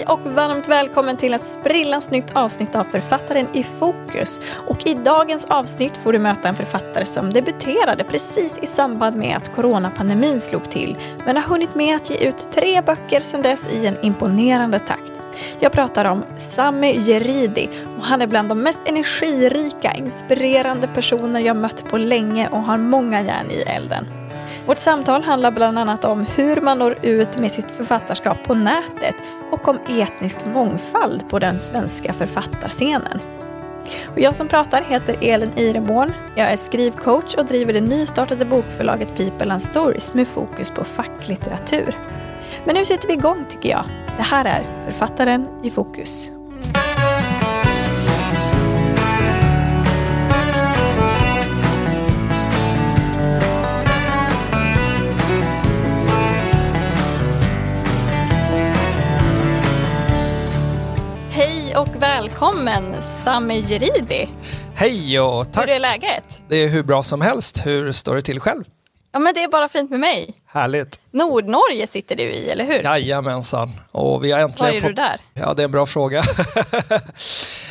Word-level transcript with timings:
Hej 0.00 0.06
och 0.08 0.20
varmt 0.20 0.68
välkommen 0.68 1.16
till 1.16 1.34
ett 1.34 1.46
sprillans 1.46 2.10
nytt 2.10 2.36
avsnitt 2.36 2.76
av 2.76 2.84
Författaren 2.84 3.46
i 3.52 3.62
fokus. 3.62 4.40
Och 4.66 4.86
i 4.86 4.94
dagens 4.94 5.44
avsnitt 5.44 5.96
får 5.96 6.12
du 6.12 6.18
möta 6.18 6.48
en 6.48 6.56
författare 6.56 7.06
som 7.06 7.32
debuterade 7.32 8.04
precis 8.04 8.58
i 8.62 8.66
samband 8.66 9.16
med 9.16 9.36
att 9.36 9.54
coronapandemin 9.54 10.40
slog 10.40 10.70
till, 10.70 10.98
men 11.26 11.36
har 11.36 11.42
hunnit 11.42 11.74
med 11.74 11.96
att 11.96 12.10
ge 12.10 12.16
ut 12.28 12.52
tre 12.52 12.82
böcker 12.82 13.20
sedan 13.20 13.42
dess 13.42 13.66
i 13.72 13.86
en 13.86 14.04
imponerande 14.04 14.78
takt. 14.78 15.20
Jag 15.58 15.72
pratar 15.72 16.04
om 16.04 16.24
Sami 16.38 16.98
Jeridi 17.00 17.68
och 17.96 18.02
han 18.02 18.22
är 18.22 18.26
bland 18.26 18.48
de 18.48 18.62
mest 18.62 18.80
energirika, 18.84 19.92
inspirerande 19.92 20.88
personer 20.88 21.40
jag 21.40 21.56
mött 21.56 21.84
på 21.90 21.98
länge 21.98 22.48
och 22.48 22.62
har 22.62 22.78
många 22.78 23.20
järn 23.20 23.50
i 23.50 23.60
elden. 23.60 24.19
Vårt 24.66 24.78
samtal 24.78 25.22
handlar 25.22 25.50
bland 25.50 25.78
annat 25.78 26.04
om 26.04 26.26
hur 26.36 26.60
man 26.60 26.78
når 26.78 26.98
ut 27.02 27.38
med 27.38 27.52
sitt 27.52 27.70
författarskap 27.70 28.44
på 28.44 28.54
nätet 28.54 29.14
och 29.52 29.68
om 29.68 29.78
etnisk 29.88 30.36
mångfald 30.46 31.28
på 31.28 31.38
den 31.38 31.60
svenska 31.60 32.12
författarscenen. 32.12 33.20
Och 34.06 34.20
jag 34.20 34.34
som 34.34 34.48
pratar 34.48 34.82
heter 34.82 35.16
Elin 35.20 35.58
Ireborn. 35.58 36.12
Jag 36.36 36.52
är 36.52 36.56
skrivcoach 36.56 37.34
och 37.34 37.44
driver 37.44 37.72
det 37.72 37.80
nystartade 37.80 38.44
bokförlaget 38.44 39.16
People 39.16 39.52
and 39.52 39.62
Stories 39.62 40.14
med 40.14 40.28
fokus 40.28 40.70
på 40.70 40.84
facklitteratur. 40.84 41.98
Men 42.64 42.74
nu 42.74 42.84
sätter 42.84 43.08
vi 43.08 43.14
igång 43.14 43.44
tycker 43.48 43.68
jag. 43.68 43.84
Det 44.16 44.22
här 44.22 44.44
är 44.44 44.84
Författaren 44.86 45.46
i 45.62 45.70
fokus. 45.70 46.32
Hej 61.70 61.78
och 61.78 62.02
välkommen 62.02 62.94
Sami 63.24 63.60
Jeridi. 63.60 64.28
Hej 64.74 65.20
och 65.20 65.52
tack! 65.52 65.68
Hur 65.68 65.74
är 65.74 65.80
läget? 65.80 66.24
Det 66.48 66.56
är 66.56 66.68
hur 66.68 66.82
bra 66.82 67.02
som 67.02 67.20
helst. 67.20 67.66
Hur 67.66 67.92
står 67.92 68.14
det 68.14 68.22
till 68.22 68.40
själv? 68.40 68.64
Ja 69.12 69.18
men 69.18 69.34
det 69.34 69.42
är 69.42 69.48
bara 69.48 69.68
fint 69.68 69.90
med 69.90 70.00
mig. 70.00 70.34
Härligt! 70.46 71.00
Nordnorge 71.10 71.86
sitter 71.86 72.16
du 72.16 72.22
i, 72.22 72.50
eller 72.50 72.64
hur? 72.64 72.82
Jajamensan. 72.82 73.72
Och 73.92 74.24
vi 74.24 74.32
har 74.32 74.40
äntligen 74.40 74.74
Vad 74.74 74.84
är 74.84 74.88
du 74.88 74.94
där? 74.94 75.16
Ja, 75.34 75.54
det 75.54 75.62
är 75.62 75.64
en 75.64 75.70
bra 75.70 75.86
fråga. 75.86 76.22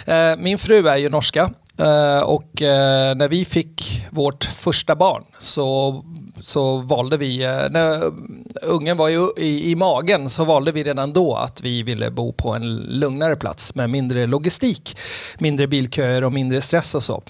Eh, 0.05 0.35
Min 0.37 0.57
fru 0.57 0.87
är 0.87 0.97
ju 0.97 1.09
norska 1.09 1.49
eh, 1.77 2.19
och 2.19 2.61
eh, 2.61 3.15
när 3.15 3.27
vi 3.27 3.45
fick 3.45 4.05
vårt 4.09 4.43
första 4.43 4.95
barn 4.95 5.23
så, 5.39 5.91
så 6.41 6.77
valde 6.77 7.17
vi, 7.17 7.43
eh, 7.43 7.69
när 7.69 8.11
ungen 8.61 8.97
var 8.97 9.09
i, 9.09 9.31
i, 9.37 9.71
i 9.71 9.75
magen 9.75 10.29
så 10.29 10.43
valde 10.43 10.71
vi 10.71 10.83
redan 10.83 11.13
då 11.13 11.35
att 11.35 11.61
vi 11.61 11.83
ville 11.83 12.11
bo 12.11 12.33
på 12.33 12.53
en 12.53 12.75
lugnare 12.75 13.35
plats 13.35 13.75
med 13.75 13.89
mindre 13.89 14.27
logistik, 14.27 14.97
mindre 15.39 15.67
bilköer 15.67 16.23
och 16.23 16.33
mindre 16.33 16.61
stress 16.61 16.95
och 16.95 17.03
så. 17.03 17.23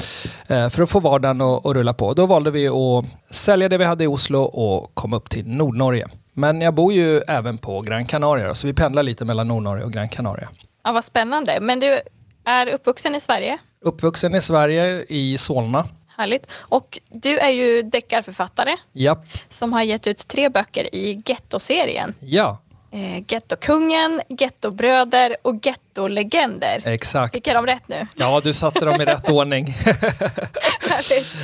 Eh, 0.48 0.70
För 0.70 0.84
att 0.84 0.90
få 0.90 1.00
vardagen 1.00 1.42
att, 1.42 1.66
att 1.66 1.76
rulla 1.76 1.94
på. 1.94 2.14
Då 2.14 2.26
valde 2.26 2.52
vi 2.52 2.68
att 2.68 3.06
sälja 3.30 3.70
det 3.70 3.78
vi 3.78 3.86
hade 3.86 4.04
i 4.04 4.08
Oslo 4.08 4.40
och 4.42 4.92
komma 4.94 5.18
upp 5.18 5.30
till 5.30 5.48
Nordnorge. 5.48 6.08
Men 6.34 6.62
jag 6.62 6.74
bor 6.74 6.94
ju 6.94 7.20
även 7.20 7.58
på 7.58 7.82
Gran 7.82 8.06
Canaria 8.06 8.54
så 8.54 8.68
vi 8.68 8.74
pendlar 8.74 9.04
lite 9.04 9.26
mellan 9.26 9.48
Nordnorge 9.48 9.84
och 9.84 9.94
Gran 9.94 10.10
Canaria. 10.10 10.50
Ja, 10.84 10.92
vad 10.92 11.04
spännande. 11.04 11.58
Men 11.62 11.80
du 11.80 12.00
är 12.46 12.68
uppvuxen 12.68 13.16
i 13.16 13.22
Sverige. 13.22 13.58
Uppvuxen 13.86 14.36
i 14.36 14.42
Sverige, 14.42 15.06
i 15.10 15.38
Solna. 15.38 15.86
Härligt. 16.20 16.48
Och 16.59 17.00
du 17.09 17.38
är 17.39 17.50
ju 17.50 17.81
deckarförfattare 17.81 18.75
Ja, 18.94 19.23
som 19.50 19.73
har 19.73 19.81
gett 19.84 20.08
ut 20.08 20.28
tre 20.28 20.50
böcker 20.50 20.95
i 20.95 21.22
Getto-serien. 21.25 22.14
ja 22.20 22.58
Eh, 22.92 23.23
Gettokungen, 23.28 24.22
Gettobröder 24.30 25.36
och 25.42 25.56
Gettolegender. 25.66 26.81
exakt. 26.86 27.36
Fick 27.36 27.47
jag 27.47 27.56
dem 27.56 27.66
rätt 27.66 27.88
nu? 27.88 28.08
Ja, 28.16 28.42
du 28.44 28.53
satte 28.53 28.86
dem 28.86 29.02
i 29.02 29.06
rätt 29.06 29.30
ordning. 29.40 29.75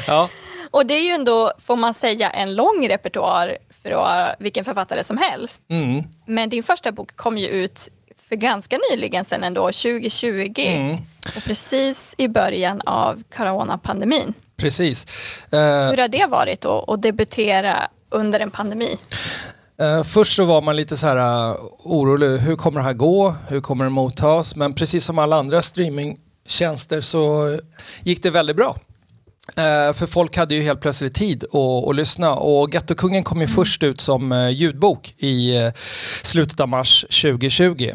Ja, 0.07 0.29
och 0.71 0.85
det 0.85 0.93
är 0.93 1.01
ju 1.03 1.09
ändå, 1.11 1.51
får 1.65 1.75
man 1.75 1.93
säga, 1.93 2.29
en 2.29 2.55
lång 2.55 2.87
repertoar 2.89 3.57
för 3.83 4.35
vilken 4.39 4.65
författare 4.65 5.03
som 5.03 5.17
helst. 5.17 5.61
mm, 5.69 6.03
Men 6.25 6.49
din 6.49 6.63
första 6.63 6.91
bok 6.91 7.15
kom 7.15 7.37
ju 7.37 7.47
ut 7.47 7.87
för 8.29 8.35
ganska 8.35 8.79
nyligen 8.91 9.25
sen 9.25 9.43
ändå, 9.43 9.61
2020. 9.71 10.53
mm, 10.57 10.97
Och 11.35 11.43
precis 11.43 12.13
i 12.17 12.27
början 12.27 12.81
av 12.85 13.23
coronapandemin. 13.35 14.33
Precis. 14.57 15.05
Eh, 15.51 15.59
Hur 15.59 15.97
har 15.97 16.07
det 16.07 16.25
varit 16.25 16.65
att 16.65 17.01
debutera 17.01 17.87
under 18.09 18.39
en 18.39 18.51
pandemi? 18.51 18.97
Eh, 19.81 20.03
först 20.03 20.35
så 20.35 20.45
var 20.45 20.61
man 20.61 20.75
lite 20.75 20.97
så 20.97 21.07
här 21.07 21.49
uh, 21.49 21.55
orolig, 21.83 22.37
hur 22.37 22.55
kommer 22.55 22.79
det 22.79 22.85
här 22.85 22.93
gå? 22.93 23.35
Hur 23.47 23.61
kommer 23.61 23.83
det 23.83 23.89
mottas? 23.89 24.55
Men 24.55 24.73
precis 24.73 25.05
som 25.05 25.19
alla 25.19 25.35
andra 25.35 25.61
streamingtjänster 25.61 27.01
så 27.01 27.57
gick 28.03 28.23
det 28.23 28.29
väldigt 28.29 28.55
bra. 28.55 28.77
För 29.93 30.07
folk 30.07 30.37
hade 30.37 30.55
ju 30.55 30.61
helt 30.61 30.81
plötsligt 30.81 31.15
tid 31.15 31.43
att, 31.89 31.95
lyssna 31.95 32.33
och 32.33 32.73
Gettokungen 32.73 33.23
kom 33.23 33.41
ju 33.41 33.47
först 33.47 33.83
ut 33.83 34.01
som 34.01 34.51
ljudbok 34.53 35.13
i 35.17 35.53
slutet 36.21 36.59
av 36.59 36.69
mars 36.69 37.01
2020. 37.01 37.91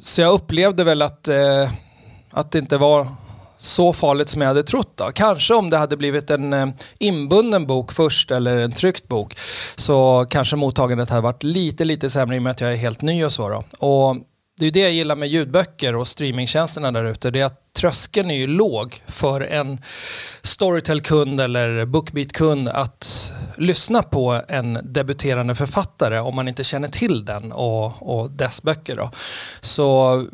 Så 0.00 0.20
jag 0.20 0.32
upplevde 0.32 0.84
väl 0.84 1.02
att, 1.02 1.28
att 2.30 2.52
det 2.52 2.58
inte 2.58 2.76
var 2.76 3.08
så 3.58 3.92
farligt 3.92 4.28
som 4.28 4.40
jag 4.42 4.48
hade 4.48 4.62
trott. 4.62 4.92
Då. 4.96 5.04
Kanske 5.14 5.54
om 5.54 5.70
det 5.70 5.76
hade 5.76 5.96
blivit 5.96 6.30
en 6.30 6.52
eh, 6.52 6.66
inbunden 6.98 7.66
bok 7.66 7.92
först 7.92 8.30
eller 8.30 8.56
en 8.56 8.72
tryckt 8.72 9.08
bok 9.08 9.36
så 9.76 10.26
kanske 10.30 10.56
mottagandet 10.56 11.10
hade 11.10 11.22
varit 11.22 11.42
lite, 11.42 11.84
lite 11.84 12.10
sämre 12.10 12.36
i 12.36 12.38
och 12.38 12.42
med 12.42 12.50
att 12.50 12.60
jag 12.60 12.72
är 12.72 12.76
helt 12.76 13.02
ny 13.02 13.24
och 13.24 13.32
så. 13.32 13.48
Då. 13.48 13.64
Och 13.78 14.16
det 14.58 14.66
är 14.66 14.70
det 14.70 14.80
jag 14.80 14.92
gillar 14.92 15.16
med 15.16 15.28
ljudböcker 15.28 15.96
och 15.96 16.06
streamingtjänsterna 16.06 16.92
där 16.92 17.04
ute. 17.04 17.30
Det 17.30 17.40
är 17.40 17.44
att 17.44 17.72
tröskeln 17.72 18.30
är 18.30 18.34
ju 18.34 18.46
låg 18.46 19.02
för 19.06 19.40
en 19.40 19.80
Storytel-kund 20.42 21.40
eller 21.40 21.84
Bookbeat-kund 21.84 22.68
att 22.68 23.32
lyssna 23.56 24.02
på 24.02 24.40
en 24.48 24.78
debuterande 24.82 25.54
författare 25.54 26.18
om 26.18 26.34
man 26.34 26.48
inte 26.48 26.64
känner 26.64 26.88
till 26.88 27.24
den 27.24 27.52
och, 27.52 28.14
och 28.14 28.30
dess 28.30 28.62
böcker. 28.62 28.96
Då. 28.96 29.10
Så 29.60 30.26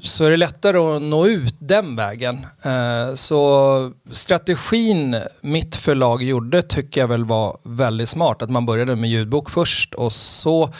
så 0.00 0.24
är 0.24 0.30
det 0.30 0.36
lättare 0.36 0.78
att 0.78 1.02
nå 1.02 1.26
ut 1.26 1.54
den 1.58 1.96
vägen. 1.96 2.46
Eh, 2.62 3.14
Så 3.14 3.92
strategin 4.10 5.16
mitt 5.40 5.76
förlag 5.76 6.22
gjorde 6.22 6.62
tycker 6.62 7.00
jag 7.00 7.08
väl 7.08 7.24
var 7.24 7.58
väldigt 7.62 8.08
smart. 8.08 8.42
Att 8.42 8.50
man 8.50 8.66
började 8.66 8.96
med 8.96 9.10
ljudbok 9.10 9.50
först 9.50 9.94
och 9.94 10.12
så 10.12 10.70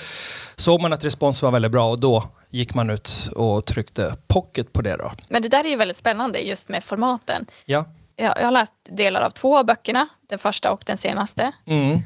såg 0.57 0.81
man 0.81 0.93
att 0.93 1.05
responsen 1.05 1.47
var 1.47 1.53
väldigt 1.53 1.73
bra 1.73 1.91
och 1.91 2.01
då 2.01 2.25
gick 2.51 2.75
man 2.75 2.91
ut 2.91 3.29
och 3.37 3.65
tryckte 3.67 4.17
pocket 4.27 4.73
på 4.73 4.83
det 4.83 4.97
då. 4.97 5.13
Men 5.29 5.43
det 5.43 5.49
där 5.49 5.65
är 5.65 5.69
ju 5.69 5.77
väldigt 5.77 5.97
spännande 5.97 6.39
just 6.39 6.69
med 6.69 6.85
formaten. 6.85 7.47
Ja. 7.65 7.85
Jag, 8.17 8.35
jag 8.39 8.45
har 8.45 8.51
läst 8.53 8.73
delar 8.89 9.21
av 9.23 9.31
två 9.31 9.59
av 9.59 9.65
böckerna, 9.67 10.09
den 10.29 10.39
första 10.39 10.73
och 10.73 10.83
den 10.87 10.97
senaste. 10.99 11.53
Mm. 11.67 11.99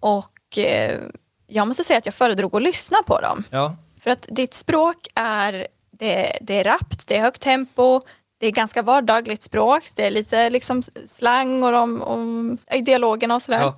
Och 0.00 0.58
eh, 0.58 1.00
jag 1.46 1.68
måste 1.68 1.84
säga 1.84 1.98
att 1.98 2.06
jag 2.06 2.14
föredrog 2.14 2.56
att 2.56 2.62
lyssna 2.62 2.98
på 3.06 3.20
dem. 3.20 3.44
Ja. 3.50 3.76
För 4.00 4.10
att 4.10 4.26
ditt 4.30 4.54
språk 4.54 4.96
är, 5.14 5.66
det, 5.98 6.38
det 6.40 6.60
är 6.60 6.64
rappt, 6.64 7.06
det 7.06 7.16
är 7.16 7.22
högt 7.22 7.42
tempo, 7.42 8.00
det 8.38 8.46
är 8.46 8.50
ganska 8.50 8.82
vardagligt 8.82 9.42
språk, 9.42 9.82
det 9.94 10.06
är 10.06 10.10
lite 10.10 10.50
liksom 10.50 10.82
slang 11.08 11.62
och, 11.62 11.72
de, 11.72 12.02
och 12.02 12.82
dialogerna 12.82 13.34
och 13.34 13.42
sådär. 13.42 13.60
Ja. 13.60 13.76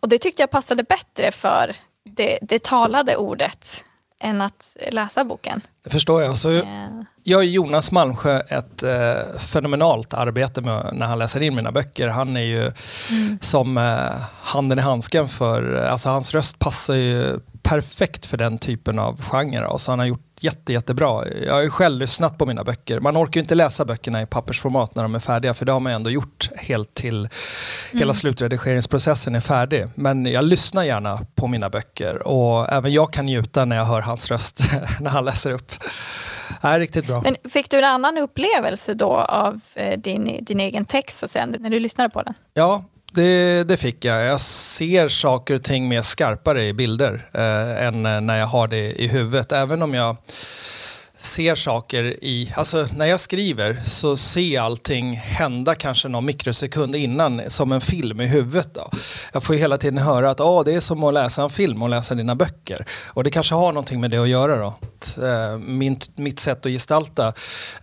Och 0.00 0.08
det 0.08 0.18
tyckte 0.18 0.42
jag 0.42 0.50
passade 0.50 0.82
bättre 0.82 1.30
för 1.30 1.76
det, 2.04 2.38
det 2.42 2.62
talade 2.62 3.16
ordet 3.16 3.84
än 4.20 4.40
att 4.40 4.76
läsa 4.90 5.24
boken. 5.24 5.60
Det 5.84 5.90
förstår 5.90 6.22
jag. 6.22 6.36
Så 6.36 6.50
Eh, 6.50 6.62
Jag 7.22 7.38
och 7.38 7.44
Jonas 7.44 7.92
Malmsjö 7.92 8.40
ett 8.40 8.82
eh, 8.82 9.38
fenomenalt 9.38 10.14
arbete 10.14 10.60
med 10.60 10.90
när 10.92 11.06
han 11.06 11.18
läser 11.18 11.40
in 11.40 11.54
mina 11.54 11.72
böcker. 11.72 12.08
Han 12.08 12.36
är 12.36 12.40
ju 12.40 12.72
som 13.40 13.78
eh, 13.78 14.22
handen 14.42 14.78
i 14.78 14.82
handsken 14.82 15.28
för, 15.28 15.74
alltså 15.74 16.08
hans 16.08 16.34
röst 16.34 16.58
passar 16.58 16.94
ju 16.94 17.40
perfekt 17.68 18.26
för 18.26 18.36
den 18.36 18.58
typen 18.58 18.98
av 18.98 19.22
genre. 19.22 19.66
Och 19.66 19.80
så 19.80 19.92
han 19.92 19.98
har 19.98 20.06
gjort 20.06 20.28
jätte, 20.40 20.72
jättebra. 20.72 21.24
Jag 21.46 21.54
har 21.54 21.62
ju 21.62 21.70
själv 21.70 21.98
lyssnat 21.98 22.38
på 22.38 22.46
mina 22.46 22.64
böcker. 22.64 23.00
Man 23.00 23.16
orkar 23.16 23.40
ju 23.40 23.42
inte 23.42 23.54
läsa 23.54 23.84
böckerna 23.84 24.22
i 24.22 24.26
pappersformat 24.26 24.94
när 24.94 25.02
de 25.02 25.14
är 25.14 25.18
färdiga 25.18 25.54
för 25.54 25.64
det 25.64 25.72
har 25.72 25.80
man 25.80 25.92
ju 25.92 25.96
ändå 25.96 26.10
gjort 26.10 26.50
helt 26.56 26.94
till 26.94 27.28
hela 27.92 28.12
slutredigeringsprocessen 28.12 29.34
är 29.34 29.40
färdig. 29.40 29.86
Men 29.94 30.26
jag 30.26 30.44
lyssnar 30.44 30.84
gärna 30.84 31.20
på 31.34 31.46
mina 31.46 31.70
böcker 31.70 32.26
och 32.26 32.72
även 32.72 32.92
jag 32.92 33.12
kan 33.12 33.26
njuta 33.26 33.64
när 33.64 33.76
jag 33.76 33.84
hör 33.84 34.00
hans 34.00 34.30
röst 34.30 34.60
när 35.00 35.10
han 35.10 35.24
läser 35.24 35.52
upp. 35.52 35.72
är 36.60 36.80
riktigt 36.80 37.06
bra. 37.06 37.22
Men 37.22 37.36
fick 37.50 37.70
du 37.70 37.78
en 37.78 37.84
annan 37.84 38.18
upplevelse 38.18 38.94
då 38.94 39.16
av 39.16 39.60
eh, 39.74 39.98
din, 39.98 40.44
din 40.44 40.60
egen 40.60 40.84
text 40.84 41.18
så 41.18 41.28
säga, 41.28 41.46
när 41.46 41.70
du 41.70 41.80
lyssnade 41.80 42.10
på 42.10 42.22
den? 42.22 42.34
Ja, 42.54 42.84
det, 43.12 43.64
det 43.64 43.76
fick 43.76 44.04
jag. 44.04 44.24
Jag 44.24 44.40
ser 44.40 45.08
saker 45.08 45.54
och 45.54 45.62
ting 45.62 45.88
mer 45.88 46.02
skarpare 46.02 46.66
i 46.66 46.72
bilder 46.72 47.28
eh, 47.32 47.86
än 47.86 48.06
eh, 48.06 48.20
när 48.20 48.38
jag 48.38 48.46
har 48.46 48.68
det 48.68 49.02
i 49.02 49.08
huvudet. 49.08 49.52
Även 49.52 49.82
om 49.82 49.94
jag 49.94 50.16
ser 51.18 51.54
saker 51.54 52.04
i, 52.04 52.52
alltså 52.56 52.86
när 52.96 53.06
jag 53.06 53.20
skriver 53.20 53.80
så 53.84 54.16
ser 54.16 54.40
jag 54.40 54.64
allting 54.64 55.16
hända 55.16 55.74
kanske 55.74 56.08
någon 56.08 56.24
mikrosekund 56.24 56.96
innan 56.96 57.42
som 57.48 57.72
en 57.72 57.80
film 57.80 58.20
i 58.20 58.26
huvudet. 58.26 58.74
Då. 58.74 58.90
Jag 59.32 59.42
får 59.42 59.54
ju 59.54 59.60
hela 59.60 59.78
tiden 59.78 59.98
höra 59.98 60.30
att 60.30 60.40
oh, 60.40 60.64
det 60.64 60.74
är 60.74 60.80
som 60.80 61.04
att 61.04 61.14
läsa 61.14 61.42
en 61.42 61.50
film 61.50 61.82
och 61.82 61.88
läsa 61.88 62.14
dina 62.14 62.34
böcker. 62.34 62.86
Och 63.04 63.24
det 63.24 63.30
kanske 63.30 63.54
har 63.54 63.72
någonting 63.72 64.00
med 64.00 64.10
det 64.10 64.18
att 64.18 64.28
göra 64.28 64.56
då. 64.56 64.74
Eh, 65.26 65.58
min, 65.58 65.98
mitt 66.14 66.40
sätt 66.40 66.66
att 66.66 66.72
gestalta 66.72 67.32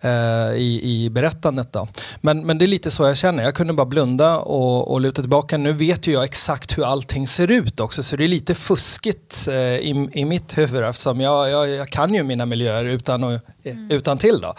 eh, 0.02 0.12
i, 0.56 0.82
i 0.84 1.10
berättandet 1.10 1.74
då. 1.74 1.88
Men, 2.22 2.46
men 2.46 2.58
det 2.58 2.66
är 2.66 2.68
lite 2.68 2.92
så 2.92 3.04
jag 3.04 3.18
känner, 3.18 3.44
jag 3.44 3.56
kunde 3.56 3.74
bara 3.74 3.86
blunda 3.86 4.38
och, 4.38 4.92
och 4.92 5.02
luta 5.02 5.22
tillbaka. 5.22 5.58
Nu 5.58 5.72
vet 5.72 6.08
ju 6.08 6.12
jag 6.12 6.24
exakt 6.24 6.78
hur 6.78 6.86
allting 6.86 7.28
ser 7.28 7.52
ut 7.52 7.80
också 7.80 8.04
så 8.04 8.16
det 8.16 8.24
är 8.24 8.28
lite 8.28 8.56
fuskigt 8.56 9.48
eh, 9.48 9.56
i, 9.56 10.10
i 10.14 10.26
mitt 10.26 10.58
huvud 10.58 10.84
eftersom 10.84 11.22
jag, 11.22 11.50
jag, 11.50 11.70
jag 11.70 11.90
kan 11.90 12.14
ju 12.14 12.24
mina 12.24 12.46
miljöer 12.46 12.86
utan 12.86 13.25
och, 13.26 13.40
mm. 13.64 13.92
utan 13.92 14.18
till 14.18 14.42
då. 14.42 14.54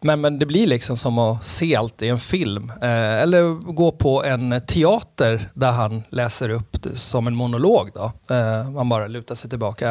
Men, 0.00 0.20
men 0.20 0.38
det 0.38 0.46
blir 0.46 0.66
liksom 0.66 0.96
som 0.96 1.18
att 1.18 1.44
se 1.44 1.76
allt 1.76 2.02
i 2.02 2.08
en 2.08 2.20
film. 2.20 2.72
Eh, 2.82 3.22
eller 3.22 3.72
gå 3.72 3.92
på 3.92 4.24
en 4.24 4.60
teater 4.66 5.50
där 5.54 5.70
han 5.72 6.02
läser 6.08 6.48
upp 6.48 6.76
som 6.92 7.26
en 7.26 7.34
monolog. 7.34 7.90
Då. 7.94 8.34
Eh, 8.34 8.70
man 8.70 8.88
bara 8.88 9.06
lutar 9.06 9.34
sig 9.34 9.50
tillbaka. 9.50 9.88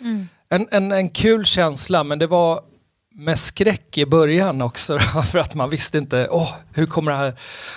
Mm. 0.00 0.28
En, 0.48 0.66
en, 0.70 0.92
en 0.92 1.08
kul 1.08 1.44
känsla 1.44 2.04
men 2.04 2.18
det 2.18 2.26
var 2.26 2.60
med 3.18 3.38
skräck 3.38 3.98
i 3.98 4.06
början 4.06 4.62
också 4.62 4.98
för 5.30 5.38
att 5.38 5.54
man 5.54 5.70
visste 5.70 5.98
inte 5.98 6.26
oh, 6.30 6.52
hur 6.72 6.86
kommer 6.86 7.12
det 7.12 7.18
här 7.18 7.34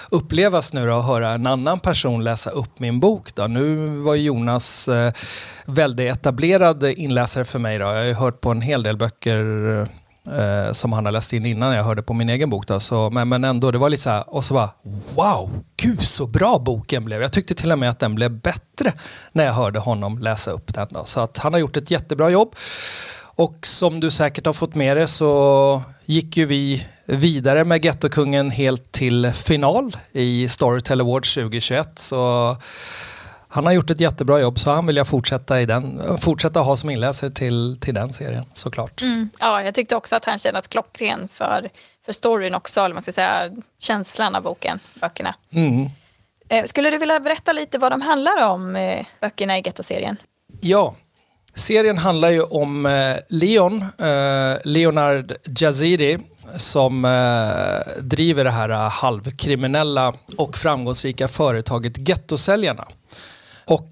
upplevas 0.10 0.74
nu 0.74 0.88
då 0.88 1.00
att 1.00 1.06
höra 1.06 1.30
en 1.30 1.48
annan 1.48 1.80
person 1.80 2.24
läsa 2.24 2.50
upp 2.50 2.80
min 2.80 3.00
bok. 3.00 3.36
Då? 3.36 3.48
Nu 3.48 3.88
var 3.88 4.16
Jonas 4.16 4.88
eh, 4.88 5.14
väldigt 5.66 6.14
etablerad 6.14 6.84
inläsare 6.84 7.46
för 7.46 7.60
mig. 7.60 7.78
Då. 7.78 7.86
Jag 7.86 7.96
har 7.96 8.04
ju 8.04 8.14
hört 8.14 8.42
på 8.42 8.52
en 8.52 8.62
hel 8.62 8.84
del 8.84 8.98
böcker 8.98 9.46
eh, 10.28 10.40
eh, 10.40 10.72
som 10.72 10.94
han 10.94 11.06
har 11.06 11.12
läst 11.12 11.34
in 11.34 11.46
innan 11.46 11.76
jag 11.76 11.84
hörde 11.84 12.04
på 12.04 12.14
min 12.14 12.30
egen 12.30 12.50
bok. 12.50 12.68
Då. 12.68 12.80
Så, 12.80 13.10
men, 13.10 13.30
men 13.30 13.44
ändå, 13.44 13.72
det 13.72 13.78
var 13.78 13.90
lite 13.90 14.04
så 14.04 14.10
här, 14.10 14.36
och 14.36 14.46
så 14.46 14.54
bara 14.54 14.70
wow, 15.16 15.50
gud 15.78 16.04
så 16.04 16.28
bra 16.28 16.60
boken 16.60 17.06
blev. 17.06 17.22
Jag 17.22 17.34
tyckte 17.34 17.56
till 17.56 17.72
och 17.72 17.80
med 17.80 17.90
att 17.90 18.00
den 18.00 18.16
blev 18.16 18.32
bättre 18.32 18.94
när 19.32 19.46
jag 19.46 19.54
hörde 19.54 19.80
honom 19.80 20.20
läsa 20.20 20.52
upp 20.52 20.74
den. 20.74 20.88
Då. 20.90 21.04
Så 21.06 21.20
att 21.20 21.38
han 21.38 21.54
har 21.54 21.60
gjort 21.60 21.78
ett 21.78 21.92
jättebra 21.92 22.30
jobb. 22.30 22.56
Och 23.36 23.66
som 23.66 24.00
du 24.00 24.12
säkert 24.12 24.46
har 24.46 24.54
fått 24.54 24.76
med 24.76 24.98
dig 24.98 25.08
så 25.08 25.82
gick 26.06 26.38
ju 26.38 26.46
vi 26.46 26.88
vidare 27.06 27.64
med 27.64 27.86
Gettokungen 27.86 28.52
helt 28.52 28.92
till 28.92 29.32
final 29.32 29.98
i 30.12 30.48
Storytel 30.48 31.02
Awards 31.02 31.34
2021. 31.34 32.00
Så 32.00 32.56
han 33.48 33.66
har 33.66 33.74
gjort 33.74 33.90
ett 33.90 34.00
jättebra 34.00 34.40
jobb 34.40 34.60
så 34.60 34.72
han 34.72 34.86
vill 34.86 34.96
jag 34.96 35.08
fortsätta, 35.08 35.62
i 35.62 35.66
den, 35.66 36.18
fortsätta 36.18 36.60
ha 36.60 36.78
som 36.78 36.90
inläsare 36.90 37.32
till, 37.32 37.78
till 37.82 37.94
den 37.94 38.14
serien 38.14 38.46
såklart. 38.54 39.02
Mm. 39.02 39.30
Ja, 39.40 39.64
jag 39.64 39.76
tyckte 39.76 39.96
också 39.96 40.16
att 40.16 40.26
han 40.26 40.40
kändes 40.40 40.68
klockren 40.68 41.28
för, 41.34 41.70
för 42.06 42.14
storyn 42.14 42.56
också, 42.56 42.82
eller 42.82 42.94
man 42.94 43.02
ska 43.02 43.12
säga 43.12 43.50
känslan 43.80 44.36
av 44.36 44.44
boken, 44.44 44.80
böckerna. 44.94 45.36
Mm. 45.52 45.90
Eh, 46.50 46.66
skulle 46.66 46.90
du 46.90 46.98
vilja 46.98 47.20
berätta 47.20 47.54
lite 47.54 47.78
vad 47.78 47.92
de 47.92 48.02
handlar 48.02 48.48
om, 48.48 48.76
eh, 48.76 49.06
böckerna 49.22 49.58
i 49.58 49.62
Getto-serien? 49.62 50.18
Ja, 50.62 50.96
Serien 51.56 51.98
handlar 51.98 52.30
ju 52.30 52.42
om 52.42 52.86
eh, 52.86 53.16
Leon, 53.30 53.82
eh, 53.82 54.58
Leonard 54.64 55.34
Jaziri, 55.60 56.18
som 56.58 57.06
eh, 57.06 58.02
driver 58.02 58.44
det 58.44 58.52
här 58.52 58.70
halvkriminella 58.90 60.14
och 60.38 60.58
framgångsrika 60.58 61.28
företaget 61.28 62.10
Gettosäljarna. 62.10 62.88
Och 63.66 63.92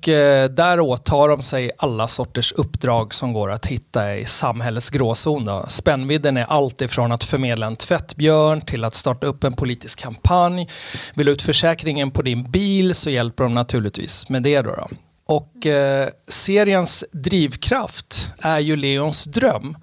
där 0.50 0.80
åtar 0.80 1.28
de 1.30 1.42
sig 1.42 1.72
alla 1.78 2.08
sorters 2.08 2.52
uppdrag 2.52 3.14
som 3.14 3.34
går 3.34 3.52
att 3.52 3.66
hitta 3.66 4.16
i 4.16 4.26
samhällets 4.26 4.90
gråzon. 4.90 5.46
Då. 5.46 5.66
Spännvidden 5.68 6.38
är 6.38 6.46
allt 6.46 6.82
ifrån 6.82 7.12
att 7.12 7.24
förmedla 7.24 7.68
en 7.68 7.76
tvättbjörn 7.76 8.62
till 8.62 8.84
att 8.84 8.94
starta 8.94 9.28
upp 9.28 9.44
en 9.44 9.54
politisk 9.54 10.00
kampanj. 10.00 10.70
Vill 11.14 11.26
du 11.26 11.32
ut 11.32 11.42
försäkringen 11.42 12.12
på 12.12 12.22
din 12.22 12.52
bil 12.52 12.96
så 12.96 13.10
hjälper 13.10 13.44
de 13.44 13.54
naturligtvis 13.54 14.30
med 14.30 14.44
det. 14.44 14.62
Då, 14.62 14.76
då. 14.76 14.88
Och 15.30 15.66
eh, 15.66 16.10
seriens 16.28 17.06
drivkraft 17.12 18.32
är 18.42 18.60
ju 18.60 18.76
Leons 18.76 19.24
dröm. 19.26 19.78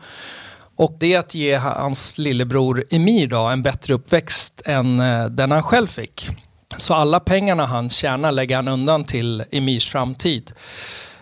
Och 0.77 0.97
det 1.01 1.15
är 1.15 1.19
att 1.19 1.35
ge 1.35 1.57
hans 1.57 2.19
lillebror 2.19 2.85
Emir 2.91 3.27
då, 3.27 3.39
en 3.39 3.63
bättre 3.63 3.95
uppväxt 3.95 4.63
än 4.65 5.01
eh, 5.01 5.27
den 5.27 5.51
han 5.51 5.63
själv 5.63 5.87
fick. 5.87 6.29
Så 6.77 6.95
alla 6.95 7.21
pengarna 7.21 7.65
han 7.65 7.91
tjänar 7.91 8.33
lägger 8.33 8.57
han 8.57 8.69
undan 8.69 9.05
till 9.05 9.45
Emirs 9.51 9.91
framtid. 9.91 10.53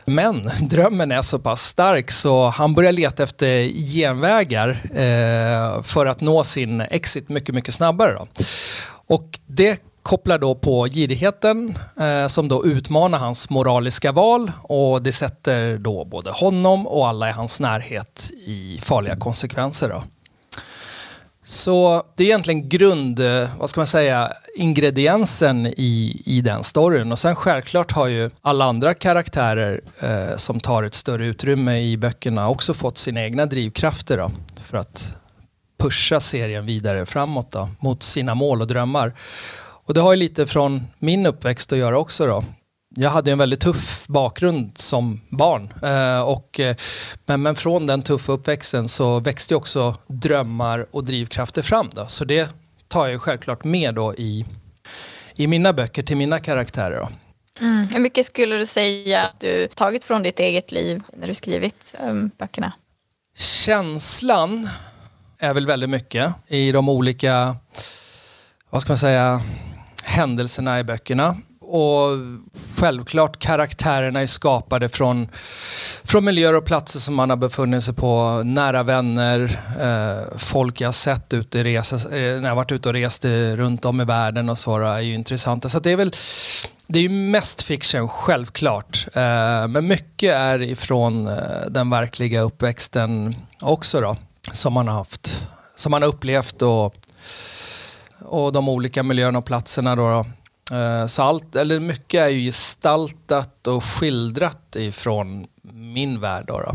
Men 0.04 0.50
drömmen 0.60 1.10
är 1.10 1.22
så 1.22 1.38
pass 1.38 1.62
stark 1.62 2.10
så 2.10 2.48
han 2.48 2.74
börjar 2.74 2.92
leta 2.92 3.22
efter 3.22 3.68
genvägar 3.94 4.68
eh, 4.94 5.82
för 5.82 6.06
att 6.06 6.20
nå 6.20 6.44
sin 6.44 6.80
exit 6.80 7.28
mycket, 7.28 7.54
mycket 7.54 7.74
snabbare. 7.74 8.12
Då. 8.12 8.28
Och 9.06 9.38
det 9.46 9.80
kopplar 10.04 10.38
då 10.38 10.54
på 10.54 10.86
girigheten 10.86 11.78
eh, 12.00 12.26
som 12.26 12.48
då 12.48 12.66
utmanar 12.66 13.18
hans 13.18 13.50
moraliska 13.50 14.12
val 14.12 14.52
och 14.62 15.02
det 15.02 15.12
sätter 15.12 15.78
då 15.78 16.04
både 16.04 16.30
honom 16.30 16.86
och 16.86 17.08
alla 17.08 17.28
i 17.28 17.32
hans 17.32 17.60
närhet 17.60 18.30
i 18.46 18.78
farliga 18.82 19.16
konsekvenser. 19.16 19.88
Då. 19.88 20.02
Så 21.44 22.02
det 22.16 22.22
är 22.22 22.26
egentligen 22.26 22.68
grund, 22.68 23.20
eh, 23.20 23.48
vad 23.58 23.70
ska 23.70 23.80
man 23.80 23.86
säga, 23.86 24.32
ingrediensen 24.56 25.66
i, 25.66 26.22
i 26.24 26.40
den 26.40 26.62
storyn. 26.62 27.12
Och 27.12 27.18
sen 27.18 27.36
självklart 27.36 27.92
har 27.92 28.06
ju 28.06 28.30
alla 28.42 28.64
andra 28.64 28.94
karaktärer 28.94 29.80
eh, 30.00 30.36
som 30.36 30.60
tar 30.60 30.82
ett 30.82 30.94
större 30.94 31.26
utrymme 31.26 31.80
i 31.80 31.96
böckerna 31.96 32.48
också 32.48 32.74
fått 32.74 32.98
sina 32.98 33.22
egna 33.22 33.46
drivkrafter 33.46 34.18
då, 34.18 34.30
för 34.64 34.78
att 34.78 35.14
pusha 35.78 36.20
serien 36.20 36.66
vidare 36.66 37.06
framåt 37.06 37.50
då, 37.50 37.68
mot 37.80 38.02
sina 38.02 38.34
mål 38.34 38.60
och 38.60 38.66
drömmar. 38.66 39.12
Och 39.84 39.94
det 39.94 40.00
har 40.00 40.12
ju 40.12 40.18
lite 40.18 40.46
från 40.46 40.86
min 40.98 41.26
uppväxt 41.26 41.72
att 41.72 41.78
göra 41.78 41.98
också 41.98 42.26
då. 42.26 42.44
Jag 42.96 43.10
hade 43.10 43.32
en 43.32 43.38
väldigt 43.38 43.60
tuff 43.60 44.06
bakgrund 44.06 44.78
som 44.78 45.20
barn. 45.28 45.74
Eh, 45.82 46.20
och, 46.20 46.60
eh, 46.60 46.76
men, 47.26 47.42
men 47.42 47.54
från 47.54 47.86
den 47.86 48.02
tuffa 48.02 48.32
uppväxten 48.32 48.88
så 48.88 49.20
växte 49.20 49.54
också 49.54 49.96
drömmar 50.06 50.86
och 50.90 51.04
drivkrafter 51.04 51.62
fram. 51.62 51.88
Då. 51.92 52.06
Så 52.06 52.24
det 52.24 52.50
tar 52.88 53.06
jag 53.06 53.22
självklart 53.22 53.64
med 53.64 53.94
då 53.94 54.14
i, 54.14 54.44
i 55.34 55.46
mina 55.46 55.72
böcker 55.72 56.02
till 56.02 56.16
mina 56.16 56.38
karaktärer. 56.38 57.00
Då. 57.00 57.08
Mm. 57.60 57.88
Hur 57.88 57.98
mycket 57.98 58.26
skulle 58.26 58.56
du 58.56 58.66
säga 58.66 59.22
att 59.22 59.40
du 59.40 59.68
tagit 59.74 60.04
från 60.04 60.22
ditt 60.22 60.40
eget 60.40 60.72
liv 60.72 61.02
när 61.12 61.26
du 61.26 61.34
skrivit 61.34 61.94
um, 62.00 62.30
böckerna? 62.38 62.72
Känslan 63.36 64.68
är 65.38 65.54
väl 65.54 65.66
väldigt 65.66 65.90
mycket 65.90 66.32
i 66.46 66.72
de 66.72 66.88
olika, 66.88 67.56
vad 68.70 68.82
ska 68.82 68.90
man 68.90 68.98
säga, 68.98 69.42
händelserna 70.04 70.80
i 70.80 70.84
böckerna. 70.84 71.36
Och 71.60 72.10
självklart 72.76 73.38
karaktärerna 73.38 74.20
är 74.20 74.26
skapade 74.26 74.88
från, 74.88 75.28
från 76.04 76.24
miljöer 76.24 76.54
och 76.54 76.64
platser 76.64 77.00
som 77.00 77.14
man 77.14 77.30
har 77.30 77.36
befunnit 77.36 77.84
sig 77.84 77.94
på, 77.94 78.42
nära 78.44 78.82
vänner, 78.82 79.60
eh, 79.80 80.38
folk 80.38 80.80
jag 80.80 80.94
sett 80.94 81.34
ute 81.34 81.64
resa, 81.64 81.96
eh, 81.96 82.40
när 82.40 82.48
jag 82.48 82.56
varit 82.56 82.72
ute 82.72 82.88
och 82.88 82.94
rest 82.94 83.24
runt 83.54 83.84
om 83.84 84.00
i 84.00 84.04
världen 84.04 84.48
och 84.48 84.58
så 84.58 84.78
är 84.78 85.00
ju 85.00 85.14
intressanta. 85.14 85.68
Så 85.68 85.80
det 85.80 85.90
är 85.90 85.96
väl 85.96 86.12
det 86.86 86.98
är 86.98 87.02
ju 87.02 87.08
mest 87.08 87.62
fiction, 87.62 88.08
självklart. 88.08 89.06
Eh, 89.12 89.68
men 89.68 89.86
mycket 89.86 90.34
är 90.34 90.62
ifrån 90.62 91.26
eh, 91.26 91.36
den 91.68 91.90
verkliga 91.90 92.40
uppväxten 92.40 93.36
också 93.60 94.00
då, 94.00 94.16
som 94.52 94.72
man 94.72 94.88
har 94.88 94.94
haft, 94.94 95.46
som 95.74 95.90
man 95.90 96.02
har 96.02 96.08
upplevt 96.08 96.62
och 96.62 96.94
och 98.34 98.52
de 98.52 98.68
olika 98.68 99.02
miljöerna 99.02 99.38
och 99.38 99.44
platserna. 99.44 99.96
Då, 99.96 100.02
då. 100.02 100.26
Eh, 100.76 101.06
så 101.06 101.22
allt, 101.22 101.56
eller 101.56 101.80
mycket 101.80 102.20
är 102.20 102.28
ju 102.28 102.40
gestaltat 102.40 103.66
och 103.66 103.84
skildrat 103.84 104.76
ifrån 104.76 105.46
min 105.72 106.20
värld. 106.20 106.44
Då, 106.46 106.60
då. 106.60 106.72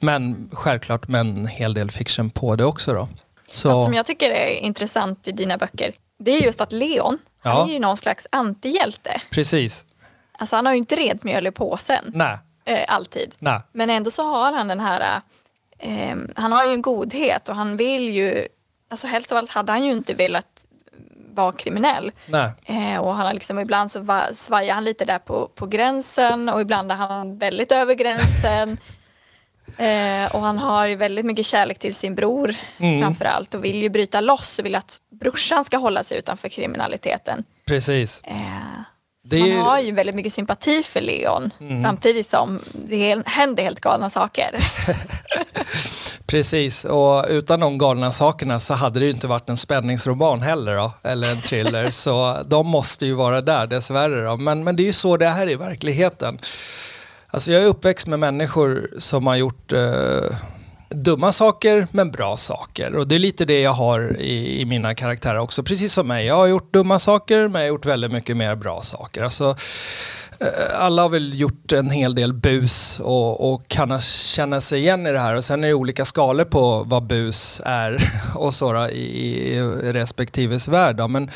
Men 0.00 0.50
självklart 0.52 1.08
med 1.08 1.20
en 1.20 1.46
hel 1.46 1.74
del 1.74 1.90
fiction 1.90 2.30
på 2.30 2.56
det 2.56 2.64
också. 2.64 2.92
Då. 2.92 3.08
Så... 3.52 3.70
Något 3.70 3.84
som 3.84 3.94
jag 3.94 4.06
tycker 4.06 4.30
är 4.30 4.50
intressant 4.50 5.28
i 5.28 5.32
dina 5.32 5.58
böcker, 5.58 5.92
det 6.18 6.30
är 6.30 6.42
just 6.42 6.60
att 6.60 6.72
Leon, 6.72 7.18
ja. 7.42 7.50
han 7.50 7.68
är 7.68 7.72
ju 7.72 7.78
någon 7.78 7.96
slags 7.96 8.26
antihjälte. 8.32 9.20
Precis. 9.30 9.86
Alltså 10.38 10.56
han 10.56 10.66
har 10.66 10.72
ju 10.72 10.78
inte 10.78 10.96
rent 10.96 11.24
mjöl 11.24 11.46
i 11.46 11.50
påsen. 11.50 12.04
Nej. 12.14 12.38
Eh, 12.64 12.84
alltid. 12.88 13.34
Nej. 13.38 13.60
Men 13.72 13.90
ändå 13.90 14.10
så 14.10 14.22
har 14.22 14.52
han 14.52 14.68
den 14.68 14.80
här, 14.80 15.20
eh, 15.78 16.16
han 16.36 16.52
har 16.52 16.66
ju 16.66 16.72
en 16.72 16.82
godhet 16.82 17.48
och 17.48 17.56
han 17.56 17.76
vill 17.76 18.08
ju, 18.08 18.48
alltså 18.90 19.06
helst 19.06 19.32
av 19.32 19.38
allt 19.38 19.50
hade 19.50 19.72
han 19.72 19.84
ju 19.84 19.92
inte 19.92 20.14
velat 20.14 20.57
var 21.34 21.52
kriminell. 21.52 22.12
Eh, 22.64 22.96
och 22.96 23.14
han 23.14 23.26
har 23.26 23.34
liksom, 23.34 23.58
ibland 23.58 23.90
så 23.90 24.00
va, 24.00 24.24
svajar 24.34 24.74
han 24.74 24.84
lite 24.84 25.04
där 25.04 25.18
på, 25.18 25.48
på 25.54 25.66
gränsen 25.66 26.48
och 26.48 26.60
ibland 26.60 26.92
är 26.92 26.96
han 26.96 27.38
väldigt 27.38 27.72
över 27.72 27.94
gränsen. 27.94 28.76
Eh, 29.76 30.34
och 30.34 30.40
han 30.40 30.58
har 30.58 30.86
ju 30.86 30.96
väldigt 30.96 31.24
mycket 31.24 31.46
kärlek 31.46 31.78
till 31.78 31.94
sin 31.94 32.14
bror 32.14 32.54
mm. 32.78 33.00
framförallt 33.00 33.54
och 33.54 33.64
vill 33.64 33.82
ju 33.82 33.88
bryta 33.88 34.20
loss 34.20 34.58
och 34.58 34.64
vill 34.64 34.74
att 34.74 35.00
brorsan 35.20 35.64
ska 35.64 35.76
hålla 35.76 36.04
sig 36.04 36.18
utanför 36.18 36.48
kriminaliteten. 36.48 37.44
Precis. 37.66 38.22
Eh, 38.24 38.36
det 39.24 39.40
man 39.40 39.66
har 39.66 39.80
ju 39.80 39.92
väldigt 39.92 40.14
mycket 40.14 40.32
sympati 40.32 40.82
för 40.82 41.00
Leon 41.00 41.50
mm. 41.60 41.82
samtidigt 41.82 42.30
som 42.30 42.60
det 42.72 43.22
händer 43.26 43.62
helt 43.62 43.80
galna 43.80 44.10
saker. 44.10 44.50
Precis, 46.28 46.84
och 46.84 47.24
utan 47.28 47.60
de 47.60 47.78
galna 47.78 48.12
sakerna 48.12 48.60
så 48.60 48.74
hade 48.74 48.98
det 48.98 49.04
ju 49.04 49.12
inte 49.12 49.26
varit 49.26 49.48
en 49.48 49.56
spänningsroman 49.56 50.42
heller 50.42 50.74
då, 50.74 50.92
eller 51.02 51.30
en 51.30 51.40
thriller. 51.40 51.90
så 51.90 52.36
de 52.46 52.66
måste 52.66 53.06
ju 53.06 53.14
vara 53.14 53.40
där 53.40 53.66
dessvärre 53.66 54.24
då. 54.24 54.36
Men, 54.36 54.64
men 54.64 54.76
det 54.76 54.82
är 54.82 54.84
ju 54.84 54.92
så 54.92 55.16
det 55.16 55.28
här 55.28 55.46
är 55.46 55.50
i 55.50 55.54
verkligheten. 55.54 56.38
Alltså 57.26 57.52
jag 57.52 57.62
är 57.62 57.66
uppväxt 57.66 58.06
med 58.06 58.18
människor 58.18 58.88
som 58.98 59.26
har 59.26 59.36
gjort 59.36 59.72
eh, 59.72 60.36
dumma 60.88 61.32
saker 61.32 61.86
men 61.90 62.10
bra 62.10 62.36
saker. 62.36 62.96
Och 62.96 63.08
det 63.08 63.14
är 63.14 63.18
lite 63.18 63.44
det 63.44 63.60
jag 63.60 63.72
har 63.72 64.16
i, 64.20 64.60
i, 64.60 64.64
mina 64.64 64.94
karaktärer 64.94 65.38
också. 65.38 65.62
Precis 65.62 65.92
som 65.92 66.08
mig. 66.08 66.26
Jag 66.26 66.36
har 66.36 66.46
gjort 66.46 66.72
dumma 66.72 66.98
saker 66.98 67.48
men 67.48 67.62
jag 67.62 67.68
har 67.68 67.74
gjort 67.74 67.86
väldigt 67.86 68.12
mycket 68.12 68.36
mer 68.36 68.54
bra 68.54 68.80
saker. 68.80 69.24
Alltså, 69.24 69.56
Eh, 70.40 70.80
alla 70.80 71.02
har 71.02 71.08
väl 71.08 71.40
gjort 71.40 71.72
en 71.72 71.90
hel 71.90 72.14
del 72.14 72.32
bus 72.32 73.00
och, 73.00 73.52
och 73.52 73.68
kan 73.68 74.00
känna 74.00 74.60
sig 74.60 74.80
igen 74.80 75.06
i 75.06 75.12
det 75.12 75.18
här. 75.18 75.36
Och 75.36 75.44
sen 75.44 75.64
är 75.64 75.68
det 75.68 75.74
olika 75.74 76.04
skalor 76.04 76.44
på 76.44 76.84
vad 76.86 77.06
bus 77.06 77.62
är 77.64 78.12
och 78.34 78.54
så 78.54 78.88
i, 78.88 79.56
i 79.56 79.92
respektive 79.92 80.58
värld. 80.68 81.10
Men 81.10 81.30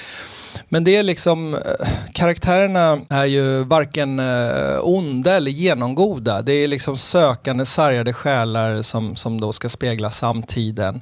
men 0.68 0.84
det 0.84 0.96
är 0.96 1.02
liksom, 1.02 1.54
eh, 1.54 1.88
karaktärerna 2.12 3.00
är 3.08 3.24
ju 3.24 3.64
varken 3.64 4.18
eh, 4.18 4.78
onda 4.82 5.36
eller 5.36 5.50
genomgoda. 5.50 6.42
Det 6.42 6.52
är 6.52 6.68
liksom 6.68 6.96
sökande, 6.96 7.64
sargade 7.64 8.12
själar 8.12 8.82
som, 8.82 9.16
som 9.16 9.40
då 9.40 9.52
ska 9.52 9.68
spegla 9.68 10.10
samtiden. 10.10 11.00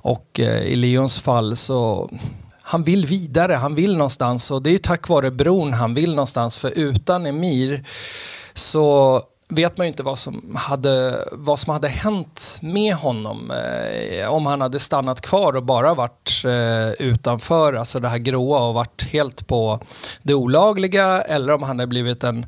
Och 0.00 0.40
i 0.64 0.76
Leons 0.76 1.20
fall 1.20 1.56
så 1.56 2.10
han 2.68 2.84
vill 2.84 3.06
vidare, 3.06 3.52
han 3.52 3.74
vill 3.74 3.96
någonstans. 3.96 4.50
Och 4.50 4.62
det 4.62 4.70
är 4.70 4.72
ju 4.72 4.78
tack 4.78 5.08
vare 5.08 5.30
bron 5.30 5.72
han 5.72 5.94
vill 5.94 6.10
någonstans. 6.10 6.56
För 6.56 6.70
utan 6.70 7.26
Emir 7.26 7.84
så 8.54 9.22
vet 9.48 9.76
man 9.76 9.86
ju 9.86 9.88
inte 9.88 10.02
vad 10.02 10.18
som 10.18 10.56
hade, 10.56 11.24
vad 11.32 11.58
som 11.58 11.72
hade 11.72 11.88
hänt 11.88 12.58
med 12.62 12.94
honom 12.94 13.50
eh, 13.50 14.28
om 14.28 14.46
han 14.46 14.60
hade 14.60 14.78
stannat 14.78 15.20
kvar 15.20 15.56
och 15.56 15.62
bara 15.62 15.94
varit 15.94 16.42
eh, 16.44 17.06
utanför, 17.06 17.74
alltså 17.74 18.00
det 18.00 18.08
här 18.08 18.18
gråa 18.18 18.68
och 18.68 18.74
varit 18.74 19.02
helt 19.02 19.46
på 19.46 19.80
det 20.22 20.34
olagliga 20.34 21.20
eller 21.22 21.54
om 21.54 21.62
han 21.62 21.78
hade 21.78 21.86
blivit 21.86 22.24
en 22.24 22.46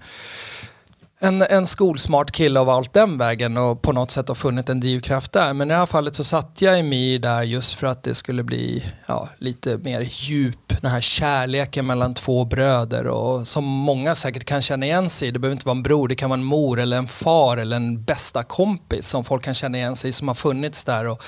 en, 1.23 1.43
en 1.43 1.67
skolsmart 1.67 2.31
kille 2.31 2.61
av 2.61 2.69
allt 2.69 2.93
den 2.93 3.19
vägen 3.19 3.57
och 3.57 3.83
på 3.83 3.93
något 3.93 4.11
sätt 4.11 4.29
har 4.29 4.35
funnit 4.35 4.69
en 4.69 4.81
drivkraft 4.81 5.33
där. 5.33 5.53
Men 5.53 5.71
i 5.71 5.75
det 5.75 5.79
här 5.79 5.87
fallet 5.87 6.15
så 6.15 6.25
satte 6.25 6.65
jag 6.65 6.85
mig 6.85 7.19
där 7.19 7.43
just 7.43 7.75
för 7.75 7.87
att 7.87 8.03
det 8.03 8.15
skulle 8.15 8.43
bli 8.43 8.85
ja, 9.07 9.29
lite 9.39 9.79
mer 9.79 10.01
djup, 10.01 10.81
den 10.81 10.91
här 10.91 11.01
kärleken 11.01 11.87
mellan 11.87 12.15
två 12.15 12.45
bröder 12.45 13.07
och 13.07 13.49
som 13.49 13.65
många 13.65 14.15
säkert 14.15 14.45
kan 14.45 14.63
känna 14.63 14.87
igen 14.87 15.11
sig 15.11 15.29
i. 15.29 15.31
Det 15.31 15.39
behöver 15.39 15.55
inte 15.55 15.67
vara 15.67 15.77
en 15.77 15.83
bror, 15.83 16.09
det 16.09 16.15
kan 16.15 16.31
vara 16.31 16.41
en 16.41 16.45
mor 16.45 16.81
eller 16.81 16.97
en 16.97 17.09
far 17.09 17.57
eller 17.57 17.77
en 17.77 18.05
bästa 18.05 18.43
kompis 18.43 19.09
som 19.09 19.25
folk 19.25 19.45
kan 19.45 19.55
känna 19.55 19.79
igen 19.79 19.97
sig 19.97 20.11
i 20.11 20.13
som 20.13 20.29
har 20.29 20.35
funnits 20.35 20.85
där 20.85 21.07
och 21.07 21.23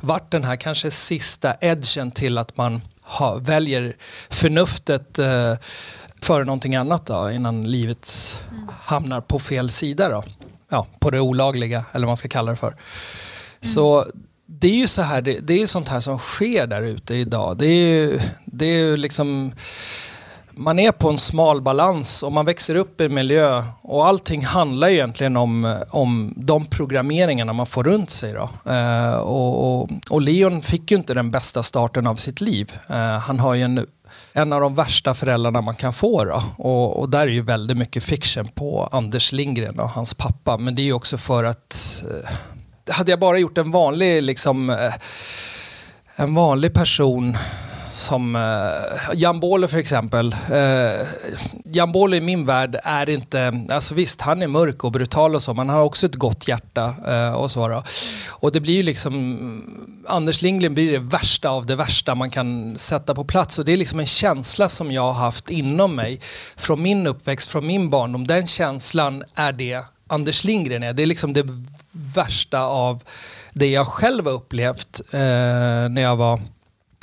varit 0.00 0.30
den 0.30 0.44
här 0.44 0.56
kanske 0.56 0.90
sista 0.90 1.54
edgen 1.60 2.10
till 2.10 2.38
att 2.38 2.56
man 2.56 2.80
ha, 3.02 3.34
väljer 3.34 3.96
förnuftet 4.30 5.18
eh, 5.18 5.54
före 6.22 6.44
någonting 6.44 6.76
annat 6.76 7.06
då, 7.06 7.30
innan 7.30 7.70
livet 7.70 8.36
mm. 8.50 8.68
hamnar 8.82 9.20
på 9.20 9.38
fel 9.38 9.70
sida 9.70 10.08
då. 10.08 10.24
Ja, 10.68 10.86
på 10.98 11.10
det 11.10 11.20
olagliga, 11.20 11.84
eller 11.92 12.06
vad 12.06 12.10
man 12.10 12.16
ska 12.16 12.28
kalla 12.28 12.50
det 12.50 12.56
för. 12.56 12.66
Mm. 12.66 13.74
Så 13.74 14.06
det 14.46 14.68
är 14.68 14.76
ju 14.76 14.86
så 14.86 15.02
här, 15.02 15.22
det, 15.22 15.38
det 15.38 15.62
är 15.62 15.66
sånt 15.66 15.88
här 15.88 16.00
som 16.00 16.18
sker 16.18 16.66
där 16.66 16.82
ute 16.82 17.14
idag. 17.14 17.58
Det 17.58 17.66
är 17.66 17.84
ju, 17.84 18.20
det 18.44 18.66
är 18.66 18.78
ju 18.78 18.96
liksom 18.96 19.52
man 20.60 20.78
är 20.78 20.92
på 20.92 21.10
en 21.10 21.18
smal 21.18 21.62
balans 21.62 22.22
och 22.22 22.32
man 22.32 22.46
växer 22.46 22.74
upp 22.74 23.00
i 23.00 23.04
en 23.04 23.14
miljö 23.14 23.64
och 23.82 24.06
allting 24.06 24.44
handlar 24.44 24.88
egentligen 24.88 25.36
om, 25.36 25.78
om 25.90 26.34
de 26.36 26.66
programmeringarna 26.66 27.52
man 27.52 27.66
får 27.66 27.84
runt 27.84 28.10
sig. 28.10 28.32
Då. 28.32 28.72
Eh, 28.72 29.14
och, 29.14 29.80
och, 29.80 29.90
och, 30.10 30.22
Leon 30.22 30.62
fick 30.62 30.90
ju 30.90 30.96
inte 30.96 31.14
den 31.14 31.30
bästa 31.30 31.62
starten 31.62 32.06
av 32.06 32.16
sitt 32.16 32.40
liv. 32.40 32.72
Eh, 32.88 33.18
han 33.18 33.40
har 33.40 33.54
ju 33.54 33.62
en 33.62 33.86
en 34.32 34.52
av 34.52 34.60
de 34.60 34.74
värsta 34.74 35.14
föräldrarna 35.14 35.60
man 35.60 35.76
kan 35.76 35.92
få. 35.92 36.24
Då. 36.24 36.42
Och, 36.56 37.00
och 37.00 37.10
där 37.10 37.20
är 37.20 37.26
ju 37.26 37.42
väldigt 37.42 37.76
mycket 37.76 38.04
fiction 38.04 38.48
på 38.48 38.88
Anders 38.92 39.32
Lindgren 39.32 39.80
och 39.80 39.88
hans 39.88 40.14
pappa. 40.14 40.56
Men 40.56 40.74
det 40.74 40.82
är 40.82 40.84
ju 40.84 40.92
också 40.92 41.18
för 41.18 41.44
att 41.44 42.04
eh, 42.10 42.30
hade 42.94 43.10
jag 43.10 43.20
bara 43.20 43.38
gjort 43.38 43.58
en 43.58 43.70
vanlig, 43.70 44.22
liksom, 44.22 44.70
eh, 44.70 44.94
en 46.16 46.34
vanlig 46.34 46.74
person 46.74 47.36
som 48.00 48.36
uh, 48.36 48.42
Jan 49.14 49.40
för 49.68 49.78
exempel. 49.78 50.36
Uh, 50.52 51.06
Jan 51.64 52.14
i 52.14 52.20
min 52.20 52.46
värld 52.46 52.76
är 52.84 53.10
inte, 53.10 53.64
alltså 53.70 53.94
visst 53.94 54.20
han 54.20 54.42
är 54.42 54.46
mörk 54.46 54.84
och 54.84 54.92
brutal 54.92 55.34
och 55.34 55.42
så, 55.42 55.54
men 55.54 55.68
han 55.68 55.78
har 55.78 55.84
också 55.84 56.06
ett 56.06 56.14
gott 56.14 56.48
hjärta 56.48 56.94
uh, 57.08 57.34
och 57.34 57.50
så. 57.50 57.68
Då. 57.68 57.82
Och 58.28 58.52
det 58.52 58.60
blir 58.60 58.74
ju 58.74 58.82
liksom, 58.82 60.04
Anders 60.08 60.42
Lindgren 60.42 60.74
blir 60.74 60.92
det 60.92 60.98
värsta 60.98 61.48
av 61.48 61.66
det 61.66 61.76
värsta 61.76 62.14
man 62.14 62.30
kan 62.30 62.78
sätta 62.78 63.14
på 63.14 63.24
plats 63.24 63.58
och 63.58 63.64
det 63.64 63.72
är 63.72 63.76
liksom 63.76 64.00
en 64.00 64.06
känsla 64.06 64.68
som 64.68 64.90
jag 64.90 65.02
har 65.02 65.24
haft 65.24 65.50
inom 65.50 65.96
mig 65.96 66.20
från 66.56 66.82
min 66.82 67.06
uppväxt, 67.06 67.50
från 67.50 67.66
min 67.66 67.90
barndom. 67.90 68.26
Den 68.26 68.46
känslan 68.46 69.24
är 69.34 69.52
det 69.52 69.84
Anders 70.06 70.44
Lindgren 70.44 70.82
är. 70.82 70.92
Det 70.92 71.02
är 71.02 71.06
liksom 71.06 71.32
det 71.32 71.46
värsta 71.92 72.60
av 72.60 73.02
det 73.52 73.70
jag 73.70 73.86
själv 73.86 74.26
har 74.26 74.32
upplevt 74.32 75.00
när 75.12 76.00
jag 76.02 76.16
var 76.16 76.40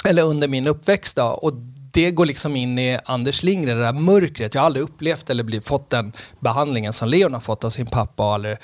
eller 0.06 0.24
under 0.24 0.48
min 0.48 0.68
uppväxt 0.68 1.16
då, 1.16 1.24
och 1.24 1.54
det 1.92 2.12
går 2.12 2.26
liksom 2.26 2.56
in 2.56 2.80
i 2.80 3.00
Anders 3.06 3.44
Lindgren, 3.44 3.78
det 3.78 3.84
där 3.84 3.94
mörkret. 3.94 4.54
Jag 4.54 4.62
har 4.62 4.66
aldrig 4.66 4.84
upplevt 4.84 5.30
eller 5.30 5.44
blivit, 5.44 5.68
fått 5.68 5.90
den 5.90 6.14
behandlingen 6.40 6.94
som 6.94 7.10
Leon 7.10 7.34
har 7.34 7.42
fått 7.42 7.64
av 7.64 7.70
sin 7.70 7.86
pappa. 7.86 8.36
Eller 8.36 8.58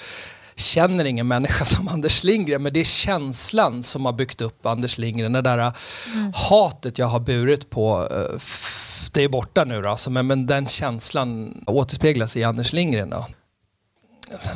känner 0.55 1.05
ingen 1.05 1.27
människa 1.27 1.65
som 1.75 1.87
Anders 1.87 2.23
Lindgren, 2.23 2.63
men 2.63 2.73
det 2.73 2.79
är 2.79 2.83
känslan 2.83 3.83
som 3.83 4.05
har 4.05 4.13
byggt 4.13 4.41
upp 4.41 4.65
Anders 4.65 4.97
Lindgren. 4.97 5.33
Det 5.33 5.41
där 5.41 5.57
mm. 5.57 6.33
hatet 6.35 6.97
jag 6.97 7.07
har 7.07 7.19
burit 7.19 7.69
på, 7.69 8.07
eh, 8.11 8.41
det 9.11 9.23
är 9.23 9.29
borta 9.29 9.63
nu 9.63 9.81
då, 9.81 9.89
alltså, 9.89 10.09
men, 10.09 10.27
men 10.27 10.47
den 10.47 10.67
känslan 10.67 11.57
återspeglas 11.67 12.37
i 12.37 12.43
Anders 12.43 12.73
Lindgren. 12.73 13.09
Då 13.09 13.25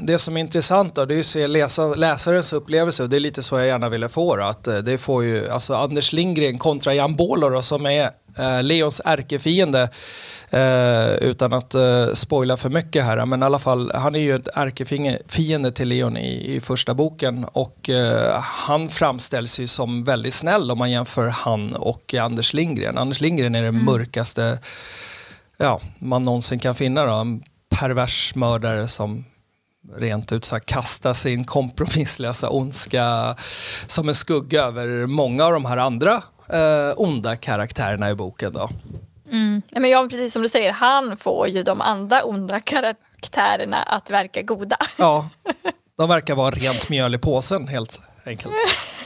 det 0.02 0.18
som 0.18 0.38
är 0.38 0.42
intressant 0.42 0.96
då, 0.96 1.06
det 1.06 1.16
är 1.16 1.20
att 1.20 1.26
se 1.26 1.48
läsa, 1.48 1.86
läsarens 1.86 2.54
upplevelse 2.54 3.04
och 3.04 3.10
det 3.10 3.16
är 3.16 3.20
lite 3.20 3.44
så 3.44 3.58
jag 3.58 3.68
gärna 3.68 3.90
ville 3.90 4.10
få 4.10 4.36
då, 4.36 4.44
att 4.44 4.68
eh, 4.68 4.76
det 4.76 4.98
får 4.98 5.24
ju, 5.24 5.50
alltså 5.50 5.76
Anders 5.76 6.14
Lindgren 6.14 6.58
kontra 6.58 6.94
Jan 6.94 7.16
Bålo 7.16 7.50
då, 7.50 7.62
som 7.62 7.86
är 7.86 8.10
eh, 8.38 8.64
Leons 8.64 9.02
ärkefiende 9.06 9.90
eh, 10.50 11.12
utan 11.12 11.54
att 11.54 11.74
eh, 11.74 12.08
spoila 12.14 12.58
för 12.58 12.70
mycket 12.70 13.04
här, 13.04 13.26
men 13.26 13.42
i 13.42 13.46
alla 13.46 13.60
fall 13.60 13.92
han 13.96 14.16
är 14.16 14.20
ju 14.20 14.36
ett 14.36 14.50
ärkefiende 14.54 15.72
till 15.72 15.88
Leon 15.88 16.18
i, 16.18 16.56
i 16.56 16.62
första 16.62 16.94
boken 16.94 17.46
och 17.52 17.90
eh, 17.90 18.40
han 18.42 18.90
framställs 18.90 19.60
ju 19.60 19.68
som 19.68 20.04
väldigt 20.04 20.34
snäll 20.34 20.72
om 20.72 20.78
man 20.78 20.92
jämför 20.92 21.28
han 21.28 21.74
och 21.74 22.14
Anders 22.14 22.54
Lindgren. 22.54 22.98
Anders 22.98 23.22
Lindgren 23.22 23.56
är 23.56 23.62
det 23.62 23.68
mm. 23.68 23.86
mörkaste 23.86 24.60
ja, 25.58 25.82
man 26.00 26.24
någonsin 26.24 26.60
kan 26.60 26.76
finna 26.76 27.06
då, 27.06 27.14
en 27.14 27.44
pervers 27.70 28.36
mördare 28.36 28.88
som 28.88 29.26
rent 29.96 30.32
ut 30.32 30.46
sagt 30.46 30.66
kasta 30.66 31.14
sin 31.14 31.44
kompromisslösa 31.44 32.50
ondska 32.50 33.36
som 33.88 34.10
en 34.10 34.16
skugga 34.16 34.64
över 34.64 35.06
många 35.06 35.46
av 35.46 35.52
de 35.54 35.66
här 35.66 35.78
andra 35.78 36.24
eh, 36.50 36.94
onda 36.96 37.36
karaktärerna 37.36 38.10
i 38.10 38.16
boken. 38.16 38.54
Då. 38.54 38.70
Mm. 39.32 39.62
Ja, 39.70 39.80
men 39.80 39.90
ja, 39.90 40.08
precis 40.10 40.34
som 40.34 40.42
du 40.42 40.50
säger, 40.50 40.72
han 40.72 41.18
får 41.18 41.48
ju 41.48 41.64
de 41.64 41.82
andra 41.82 42.24
onda 42.24 42.60
karaktärerna 42.60 43.84
att 43.84 44.10
verka 44.10 44.42
goda. 44.42 44.78
Ja, 44.98 45.30
de 45.98 46.10
verkar 46.10 46.36
vara 46.36 46.52
rent 46.52 46.90
mjöl 46.90 47.16
i 47.16 47.18
påsen 47.18 47.68
helt 47.68 48.02
enkelt. 48.28 48.54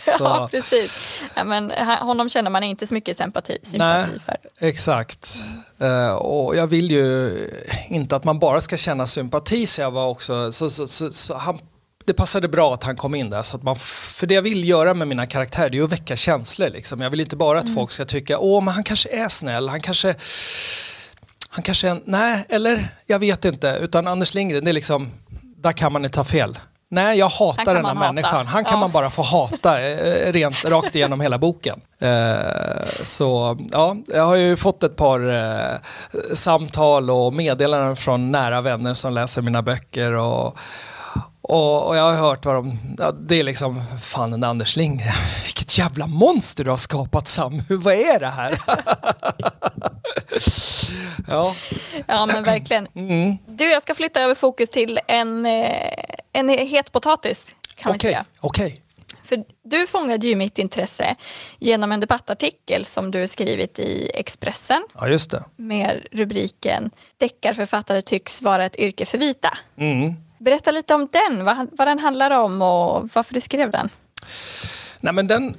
ja, 0.19 0.47
precis. 0.51 0.99
Ja, 1.35 1.43
men 1.43 1.71
honom 1.99 2.29
känner 2.29 2.49
man 2.49 2.63
inte 2.63 2.87
så 2.87 2.93
mycket 2.93 3.17
sympati, 3.17 3.57
sympati 3.63 4.09
Nej, 4.11 4.19
för. 4.19 4.67
Exakt. 4.67 5.43
Uh, 5.81 6.11
och 6.11 6.55
jag 6.55 6.67
vill 6.67 6.91
ju 6.91 7.37
inte 7.87 8.15
att 8.15 8.23
man 8.23 8.39
bara 8.39 8.61
ska 8.61 8.77
känna 8.77 9.07
sympati, 9.07 9.67
så 9.67 9.81
jag 9.81 9.91
var 9.91 10.07
också, 10.07 10.51
så, 10.51 10.69
så, 10.69 10.87
så, 10.87 11.11
så 11.11 11.37
han 11.37 11.59
det 12.05 12.13
passade 12.13 12.47
bra 12.47 12.73
att 12.73 12.83
han 12.83 12.95
kom 12.95 13.15
in 13.15 13.29
där. 13.29 13.41
Så 13.41 13.55
att 13.55 13.63
man, 13.63 13.75
för 13.75 14.27
det 14.27 14.33
jag 14.33 14.41
vill 14.41 14.69
göra 14.69 14.93
med 14.93 15.07
mina 15.07 15.25
karaktärer 15.25 15.69
det 15.69 15.77
är 15.77 15.83
att 15.83 15.91
väcka 15.91 16.15
känslor. 16.15 16.69
Liksom. 16.69 17.01
Jag 17.01 17.09
vill 17.09 17.19
inte 17.19 17.35
bara 17.35 17.57
att 17.57 17.65
mm. 17.65 17.75
folk 17.75 17.91
ska 17.91 18.05
tycka, 18.05 18.39
åh 18.39 18.63
men 18.63 18.73
han 18.73 18.83
kanske 18.83 19.09
är 19.09 19.27
snäll, 19.27 19.69
han 19.69 19.81
kanske, 19.81 20.15
han 21.49 21.63
kanske 21.63 21.87
är 21.87 21.91
en, 21.91 22.01
nej, 22.05 22.45
eller 22.49 22.95
jag 23.05 23.19
vet 23.19 23.45
inte. 23.45 23.77
Utan 23.81 24.07
Anders 24.07 24.33
Lindgren, 24.33 24.63
det 24.63 24.71
är 24.71 24.73
liksom, 24.73 25.11
där 25.57 25.71
kan 25.71 25.93
man 25.93 26.05
inte 26.05 26.15
ta 26.15 26.23
fel. 26.23 26.57
Nej, 26.93 27.17
jag 27.17 27.29
hatar 27.29 27.75
den 27.75 27.85
här 27.85 27.95
människan. 27.95 28.47
Han 28.47 28.63
kan 28.63 28.73
ja. 28.73 28.79
man 28.79 28.91
bara 28.91 29.09
få 29.09 29.21
hata 29.21 29.81
eh, 29.81 30.31
rent, 30.31 30.65
rakt 30.65 30.95
igenom 30.95 31.21
hela 31.21 31.37
boken. 31.37 31.81
Eh, 31.99 33.03
så 33.03 33.57
ja, 33.71 33.95
jag 34.07 34.25
har 34.25 34.35
ju 34.35 34.57
fått 34.57 34.83
ett 34.83 34.95
par 34.95 35.29
eh, 35.29 35.77
samtal 36.33 37.09
och 37.09 37.33
meddelanden 37.33 37.95
från 37.95 38.31
nära 38.31 38.61
vänner 38.61 38.93
som 38.93 39.13
läser 39.13 39.41
mina 39.41 39.61
böcker. 39.61 40.13
Och, 40.13 40.57
och, 41.41 41.87
och, 41.87 41.95
jag 41.95 42.03
har 42.03 42.15
hört 42.15 42.45
vad 42.45 42.55
de, 42.55 42.79
ja, 42.97 43.11
det 43.11 43.39
är 43.39 43.43
liksom, 43.43 43.83
fan 44.01 44.31
den 44.31 44.43
Anders 44.43 44.75
Lindgren, 44.75 45.13
vilket 45.45 45.77
jävla 45.77 46.07
monster 46.07 46.63
du 46.63 46.69
har 46.69 46.77
skapat 46.77 47.27
Sam, 47.27 47.63
vad 47.69 47.93
är 47.93 48.19
det 48.19 48.27
här? 48.27 48.61
ja. 51.27 51.55
ja 52.07 52.25
men 52.25 52.43
verkligen. 52.43 52.87
Mm. 52.95 53.37
Du, 53.47 53.69
jag 53.69 53.81
ska 53.81 53.95
flytta 53.95 54.21
över 54.21 54.35
fokus 54.35 54.69
till 54.69 54.99
en, 55.07 55.45
eh, 55.45 55.93
en 56.33 56.49
het 56.49 56.91
potatis 56.91 57.55
kan 57.81 57.95
okay. 57.95 58.09
vi 58.09 58.13
säga. 58.13 58.25
Okay. 58.41 58.73
För 59.23 59.43
du 59.63 59.87
fångade 59.87 60.27
ju 60.27 60.35
mitt 60.35 60.57
intresse 60.57 61.15
genom 61.59 61.91
en 61.91 61.99
debattartikel 61.99 62.85
som 62.85 63.11
du 63.11 63.27
skrivit 63.27 63.79
i 63.79 64.11
Expressen. 64.13 64.83
Ja, 64.93 65.07
just 65.07 65.31
det. 65.31 65.43
Med 65.55 66.07
rubriken 66.11 66.91
Deckarförfattare 67.17 68.01
tycks 68.01 68.41
vara 68.41 68.65
ett 68.65 68.75
yrke 68.75 69.05
för 69.05 69.17
vita. 69.17 69.57
Mm. 69.77 70.13
Berätta 70.37 70.71
lite 70.71 70.93
om 70.93 71.07
den, 71.11 71.45
vad, 71.45 71.67
vad 71.71 71.87
den 71.87 71.99
handlar 71.99 72.31
om 72.31 72.61
och 72.61 73.09
varför 73.13 73.33
du 73.33 73.41
skrev 73.41 73.71
den. 73.71 73.89
Nej, 74.99 75.13
men 75.13 75.27
den 75.27 75.57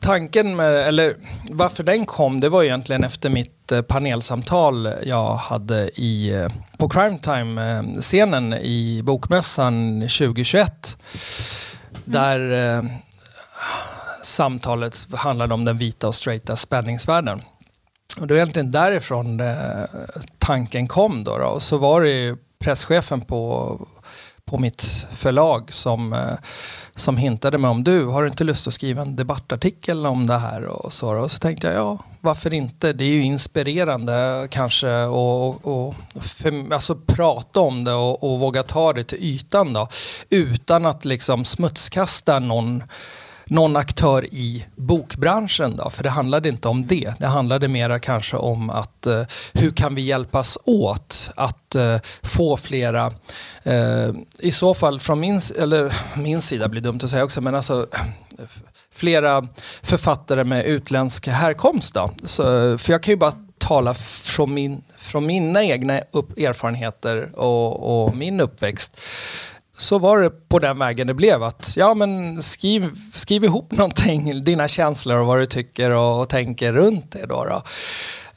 tanken 0.00 0.56
med, 0.56 0.88
eller 0.88 1.16
varför 1.50 1.82
den 1.82 2.06
kom, 2.06 2.40
det 2.40 2.48
var 2.48 2.62
egentligen 2.62 3.04
efter 3.04 3.30
mitt 3.30 3.72
eh, 3.72 3.82
panelsamtal 3.82 4.94
jag 5.02 5.34
hade 5.34 5.90
i, 6.00 6.34
eh, 6.34 6.48
på 6.78 6.88
Crime 6.88 7.18
Time-scenen 7.18 8.52
i 8.52 9.02
Bokmässan 9.04 10.00
2021. 10.00 10.96
Mm. 10.96 12.02
Där 12.04 12.76
eh, 12.76 12.84
samtalet 14.22 15.06
handlade 15.12 15.54
om 15.54 15.64
den 15.64 15.78
vita 15.78 16.08
och 16.08 16.14
straighta 16.14 16.56
spänningsvärlden. 16.56 17.42
Och 18.20 18.26
det 18.26 18.34
var 18.34 18.38
egentligen 18.38 18.70
därifrån 18.70 19.40
eh, 19.40 19.84
tanken 20.38 20.88
kom 20.88 21.24
då, 21.24 21.38
då. 21.38 21.46
Och 21.46 21.62
så 21.62 21.78
var 21.78 22.02
det 22.02 22.36
presschefen 22.58 23.20
på, 23.20 23.80
på 24.46 24.58
mitt 24.58 25.06
förlag 25.10 25.72
som 25.72 26.12
eh, 26.12 26.36
som 26.96 27.16
hintade 27.16 27.58
mig 27.58 27.70
om 27.70 27.84
du, 27.84 28.06
har 28.06 28.22
du 28.22 28.28
inte 28.28 28.44
lust 28.44 28.66
att 28.66 28.74
skriva 28.74 29.02
en 29.02 29.16
debattartikel 29.16 30.06
om 30.06 30.26
det 30.26 30.38
här? 30.38 30.64
Och 30.64 30.92
så, 30.92 31.16
och 31.16 31.30
så 31.30 31.38
tänkte 31.38 31.66
jag, 31.66 31.76
ja, 31.76 31.98
varför 32.20 32.54
inte? 32.54 32.92
Det 32.92 33.04
är 33.04 33.08
ju 33.08 33.22
inspirerande 33.22 34.48
kanske 34.50 35.02
och, 35.02 35.66
och 35.66 35.94
för, 36.20 36.72
alltså, 36.72 36.94
prata 37.06 37.60
om 37.60 37.84
det 37.84 37.92
och, 37.92 38.32
och 38.32 38.40
våga 38.40 38.62
ta 38.62 38.92
det 38.92 39.04
till 39.04 39.18
ytan 39.18 39.72
då. 39.72 39.88
Utan 40.30 40.86
att 40.86 41.04
liksom 41.04 41.44
smutskasta 41.44 42.38
någon 42.38 42.82
någon 43.46 43.76
aktör 43.76 44.24
i 44.24 44.64
bokbranschen 44.76 45.76
då? 45.76 45.90
För 45.90 46.02
det 46.02 46.10
handlade 46.10 46.48
inte 46.48 46.68
om 46.68 46.86
det. 46.86 47.14
Det 47.18 47.26
handlade 47.26 47.68
mera 47.68 47.98
kanske 47.98 48.36
om 48.36 48.70
att 48.70 49.06
eh, 49.06 49.22
hur 49.52 49.70
kan 49.70 49.94
vi 49.94 50.02
hjälpas 50.02 50.58
åt 50.64 51.30
att 51.36 51.74
eh, 51.74 51.96
få 52.22 52.56
flera, 52.56 53.12
eh, 53.62 54.08
i 54.38 54.50
så 54.52 54.74
fall 54.74 55.00
från 55.00 55.20
min, 55.20 55.40
eller 55.58 55.94
min 56.16 56.42
sida 56.42 56.68
blir 56.68 56.80
dumt 56.80 57.00
att 57.02 57.10
säga 57.10 57.24
också, 57.24 57.40
men 57.40 57.54
alltså 57.54 57.86
flera 58.94 59.48
författare 59.82 60.44
med 60.44 60.64
utländsk 60.64 61.28
härkomst 61.28 61.94
då. 61.94 62.10
Så, 62.24 62.42
för 62.78 62.92
jag 62.92 63.02
kan 63.02 63.12
ju 63.12 63.16
bara 63.16 63.32
tala 63.58 63.94
från, 63.94 64.54
min, 64.54 64.82
från 64.96 65.26
mina 65.26 65.64
egna 65.64 66.00
upp, 66.10 66.38
erfarenheter 66.38 67.38
och, 67.38 68.06
och 68.06 68.16
min 68.16 68.40
uppväxt 68.40 69.00
så 69.76 69.98
var 69.98 70.20
det 70.20 70.30
på 70.30 70.58
den 70.58 70.78
vägen 70.78 71.06
det 71.06 71.14
blev. 71.14 71.42
att 71.42 71.72
ja 71.76 71.94
men 71.94 72.42
Skriv, 72.42 72.90
skriv 73.14 73.44
ihop 73.44 73.72
någonting, 73.76 74.44
dina 74.44 74.68
känslor 74.68 75.20
och 75.20 75.26
vad 75.26 75.38
du 75.38 75.46
tycker 75.46 75.90
och, 75.90 76.20
och 76.20 76.28
tänker 76.28 76.72
runt 76.72 77.12
det. 77.12 77.26
Då, 77.26 77.44
då. 77.44 77.62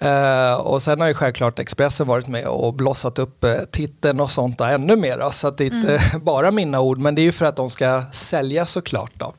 Uh, 0.05 0.53
och 0.53 0.81
sen 0.81 1.01
har 1.01 1.07
ju 1.07 1.13
självklart 1.13 1.59
Expressen 1.59 2.07
varit 2.07 2.27
med 2.27 2.47
och 2.47 2.73
blossat 2.73 3.19
upp 3.19 3.43
uh, 3.43 3.55
titeln 3.71 4.19
och 4.19 4.31
sånt 4.31 4.57
där 4.57 4.73
ännu 4.73 4.95
mer. 4.95 5.17
Då, 5.17 5.31
så 5.31 5.47
att 5.47 5.57
det 5.57 5.63
är 5.63 5.75
inte 5.75 5.97
mm. 5.97 6.25
bara 6.25 6.51
mina 6.51 6.79
ord, 6.79 6.97
men 6.97 7.15
det 7.15 7.21
är 7.21 7.23
ju 7.23 7.31
för 7.31 7.45
att 7.45 7.55
de 7.55 7.69
ska 7.69 8.03
sälja 8.11 8.65
såklart. 8.65 9.11
Då. 9.13 9.33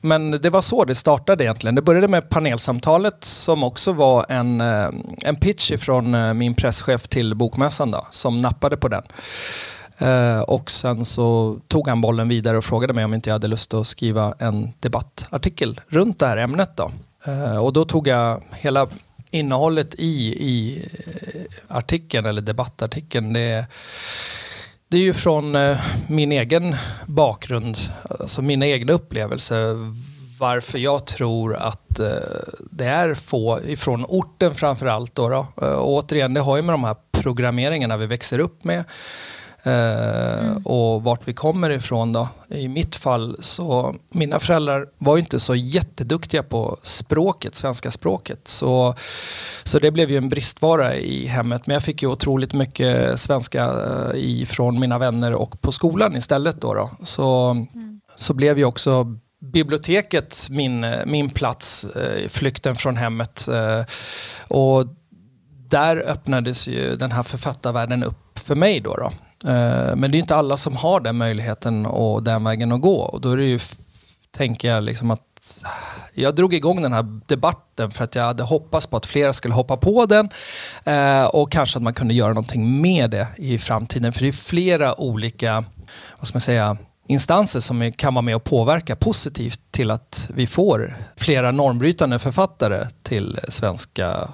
Men 0.00 0.30
det 0.30 0.50
var 0.50 0.62
så 0.62 0.84
det 0.84 0.94
startade 0.94 1.44
egentligen. 1.44 1.74
Det 1.74 1.82
började 1.82 2.08
med 2.08 2.28
panelsamtalet 2.28 3.24
som 3.24 3.64
också 3.64 3.92
var 3.92 4.26
en, 4.28 4.60
uh, 4.60 4.88
en 5.18 5.36
pitch 5.36 5.72
från 5.78 6.38
min 6.38 6.54
presschef 6.54 7.08
till 7.08 7.34
Bokmässan 7.34 7.90
då, 7.90 8.06
som 8.10 8.40
nappade 8.40 8.76
på 8.76 8.88
den. 8.88 9.02
Uh, 10.02 10.40
och 10.40 10.70
sen 10.70 11.04
så 11.04 11.58
tog 11.68 11.88
han 11.88 12.00
bollen 12.00 12.28
vidare 12.28 12.58
och 12.58 12.64
frågade 12.64 12.92
mig 12.92 13.04
om 13.04 13.14
inte 13.14 13.30
jag 13.30 13.34
hade 13.34 13.48
lust 13.48 13.74
att 13.74 13.86
skriva 13.86 14.34
en 14.38 14.72
debattartikel 14.80 15.80
runt 15.88 16.18
det 16.18 16.26
här 16.26 16.36
ämnet. 16.36 16.76
Då. 16.76 16.90
Uh, 17.28 17.56
och 17.56 17.72
då 17.72 17.84
tog 17.84 18.08
jag 18.08 18.42
hela 18.52 18.88
innehållet 19.30 19.94
i, 19.94 20.34
i 20.48 20.84
eh, 21.06 21.76
artikeln, 21.76 22.26
eller 22.26 22.42
debattartikeln. 22.42 23.32
Det, 23.32 23.66
det 24.88 24.96
är 24.96 25.00
ju 25.00 25.14
från 25.14 25.56
min 26.08 26.32
egen 26.32 26.76
bakgrund, 27.06 27.76
alltså 28.20 28.42
mina 28.42 28.66
egna 28.66 28.92
upplevelser 28.92 29.76
varför 30.38 30.78
jag 30.78 31.06
tror 31.06 31.56
att 31.56 32.00
eh, 32.00 32.08
det 32.70 32.84
är 32.84 33.14
få 33.14 33.60
ifrån 33.64 34.04
orten 34.08 34.54
framför 34.54 34.86
allt. 34.86 35.14
Då, 35.14 35.28
då. 35.28 35.46
Återigen, 35.78 36.34
det 36.34 36.40
har 36.40 36.56
ju 36.56 36.62
med 36.62 36.72
de 36.72 36.84
här 36.84 36.96
programmeringarna 37.12 37.96
vi 37.96 38.06
växer 38.06 38.38
upp 38.38 38.64
med. 38.64 38.84
Mm. 39.66 40.56
Och 40.66 41.02
vart 41.02 41.28
vi 41.28 41.32
kommer 41.32 41.70
ifrån 41.70 42.12
då. 42.12 42.28
I 42.48 42.68
mitt 42.68 42.96
fall 42.96 43.36
så, 43.40 43.94
mina 44.10 44.40
föräldrar 44.40 44.86
var 44.98 45.16
ju 45.16 45.20
inte 45.20 45.40
så 45.40 45.54
jätteduktiga 45.54 46.42
på 46.42 46.78
språket, 46.82 47.54
svenska 47.54 47.90
språket. 47.90 48.48
Så, 48.48 48.94
så 49.64 49.78
det 49.78 49.90
blev 49.90 50.10
ju 50.10 50.16
en 50.16 50.28
bristvara 50.28 50.94
i 50.96 51.26
hemmet. 51.26 51.66
Men 51.66 51.74
jag 51.74 51.82
fick 51.82 52.02
ju 52.02 52.08
otroligt 52.08 52.52
mycket 52.52 53.20
svenska 53.20 53.64
eh, 53.64 54.10
ifrån 54.14 54.80
mina 54.80 54.98
vänner 54.98 55.32
och 55.32 55.60
på 55.60 55.72
skolan 55.72 56.16
istället 56.16 56.60
då. 56.60 56.74
då. 56.74 56.90
Så, 57.02 57.50
mm. 57.50 58.00
så 58.16 58.34
blev 58.34 58.58
ju 58.58 58.64
också 58.64 59.18
biblioteket 59.40 60.46
min, 60.50 60.86
min 61.06 61.30
plats, 61.30 61.84
eh, 61.84 62.28
flykten 62.28 62.76
från 62.76 62.96
hemmet. 62.96 63.48
Eh, 63.48 63.84
och 64.48 64.86
där 65.68 65.96
öppnades 65.96 66.68
ju 66.68 66.96
den 66.96 67.12
här 67.12 67.22
författarvärlden 67.22 68.04
upp 68.04 68.38
för 68.38 68.54
mig 68.54 68.80
då. 68.80 68.94
då. 68.96 69.12
Eh, 69.46 69.96
men 69.96 70.10
det 70.10 70.16
är 70.16 70.18
inte 70.18 70.36
alla 70.36 70.56
som 70.56 70.76
har 70.76 71.00
den 71.00 71.16
möjligheten 71.16 71.86
och 71.86 72.22
den 72.22 72.44
vägen 72.44 72.72
att 72.72 72.80
gå. 72.80 73.00
Och 73.00 73.20
då 73.20 73.30
är 73.30 73.36
det 73.36 73.44
ju, 73.44 73.60
tänker 74.30 74.68
jag, 74.68 74.84
liksom 74.84 75.10
att 75.10 75.22
jag 76.14 76.34
drog 76.34 76.54
igång 76.54 76.82
den 76.82 76.92
här 76.92 77.20
debatten 77.26 77.90
för 77.90 78.04
att 78.04 78.14
jag 78.14 78.22
hade 78.22 78.42
hoppats 78.42 78.86
på 78.86 78.96
att 78.96 79.06
flera 79.06 79.32
skulle 79.32 79.54
hoppa 79.54 79.76
på 79.76 80.06
den 80.06 80.30
eh, 80.84 81.24
och 81.24 81.52
kanske 81.52 81.78
att 81.78 81.82
man 81.82 81.94
kunde 81.94 82.14
göra 82.14 82.28
någonting 82.28 82.80
med 82.80 83.10
det 83.10 83.28
i 83.36 83.58
framtiden. 83.58 84.12
För 84.12 84.20
det 84.20 84.28
är 84.28 84.32
flera 84.32 85.00
olika, 85.00 85.64
vad 86.18 86.26
ska 86.26 86.36
man 86.36 86.40
säga, 86.40 86.76
instanser 87.08 87.60
som 87.60 87.92
kan 87.92 88.14
vara 88.14 88.22
med 88.22 88.36
och 88.36 88.44
påverka 88.44 88.96
positivt 88.96 89.60
till 89.70 89.90
att 89.90 90.30
vi 90.34 90.46
får 90.46 90.96
flera 91.16 91.50
normbrytande 91.50 92.18
författare 92.18 92.86
till 93.02 93.38
svenska 93.48 94.28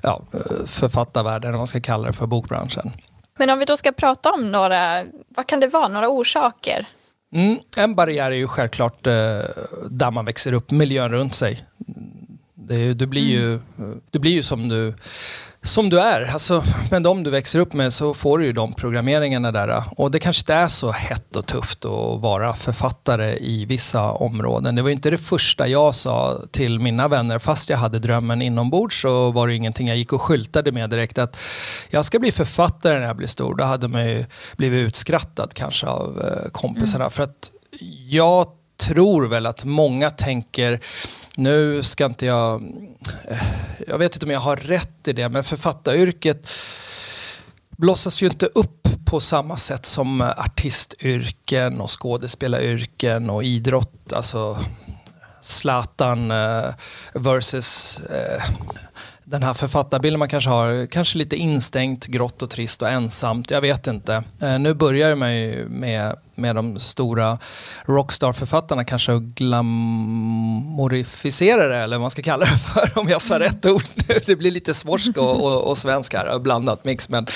ja, 0.00 0.22
eh, 0.32 0.66
författarvärlden, 0.66 1.52
vad 1.52 1.58
man 1.60 1.66
ska 1.66 1.80
kalla 1.80 2.06
det 2.06 2.12
för 2.12 2.26
bokbranschen. 2.26 2.92
Men 3.36 3.50
om 3.50 3.58
vi 3.58 3.64
då 3.64 3.76
ska 3.76 3.92
prata 3.92 4.32
om 4.32 4.52
några, 4.52 5.04
vad 5.28 5.46
kan 5.46 5.60
det 5.60 5.66
vara, 5.66 5.88
några 5.88 6.08
orsaker? 6.08 6.86
Mm, 7.34 7.58
en 7.76 7.94
barriär 7.94 8.30
är 8.30 8.36
ju 8.36 8.48
självklart 8.48 9.06
eh, 9.06 9.12
där 9.90 10.10
man 10.10 10.24
växer 10.24 10.52
upp, 10.52 10.70
miljön 10.70 11.12
runt 11.12 11.34
sig. 11.34 11.66
Det, 12.54 12.94
du, 12.94 13.06
blir 13.06 13.30
ju, 13.30 13.52
mm. 13.78 14.00
du 14.10 14.18
blir 14.18 14.32
ju 14.32 14.42
som 14.42 14.68
du 14.68 14.94
som 15.66 15.90
du 15.90 16.00
är. 16.00 16.32
Alltså, 16.32 16.64
med 16.90 17.02
de 17.02 17.22
du 17.22 17.30
växer 17.30 17.58
upp 17.58 17.72
med 17.72 17.92
så 17.92 18.14
får 18.14 18.38
du 18.38 18.44
ju 18.44 18.52
de 18.52 18.72
programmeringarna 18.72 19.52
där. 19.52 19.82
Och 19.96 20.10
det 20.10 20.18
kanske 20.18 20.40
inte 20.40 20.54
är 20.54 20.68
så 20.68 20.90
hett 20.90 21.36
och 21.36 21.46
tufft 21.46 21.84
att 21.84 22.20
vara 22.20 22.54
författare 22.54 23.36
i 23.40 23.64
vissa 23.64 24.10
områden. 24.10 24.74
Det 24.74 24.82
var 24.82 24.90
inte 24.90 25.10
det 25.10 25.18
första 25.18 25.68
jag 25.68 25.94
sa 25.94 26.40
till 26.50 26.80
mina 26.80 27.08
vänner. 27.08 27.38
Fast 27.38 27.70
jag 27.70 27.78
hade 27.78 27.98
drömmen 27.98 28.42
inombords 28.42 29.00
så 29.00 29.30
var 29.30 29.48
det 29.48 29.54
ingenting 29.54 29.88
jag 29.88 29.96
gick 29.96 30.12
och 30.12 30.22
skyltade 30.22 30.72
med 30.72 30.90
direkt. 30.90 31.18
Att 31.18 31.36
jag 31.90 32.04
ska 32.04 32.18
bli 32.18 32.32
författare 32.32 32.98
när 32.98 33.06
jag 33.06 33.16
blir 33.16 33.28
stor. 33.28 33.54
Då 33.54 33.64
hade 33.64 33.88
man 33.88 34.08
ju 34.08 34.24
blivit 34.56 34.86
utskrattad 34.88 35.54
kanske 35.54 35.86
av 35.86 36.22
eh, 36.24 36.50
kompisarna. 36.50 37.04
Mm. 37.04 37.10
För 37.10 37.22
att 37.22 37.52
jag 38.08 38.46
tror 38.76 39.26
väl 39.26 39.46
att 39.46 39.64
många 39.64 40.10
tänker 40.10 40.80
nu 41.36 41.82
ska 41.82 42.04
inte 42.04 42.26
jag, 42.26 42.62
eh, 43.28 43.42
jag 43.86 43.98
vet 43.98 44.16
inte 44.16 44.26
om 44.26 44.32
jag 44.32 44.40
har 44.40 44.56
rätt 44.56 45.08
i 45.08 45.12
det, 45.12 45.28
men 45.28 45.44
författaryrket 45.44 46.48
blossas 47.76 48.22
ju 48.22 48.26
inte 48.26 48.46
upp 48.46 48.88
på 49.06 49.20
samma 49.20 49.56
sätt 49.56 49.86
som 49.86 50.20
artistyrken 50.20 51.80
och 51.80 52.00
skådespelaryrken 52.00 53.30
och 53.30 53.44
idrott. 53.44 54.12
Alltså 54.12 54.58
Zlatan 55.40 56.30
eh, 56.30 56.74
versus 57.14 58.00
eh, 58.00 58.42
den 59.28 59.42
här 59.42 59.54
författarbilden 59.54 60.18
man 60.18 60.28
kanske 60.28 60.50
har, 60.50 60.86
kanske 60.86 61.18
lite 61.18 61.36
instängt, 61.36 62.06
grått 62.06 62.42
och 62.42 62.50
trist 62.50 62.82
och 62.82 62.88
ensamt. 62.88 63.50
Jag 63.50 63.60
vet 63.60 63.86
inte. 63.86 64.24
Eh, 64.40 64.58
nu 64.58 64.74
börjar 64.74 65.14
man 65.14 65.36
ju 65.36 65.68
med, 65.68 66.16
med 66.34 66.56
de 66.56 66.80
stora 66.80 67.38
rockstar-författarna 67.84 68.84
kanske 68.84 69.12
att 69.12 69.22
glamorificera 69.22 71.68
det, 71.68 71.76
eller 71.76 71.96
vad 71.96 72.02
man 72.02 72.10
ska 72.10 72.22
kalla 72.22 72.44
det 72.44 72.58
för, 72.58 72.98
om 72.98 73.08
jag 73.08 73.22
sa 73.22 73.36
mm. 73.36 73.48
rätt 73.48 73.66
ord. 73.66 73.84
det 74.26 74.36
blir 74.36 74.50
lite 74.50 74.74
svorsk 74.74 75.16
och, 75.16 75.44
och, 75.44 75.70
och 75.70 75.78
svensk 75.78 76.14
här, 76.14 76.38
blandat 76.38 76.84
mix. 76.84 77.08
Men, 77.08 77.26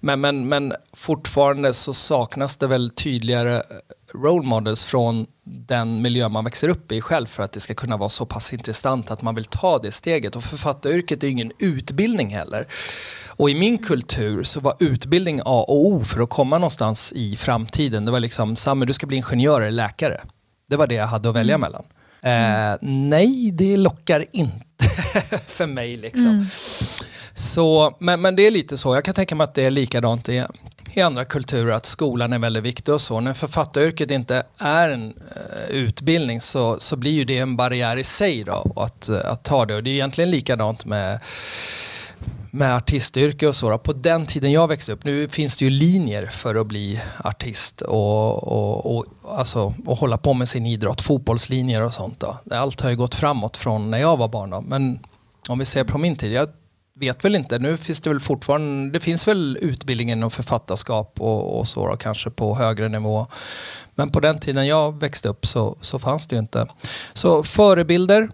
men, 0.00 0.20
men, 0.20 0.48
men 0.48 0.72
fortfarande 0.92 1.74
så 1.74 1.94
saknas 1.94 2.56
det 2.56 2.66
väl 2.66 2.90
tydligare 2.90 3.62
role 4.14 4.46
models 4.46 4.84
från 4.84 5.26
den 5.44 6.02
miljö 6.02 6.28
man 6.28 6.44
växer 6.44 6.68
upp 6.68 6.92
i 6.92 7.00
själv 7.00 7.26
för 7.26 7.42
att 7.42 7.52
det 7.52 7.60
ska 7.60 7.74
kunna 7.74 7.96
vara 7.96 8.08
så 8.08 8.26
pass 8.26 8.52
intressant 8.52 9.10
att 9.10 9.22
man 9.22 9.34
vill 9.34 9.44
ta 9.44 9.78
det 9.78 9.92
steget. 9.92 10.36
Och 10.36 10.44
författaryrket 10.44 11.22
är 11.22 11.28
ingen 11.28 11.52
utbildning 11.58 12.34
heller. 12.34 12.66
Och 13.26 13.50
i 13.50 13.54
min 13.54 13.78
kultur 13.78 14.44
så 14.44 14.60
var 14.60 14.76
utbildning 14.80 15.40
A 15.40 15.64
och 15.68 15.86
O 15.86 16.04
för 16.04 16.20
att 16.20 16.30
komma 16.30 16.58
någonstans 16.58 17.12
i 17.16 17.36
framtiden. 17.36 18.04
Det 18.04 18.10
var 18.10 18.20
liksom, 18.20 18.56
Sami 18.56 18.86
du 18.86 18.92
ska 18.92 19.06
bli 19.06 19.16
ingenjör 19.16 19.60
eller 19.60 19.70
läkare. 19.70 20.20
Det 20.68 20.76
var 20.76 20.86
det 20.86 20.94
jag 20.94 21.06
hade 21.06 21.28
att 21.28 21.34
välja 21.36 21.54
Mm. 21.54 21.60
mellan. 21.60 21.84
Eh, 22.24 22.78
nej, 22.82 23.50
det 23.50 23.76
lockar 23.76 24.24
inte 24.32 24.88
för 25.46 25.66
mig 25.66 25.96
liksom. 25.96 26.26
Mm. 26.26 26.44
Så, 27.34 27.96
men, 28.00 28.20
men 28.20 28.36
det 28.36 28.46
är 28.46 28.50
lite 28.50 28.78
så, 28.78 28.94
jag 28.94 29.04
kan 29.04 29.14
tänka 29.14 29.34
mig 29.34 29.44
att 29.44 29.54
det 29.54 29.62
är 29.62 29.70
likadant 29.70 30.28
i, 30.28 30.44
i 30.94 31.00
andra 31.00 31.24
kulturer, 31.24 31.72
att 31.72 31.86
skolan 31.86 32.32
är 32.32 32.38
väldigt 32.38 32.62
viktig 32.62 32.94
och 32.94 33.00
så. 33.00 33.20
När 33.20 33.34
författaryrket 33.34 34.10
inte 34.10 34.42
är 34.58 34.90
en 34.90 35.14
eh, 35.36 35.70
utbildning 35.70 36.40
så, 36.40 36.76
så 36.80 36.96
blir 36.96 37.12
ju 37.12 37.24
det 37.24 37.38
en 37.38 37.56
barriär 37.56 37.96
i 37.96 38.04
sig 38.04 38.44
då, 38.44 38.72
att, 38.76 39.08
eh, 39.08 39.18
att 39.24 39.44
ta 39.44 39.66
det. 39.66 39.74
Och 39.74 39.82
det 39.82 39.90
är 39.90 39.94
egentligen 39.94 40.30
likadant 40.30 40.84
med 40.84 41.20
med 42.54 42.76
artistyrke 42.76 43.46
och 43.46 43.56
så. 43.56 43.70
Då. 43.70 43.78
På 43.78 43.92
den 43.92 44.26
tiden 44.26 44.52
jag 44.52 44.68
växte 44.68 44.92
upp, 44.92 45.04
nu 45.04 45.28
finns 45.28 45.56
det 45.56 45.64
ju 45.64 45.70
linjer 45.70 46.26
för 46.26 46.54
att 46.54 46.66
bli 46.66 47.00
artist 47.24 47.80
och, 47.80 48.44
och, 48.44 48.96
och, 48.96 49.06
alltså, 49.38 49.74
och 49.86 49.98
hålla 49.98 50.18
på 50.18 50.34
med 50.34 50.48
sin 50.48 50.66
idrott, 50.66 51.00
fotbollslinjer 51.00 51.82
och 51.82 51.92
sånt. 51.92 52.20
Då. 52.20 52.36
Allt 52.50 52.80
har 52.80 52.90
ju 52.90 52.96
gått 52.96 53.14
framåt 53.14 53.56
från 53.56 53.90
när 53.90 53.98
jag 53.98 54.16
var 54.16 54.28
barn. 54.28 54.50
Då. 54.50 54.60
Men 54.60 54.98
om 55.48 55.58
vi 55.58 55.64
ser 55.64 55.84
på 55.84 55.98
min 55.98 56.16
tid, 56.16 56.32
jag 56.32 56.48
vet 56.94 57.24
väl 57.24 57.34
inte, 57.34 57.58
nu 57.58 57.76
finns 57.76 58.00
det 58.00 58.10
väl 58.10 58.20
fortfarande, 58.20 58.92
det 58.92 59.00
finns 59.00 59.28
väl 59.28 59.58
utbildningen 59.60 60.18
inom 60.18 60.30
författarskap 60.30 61.20
och, 61.20 61.58
och 61.58 61.68
så 61.68 61.88
då, 61.88 61.96
kanske 61.96 62.30
på 62.30 62.54
högre 62.54 62.88
nivå. 62.88 63.26
Men 63.94 64.10
på 64.10 64.20
den 64.20 64.38
tiden 64.38 64.66
jag 64.66 65.00
växte 65.00 65.28
upp 65.28 65.46
så, 65.46 65.78
så 65.80 65.98
fanns 65.98 66.26
det 66.26 66.36
ju 66.36 66.40
inte. 66.40 66.66
Så 67.12 67.42
förebilder 67.42 68.30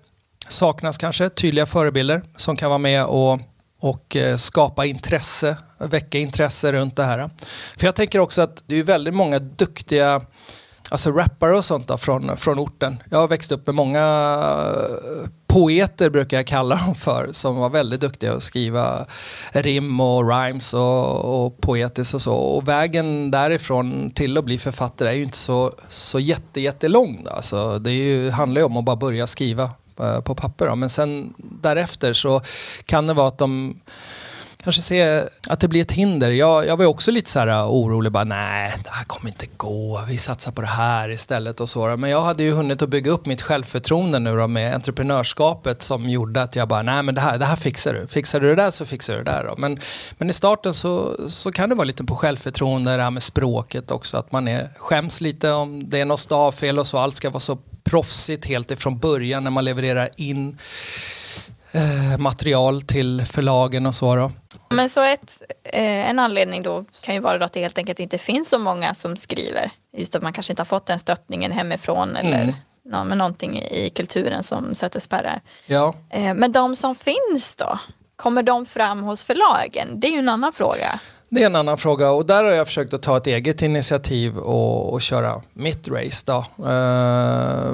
saknas 0.48 0.98
kanske, 0.98 1.28
tydliga 1.28 1.66
förebilder 1.66 2.22
som 2.36 2.56
kan 2.56 2.70
vara 2.70 2.78
med 2.78 3.04
och 3.04 3.40
och 3.80 4.16
eh, 4.16 4.36
skapa 4.36 4.86
intresse, 4.86 5.56
väcka 5.78 6.18
intresse 6.18 6.72
runt 6.72 6.96
det 6.96 7.04
här. 7.04 7.30
För 7.76 7.86
jag 7.86 7.94
tänker 7.94 8.18
också 8.18 8.42
att 8.42 8.62
det 8.66 8.76
är 8.76 8.82
väldigt 8.82 9.14
många 9.14 9.38
duktiga 9.38 10.22
alltså 10.90 11.10
rappare 11.10 11.56
och 11.56 11.64
sånt 11.64 11.88
då, 11.88 11.98
från, 11.98 12.36
från 12.36 12.58
orten. 12.58 13.02
Jag 13.10 13.18
har 13.18 13.28
växt 13.28 13.52
upp 13.52 13.66
med 13.66 13.74
många 13.74 14.02
eh, 14.02 15.28
poeter 15.58 16.10
brukar 16.10 16.36
jag 16.36 16.46
kalla 16.46 16.76
dem 16.76 16.94
för 16.94 17.28
som 17.32 17.56
var 17.56 17.70
väldigt 17.70 18.00
duktiga 18.00 18.32
att 18.32 18.42
skriva 18.42 19.06
rim 19.52 20.00
och 20.00 20.30
rhymes 20.30 20.74
och, 20.74 21.44
och 21.44 21.60
poetiskt 21.60 22.14
och 22.14 22.22
så. 22.22 22.34
Och 22.34 22.68
vägen 22.68 23.30
därifrån 23.30 24.10
till 24.10 24.38
att 24.38 24.44
bli 24.44 24.58
författare 24.58 25.08
är 25.08 25.12
ju 25.12 25.22
inte 25.22 25.36
så, 25.36 25.72
så 25.88 26.18
jätte, 26.18 26.60
jättelång. 26.60 27.26
Alltså, 27.30 27.78
det 27.78 27.90
är 27.90 28.04
ju, 28.04 28.30
handlar 28.30 28.60
ju 28.60 28.64
om 28.64 28.76
att 28.76 28.84
bara 28.84 28.96
börja 28.96 29.26
skriva 29.26 29.70
eh, 30.00 30.20
på 30.20 30.34
papper. 30.34 30.66
Då. 30.66 30.76
Men 30.76 30.90
sen 30.90 31.34
därefter 31.38 32.12
så 32.12 32.40
kan 32.84 33.06
det 33.06 33.14
vara 33.14 33.28
att 33.28 33.38
de 33.38 33.80
kanske 34.68 34.82
se 34.82 35.24
att 35.48 35.60
det 35.60 35.68
blir 35.68 35.80
ett 35.80 35.92
hinder. 35.92 36.30
Jag, 36.30 36.66
jag 36.66 36.76
var 36.76 36.84
ju 36.84 36.88
också 36.88 37.10
lite 37.10 37.30
så 37.30 37.38
här 37.38 37.46
äh, 37.46 37.70
orolig, 37.70 38.12
bara 38.12 38.24
nej, 38.24 38.72
det 38.84 38.90
här 38.90 39.04
kommer 39.04 39.30
inte 39.30 39.46
gå, 39.56 40.02
vi 40.08 40.18
satsar 40.18 40.52
på 40.52 40.60
det 40.60 40.66
här 40.66 41.10
istället 41.10 41.60
och 41.60 41.68
så. 41.68 41.96
Men 41.96 42.10
jag 42.10 42.22
hade 42.22 42.42
ju 42.42 42.52
hunnit 42.52 42.82
att 42.82 42.88
bygga 42.88 43.10
upp 43.10 43.26
mitt 43.26 43.42
självförtroende 43.42 44.18
nu 44.18 44.36
då 44.36 44.46
med 44.46 44.74
entreprenörskapet 44.74 45.82
som 45.82 46.08
gjorde 46.08 46.42
att 46.42 46.56
jag 46.56 46.68
bara, 46.68 46.82
nej 46.82 47.02
men 47.02 47.14
det 47.14 47.20
här, 47.20 47.38
det 47.38 47.44
här 47.44 47.56
fixar 47.56 47.94
du. 47.94 48.06
Fixar 48.06 48.40
du 48.40 48.48
det 48.48 48.54
där 48.54 48.70
så 48.70 48.86
fixar 48.86 49.14
du 49.14 49.24
det 49.24 49.30
där. 49.30 49.44
Då. 49.44 49.54
Men, 49.58 49.78
men 50.18 50.30
i 50.30 50.32
starten 50.32 50.74
så, 50.74 51.16
så 51.28 51.52
kan 51.52 51.68
det 51.68 51.74
vara 51.74 51.84
lite 51.84 52.04
på 52.04 52.16
självförtroende, 52.16 52.96
det 52.96 53.02
här 53.02 53.10
med 53.10 53.22
språket 53.22 53.90
också, 53.90 54.16
att 54.16 54.32
man 54.32 54.48
är, 54.48 54.70
skäms 54.76 55.20
lite 55.20 55.52
om 55.52 55.90
det 55.90 56.00
är 56.00 56.04
något 56.04 56.20
stavfel 56.20 56.78
och 56.78 56.86
så, 56.86 56.98
allt 56.98 57.14
ska 57.14 57.30
vara 57.30 57.40
så 57.40 57.58
proffsigt 57.84 58.46
helt 58.46 58.70
ifrån 58.70 58.98
början 58.98 59.44
när 59.44 59.50
man 59.50 59.64
levererar 59.64 60.08
in 60.16 60.58
eh, 61.72 62.18
material 62.18 62.82
till 62.82 63.24
förlagen 63.26 63.86
och 63.86 63.94
så. 63.94 64.16
Då. 64.16 64.32
Men 64.70 64.88
så 64.90 65.02
ett, 65.02 65.42
eh, 65.64 66.10
en 66.10 66.18
anledning 66.18 66.62
då 66.62 66.84
kan 67.00 67.14
ju 67.14 67.20
vara 67.20 67.38
då 67.38 67.44
att 67.44 67.52
det 67.52 67.60
helt 67.60 67.78
enkelt 67.78 67.98
inte 68.00 68.18
finns 68.18 68.48
så 68.48 68.58
många 68.58 68.94
som 68.94 69.16
skriver. 69.16 69.70
Just 69.96 70.14
att 70.14 70.22
man 70.22 70.32
kanske 70.32 70.52
inte 70.52 70.60
har 70.60 70.64
fått 70.66 70.86
den 70.86 70.98
stöttningen 70.98 71.52
hemifrån 71.52 72.16
eller 72.16 72.42
Mm. 72.42 72.54
nå- 72.84 73.04
men 73.04 73.18
någonting 73.18 73.58
i 73.62 73.90
kulturen 73.90 74.42
som 74.42 74.74
sätter 74.74 75.00
spärrar. 75.00 75.40
Ja. 75.66 75.94
Eh, 76.10 76.34
men 76.34 76.52
de 76.52 76.76
som 76.76 76.94
finns 76.94 77.54
då? 77.56 77.78
Kommer 78.16 78.42
de 78.42 78.66
fram 78.66 79.02
hos 79.02 79.24
förlagen? 79.24 80.00
Det 80.00 80.06
är 80.06 80.12
ju 80.12 80.18
en 80.18 80.28
annan 80.28 80.52
fråga. 80.52 81.00
Det 81.28 81.42
är 81.42 81.46
en 81.46 81.56
annan 81.56 81.78
fråga 81.78 82.10
och 82.10 82.26
där 82.26 82.44
har 82.44 82.50
jag 82.50 82.66
försökt 82.66 82.94
att 82.94 83.02
ta 83.02 83.16
ett 83.16 83.26
eget 83.26 83.62
initiativ 83.62 84.38
och, 84.38 84.92
och 84.92 85.00
köra 85.02 85.42
mitt 85.52 85.88
race 85.88 86.24
då. 86.26 86.64
Eh, 86.66 87.72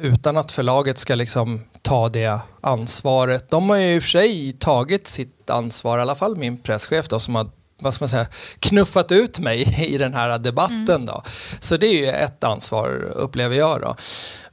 utan 0.00 0.36
att 0.36 0.52
förlaget 0.52 0.98
ska 0.98 1.14
liksom 1.14 1.60
ta 1.82 2.08
det 2.08 2.40
ansvaret. 2.60 3.50
De 3.50 3.70
har 3.70 3.76
ju 3.76 3.94
i 3.94 3.98
och 3.98 4.02
för 4.02 4.10
sig 4.10 4.52
tagit 4.52 5.06
sitt 5.06 5.50
ansvar, 5.50 5.98
i 5.98 6.02
alla 6.02 6.14
fall 6.14 6.36
min 6.36 6.62
presschef 6.62 7.08
då 7.08 7.20
som 7.20 7.34
har 7.34 7.50
vad 7.80 7.94
ska 7.94 8.02
man 8.02 8.08
säga, 8.08 8.26
knuffat 8.58 9.12
ut 9.12 9.38
mig 9.38 9.86
i 9.94 9.98
den 9.98 10.14
här 10.14 10.38
debatten. 10.38 11.06
Då. 11.06 11.22
Så 11.60 11.76
det 11.76 11.86
är 11.86 11.92
ju 11.92 12.06
ett 12.06 12.44
ansvar 12.44 12.90
upplever 13.14 13.56
jag. 13.56 13.80
Då. 13.80 13.96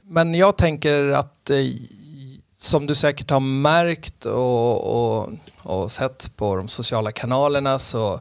Men 0.02 0.34
jag 0.34 0.56
tänker 0.56 1.10
att 1.10 1.50
eh, 1.50 1.56
som 2.58 2.86
du 2.86 2.94
säkert 2.94 3.30
har 3.30 3.40
märkt 3.40 4.24
och, 4.24 5.20
och, 5.22 5.30
och 5.58 5.92
sett 5.92 6.36
på 6.36 6.56
de 6.56 6.68
sociala 6.68 7.12
kanalerna 7.12 7.78
så, 7.78 8.20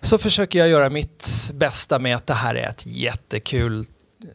så 0.00 0.18
försöker 0.18 0.58
jag 0.58 0.68
göra 0.68 0.90
mitt 0.90 1.50
bästa 1.54 1.98
med 1.98 2.16
att 2.16 2.26
det 2.26 2.34
här 2.34 2.54
är 2.54 2.68
ett 2.68 2.86
jättekul, 2.86 3.86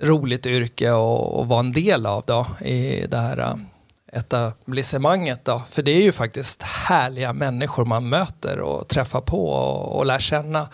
roligt 0.02 0.46
yrke 0.46 0.92
och, 0.92 1.40
och 1.40 1.48
vara 1.48 1.60
en 1.60 1.72
del 1.72 2.06
av 2.06 2.24
då, 2.28 2.48
i 2.66 3.06
det 3.08 3.18
här 3.18 3.38
äh, 3.38 3.56
etablissemanget. 4.14 5.46
Då. 5.46 5.62
För 5.70 5.82
det 5.82 5.92
är 5.92 6.02
ju 6.02 6.12
faktiskt 6.12 6.62
härliga 6.64 7.34
människor 7.34 7.86
man 7.86 8.10
möter 8.10 8.60
och 8.60 8.88
träffar 8.88 9.22
på 9.22 9.50
och, 9.50 9.98
och 9.98 10.06
lär 10.06 10.20
känna. 10.20 10.68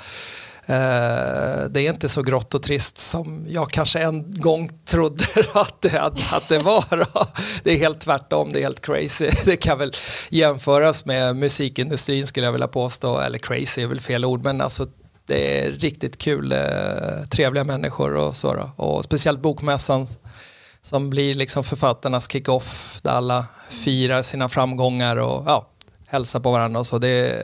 Eh, 0.67 1.65
det 1.69 1.82
är 1.82 1.89
inte 1.89 2.10
så 2.10 2.21
grått 2.21 2.54
och 2.54 2.63
trist 2.63 2.97
som 2.97 3.45
jag 3.49 3.69
kanske 3.69 3.99
en 3.99 4.41
gång 4.41 4.71
trodde 4.86 5.25
att 5.54 5.82
det, 5.82 6.01
att, 6.01 6.34
att 6.34 6.49
det 6.49 6.60
var. 6.60 7.08
Då. 7.13 7.25
Det 7.63 7.71
är 7.71 7.78
helt 7.78 7.99
tvärtom, 7.99 8.54
det 8.54 8.60
är 8.60 8.63
helt 8.63 8.82
crazy. 8.82 9.30
Det 9.45 9.56
kan 9.56 9.78
väl 9.78 9.91
jämföras 10.30 11.06
med 11.06 11.36
musikindustrin 11.36 12.28
skulle 12.28 12.45
jag 12.45 12.51
vilja 12.51 12.67
påstå, 12.67 13.19
eller 13.19 13.38
crazy 13.38 13.82
är 13.82 13.88
väl 13.88 13.99
fel 13.99 14.25
ord, 14.25 14.43
men 14.43 14.62
alltså 14.62 14.88
det 15.25 15.65
är 15.65 15.71
riktigt 15.71 16.17
kul, 16.17 16.51
eh, 16.51 16.59
trevliga 17.31 17.63
människor 17.63 18.15
och 18.15 18.35
så. 18.35 18.53
Då. 18.53 18.83
Och 18.83 19.03
speciellt 19.03 19.39
bokmässan 19.39 20.07
som 20.81 21.09
blir 21.09 21.35
liksom 21.35 21.63
författarnas 21.63 22.31
kick-off 22.31 22.99
där 23.01 23.11
alla 23.11 23.45
firar 23.69 24.21
sina 24.21 24.49
framgångar 24.49 25.15
och 25.15 25.43
ja, 25.47 25.67
hälsar 26.07 26.39
på 26.39 26.51
varandra 26.51 26.79
och 26.79 26.88
så. 26.88 26.97
Det 26.97 27.07
är, 27.07 27.43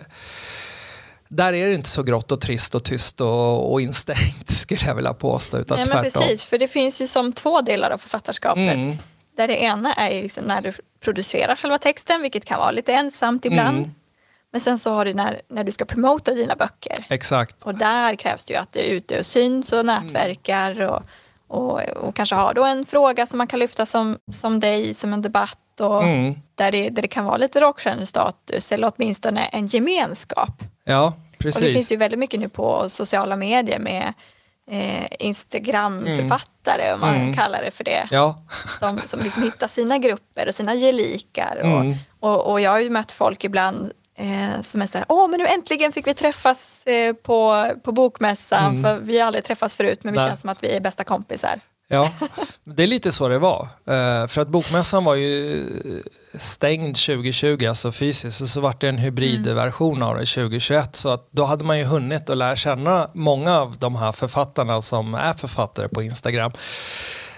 där 1.28 1.54
är 1.54 1.68
det 1.68 1.76
inte 1.76 1.90
så 1.90 2.04
grått 2.04 2.32
och 2.32 2.42
trist 2.42 2.76
och 2.76 2.84
tyst 2.84 3.22
och, 3.22 3.74
och 3.74 3.82
instängt 3.82 4.50
skulle 4.52 4.82
jag 4.86 4.96
vilja 4.96 5.14
påstå. 5.14 5.58
Utan 5.58 5.78
Nej, 5.78 5.86
men 5.90 6.04
tvärtom. 6.04 6.22
precis, 6.22 6.44
för 6.44 6.58
det 6.58 6.68
finns 6.68 7.02
ju 7.02 7.08
som 7.08 7.34
två 7.34 7.62
delar 7.62 7.92
av 7.92 7.98
författarskapet. 7.98 8.74
Mm. 8.76 8.98
Där 9.38 9.48
det 9.48 9.58
ena 9.58 9.94
är 9.94 10.22
liksom 10.22 10.44
när 10.44 10.62
du 10.62 10.74
producerar 11.00 11.56
själva 11.56 11.78
texten, 11.78 12.22
vilket 12.22 12.46
kan 12.46 12.60
vara 12.60 12.72
lite 12.72 12.94
ensamt 12.94 13.46
ibland. 13.46 13.78
Mm. 13.78 13.92
Men 14.52 14.62
sen 14.62 14.80
så 14.80 14.92
har 14.92 15.06
du 15.06 15.14
när, 15.14 15.42
när 15.48 15.64
du 15.64 15.72
ska 15.72 15.86
promota 15.86 16.32
dina 16.34 16.56
böcker. 16.56 17.06
Exakt. 17.10 17.64
Och 17.64 17.76
där 17.76 18.16
krävs 18.16 18.46
det 18.46 18.54
ju 18.54 18.60
att 18.60 18.72
du 18.74 18.80
är 18.80 18.84
ute 18.84 19.20
och 19.20 19.26
syns 19.26 19.74
och 19.74 19.86
nätverkar 19.86 20.82
och, 20.82 21.02
och, 21.48 21.82
och 21.82 22.16
kanske 22.16 22.36
har 22.36 22.54
då 22.54 22.64
en 22.64 22.86
fråga 22.86 23.28
som 23.28 23.38
man 23.38 23.48
kan 23.48 23.60
lyfta 23.60 23.86
som, 23.86 24.18
som 24.32 24.60
dig, 24.60 24.94
som 24.94 25.14
en 25.14 25.22
debatt 25.22 25.58
och 25.80 26.04
Mm. 26.04 26.36
där, 26.56 26.72
det, 26.72 26.90
där 26.90 27.02
det 27.02 27.08
kan 27.08 27.26
vara 27.26 27.38
lite 27.38 27.60
rockstjärnestatus 27.62 28.72
eller 28.72 28.92
åtminstone 28.96 29.46
en 29.46 29.68
gemenskap. 29.68 30.64
Ja, 30.84 31.06
Och 31.08 31.14
det 31.38 31.44
finns 31.44 31.60
precis. 31.60 31.92
ju 31.92 31.96
väldigt 31.96 32.20
mycket 32.20 32.40
nu 32.40 32.50
på 32.50 32.90
sociala 32.90 33.36
medier 33.36 33.80
med 33.80 34.14
eh, 34.72 35.06
Instagramförfattare, 35.20 36.94
om 36.94 37.00
man 37.00 37.16
Mm. 37.16 37.34
kallar 37.34 37.62
det 37.64 37.72
för 37.72 37.84
det, 37.84 38.08
Ja, 38.12 38.36
som, 38.80 38.98
som 39.06 39.20
liksom 39.20 39.44
hittar 39.44 39.68
sina 39.68 39.98
grupper 39.98 40.48
och 40.50 40.56
sina 40.56 40.76
gelikar. 40.76 41.56
Och, 41.62 41.68
Mm. 41.82 41.96
och, 42.20 42.52
och 42.52 42.62
jag 42.62 42.72
har 42.72 42.80
ju 42.80 42.90
mött 42.90 43.12
folk 43.12 43.44
ibland 43.44 43.92
eh, 44.18 44.62
som 44.64 44.82
är 44.82 44.88
så 44.88 44.98
här, 44.98 45.06
åh 45.10 45.28
men 45.30 45.40
nu 45.40 45.48
äntligen 45.48 45.92
fick 45.92 46.08
vi 46.08 46.14
träffas 46.14 46.88
eh, 46.88 47.14
på, 47.14 47.68
på 47.84 47.92
bokmässan, 47.92 48.66
Mm. 48.78 48.84
för 48.84 49.00
vi 49.06 49.20
har 49.20 49.28
aldrig 49.28 49.44
träffats 49.46 49.76
förut 49.76 50.00
men 50.04 50.14
vi 50.14 50.20
Nej. 50.20 50.28
känns 50.28 50.42
som 50.42 50.50
att 50.50 50.64
vi 50.64 50.76
är 50.76 50.80
bästa 50.80 51.04
kompisar. 51.04 51.60
ja, 51.88 52.12
det 52.64 52.84
är 52.84 52.88
lite 52.88 53.12
så 53.12 53.28
det 53.28 53.40
var. 53.40 53.62
Eh, 53.88 54.28
för 54.28 54.40
att 54.42 54.48
bokmässan 54.48 55.04
var 55.04 55.16
ju 55.16 55.64
stängd 56.34 56.96
2020, 56.96 57.66
alltså 57.70 57.92
fysiskt, 57.92 58.42
och 58.42 58.48
så 58.48 58.62
var 58.62 58.76
det 58.80 58.88
en 58.88 58.98
hybridversion 58.98 60.04
av 60.04 60.16
det 60.18 60.26
2021. 60.26 60.96
Så 60.96 61.10
att 61.10 61.28
då 61.32 61.44
hade 61.46 61.64
man 61.66 61.78
ju 61.80 61.84
hunnit 61.86 62.30
att 62.30 62.38
lära 62.38 62.56
känna 62.56 63.10
många 63.14 63.60
av 63.60 63.78
de 63.78 63.96
här 63.96 64.12
författarna 64.12 64.82
som 64.82 65.14
är 65.14 65.34
författare 65.34 65.88
på 65.88 66.02
Instagram. 66.04 66.52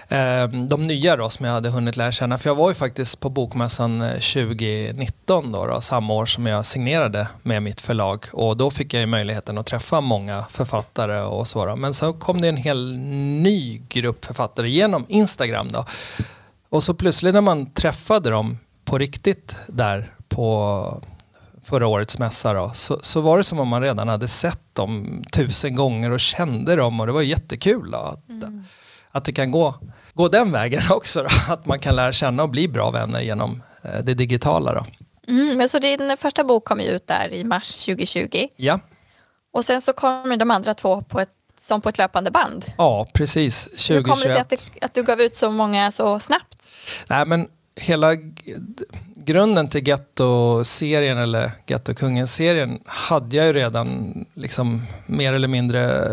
Eh, 0.08 0.48
De 0.48 0.86
nya 0.86 1.16
då 1.16 1.30
som 1.30 1.46
jag 1.46 1.52
hade 1.52 1.68
hunnit 1.68 1.96
lära 1.96 2.12
känna, 2.12 2.38
för 2.38 2.50
jag 2.50 2.54
var 2.54 2.68
ju 2.68 2.74
faktiskt 2.74 3.20
på 3.20 3.30
bokmässan 3.30 4.02
eh, 4.02 4.12
2019 4.12 5.52
då, 5.52 5.66
då, 5.66 5.80
samma 5.80 6.14
år 6.14 6.26
som 6.26 6.46
jag 6.46 6.64
signerade 6.64 7.28
med 7.42 7.62
mitt 7.62 7.80
förlag 7.80 8.24
och 8.32 8.56
då 8.56 8.70
fick 8.70 8.94
jag 8.94 9.00
ju 9.00 9.06
möjligheten 9.06 9.58
att 9.58 9.66
träffa 9.66 10.00
många 10.00 10.44
författare 10.50 11.20
och 11.20 11.46
så. 11.46 11.66
Då. 11.66 11.76
Men 11.76 11.94
så 11.94 12.12
kom 12.12 12.40
det 12.40 12.48
en 12.48 12.56
hel 12.56 12.96
ny 12.96 13.82
grupp 13.88 14.24
författare 14.24 14.70
genom 14.70 15.06
Instagram 15.08 15.68
då. 15.68 15.84
Och 16.68 16.82
så 16.82 16.94
plötsligt 16.94 17.34
när 17.34 17.40
man 17.40 17.70
träffade 17.70 18.30
dem 18.30 18.58
på 18.84 18.98
riktigt 18.98 19.56
där 19.66 20.08
på 20.28 21.02
förra 21.64 21.86
årets 21.86 22.18
mässa 22.18 22.52
då, 22.52 22.70
så, 22.74 22.98
så 23.02 23.20
var 23.20 23.38
det 23.38 23.44
som 23.44 23.58
om 23.60 23.68
man 23.68 23.82
redan 23.82 24.08
hade 24.08 24.28
sett 24.28 24.74
dem 24.74 25.22
tusen 25.32 25.76
gånger 25.76 26.10
och 26.10 26.20
kände 26.20 26.76
dem 26.76 27.00
och 27.00 27.06
det 27.06 27.12
var 27.12 27.22
jättekul. 27.22 27.90
Då, 27.90 28.16
Mm 28.28 28.64
att 29.14 29.24
det 29.24 29.32
kan 29.32 29.50
gå, 29.50 29.74
gå 30.14 30.28
den 30.28 30.52
vägen 30.52 30.82
också. 30.90 31.22
Då. 31.22 31.52
Att 31.52 31.66
man 31.66 31.78
kan 31.78 31.96
lära 31.96 32.12
känna 32.12 32.42
och 32.42 32.48
bli 32.48 32.68
bra 32.68 32.90
vänner 32.90 33.20
genom 33.20 33.62
eh, 33.82 34.04
det 34.04 34.14
digitala. 34.14 34.74
Då. 34.74 34.86
Mm, 35.28 35.58
men 35.58 35.68
så 35.68 35.78
din 35.78 36.16
första 36.16 36.44
bok 36.44 36.64
kom 36.64 36.80
ju 36.80 36.86
ut 36.86 37.06
där 37.06 37.32
i 37.32 37.44
mars 37.44 37.84
2020. 37.84 38.48
Ja. 38.56 38.80
Och 39.52 39.64
sen 39.64 39.80
så 39.80 39.92
kommer 39.92 40.36
de 40.36 40.50
andra 40.50 40.74
två 40.74 41.02
på 41.02 41.20
ett, 41.20 41.30
som 41.66 41.80
på 41.80 41.88
ett 41.88 41.98
löpande 41.98 42.30
band. 42.30 42.64
Ja, 42.78 43.08
precis. 43.14 43.64
2021. 43.64 43.96
Hur 43.96 44.02
kommer 44.02 44.24
det 44.24 44.32
sig 44.32 44.40
att, 44.40 44.48
det, 44.48 44.84
att 44.84 44.94
du 44.94 45.02
gav 45.02 45.20
ut 45.20 45.36
så 45.36 45.50
många 45.50 45.90
så 45.90 46.20
snabbt? 46.20 46.58
Nej, 47.08 47.26
men 47.26 47.48
hela 47.76 48.14
grunden 49.16 49.68
till 49.68 49.88
Getto-serien 49.88 51.18
eller 51.18 51.50
Getto-kungen-serien 51.66 52.80
hade 52.86 53.36
jag 53.36 53.46
ju 53.46 53.52
redan 53.52 54.14
liksom 54.34 54.82
mer 55.06 55.32
eller 55.32 55.48
mindre 55.48 56.10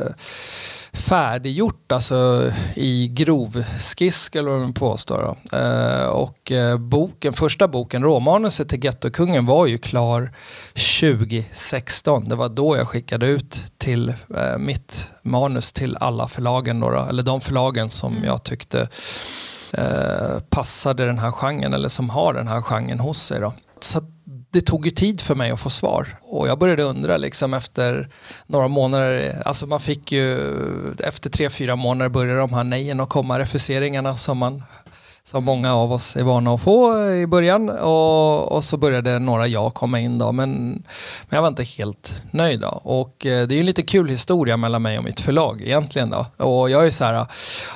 färdiggjort, 0.93 1.91
alltså 1.91 2.51
i 2.75 3.07
grovskiss 3.07 4.21
skulle 4.21 4.49
man 4.49 4.73
påstå. 4.73 5.37
Eh, 5.51 6.05
och 6.05 6.51
eh, 6.51 6.77
boken, 6.77 7.33
första 7.33 7.67
boken, 7.67 8.03
råmanuset 8.03 8.69
till 8.69 8.83
Gettokungen 8.83 9.45
var 9.45 9.65
ju 9.65 9.77
klar 9.77 10.33
2016. 11.01 12.29
Det 12.29 12.35
var 12.35 12.49
då 12.49 12.77
jag 12.77 12.87
skickade 12.87 13.27
ut 13.27 13.63
till 13.77 14.09
eh, 14.09 14.57
mitt 14.57 15.07
manus 15.23 15.71
till 15.71 15.97
alla 15.97 16.27
förlagen, 16.27 16.79
då, 16.79 17.05
eller 17.09 17.23
de 17.23 17.41
förlagen 17.41 17.89
som 17.89 18.13
mm. 18.13 18.23
jag 18.23 18.43
tyckte 18.43 18.87
eh, 19.73 20.39
passade 20.49 21.05
den 21.05 21.19
här 21.19 21.31
genren 21.31 21.73
eller 21.73 21.89
som 21.89 22.09
har 22.09 22.33
den 22.33 22.47
här 22.47 22.61
genren 22.61 22.99
hos 22.99 23.23
sig. 23.23 23.39
Då. 23.39 23.53
Så 23.79 24.01
det 24.51 24.61
tog 24.61 24.85
ju 24.85 24.91
tid 24.91 25.21
för 25.21 25.35
mig 25.35 25.51
att 25.51 25.59
få 25.59 25.69
svar. 25.69 26.07
Och 26.21 26.47
jag 26.47 26.59
började 26.59 26.83
undra 26.83 27.17
liksom 27.17 27.53
efter 27.53 28.09
några 28.47 28.67
månader, 28.67 29.41
alltså 29.45 29.67
man 29.67 29.79
fick 29.79 30.11
ju 30.11 30.39
efter 30.99 31.29
tre, 31.29 31.49
fyra 31.49 31.75
månader 31.75 32.09
började 32.09 32.39
de 32.39 32.53
här 32.53 32.63
nejen 32.63 32.99
att 32.99 33.09
komma, 33.09 33.39
refuseringarna 33.39 34.17
som 34.17 34.37
man 34.37 34.63
som 35.23 35.43
många 35.43 35.75
av 35.75 35.93
oss 35.93 36.15
är 36.15 36.23
vana 36.23 36.53
att 36.53 36.61
få 36.61 37.07
i 37.11 37.27
början. 37.27 37.69
Och, 37.69 38.51
och 38.51 38.63
så 38.63 38.77
började 38.77 39.19
några 39.19 39.47
ja 39.47 39.69
komma 39.69 39.99
in 39.99 40.17
då, 40.17 40.31
men, 40.31 40.61
men 40.69 40.83
jag 41.29 41.41
var 41.41 41.47
inte 41.47 41.63
helt 41.63 42.23
nöjd. 42.31 42.59
Då. 42.59 42.67
Och 42.67 43.25
eh, 43.25 43.47
det 43.47 43.53
är 43.53 43.55
ju 43.55 43.59
en 43.59 43.65
lite 43.65 43.81
kul 43.81 44.09
historia 44.09 44.57
mellan 44.57 44.81
mig 44.81 44.97
och 44.97 45.03
mitt 45.03 45.19
förlag 45.19 45.61
egentligen. 45.61 46.09
Då. 46.09 46.45
Och 46.45 46.69
jag 46.69 46.87
är 46.87 46.91
så 46.91 47.03
här, 47.03 47.25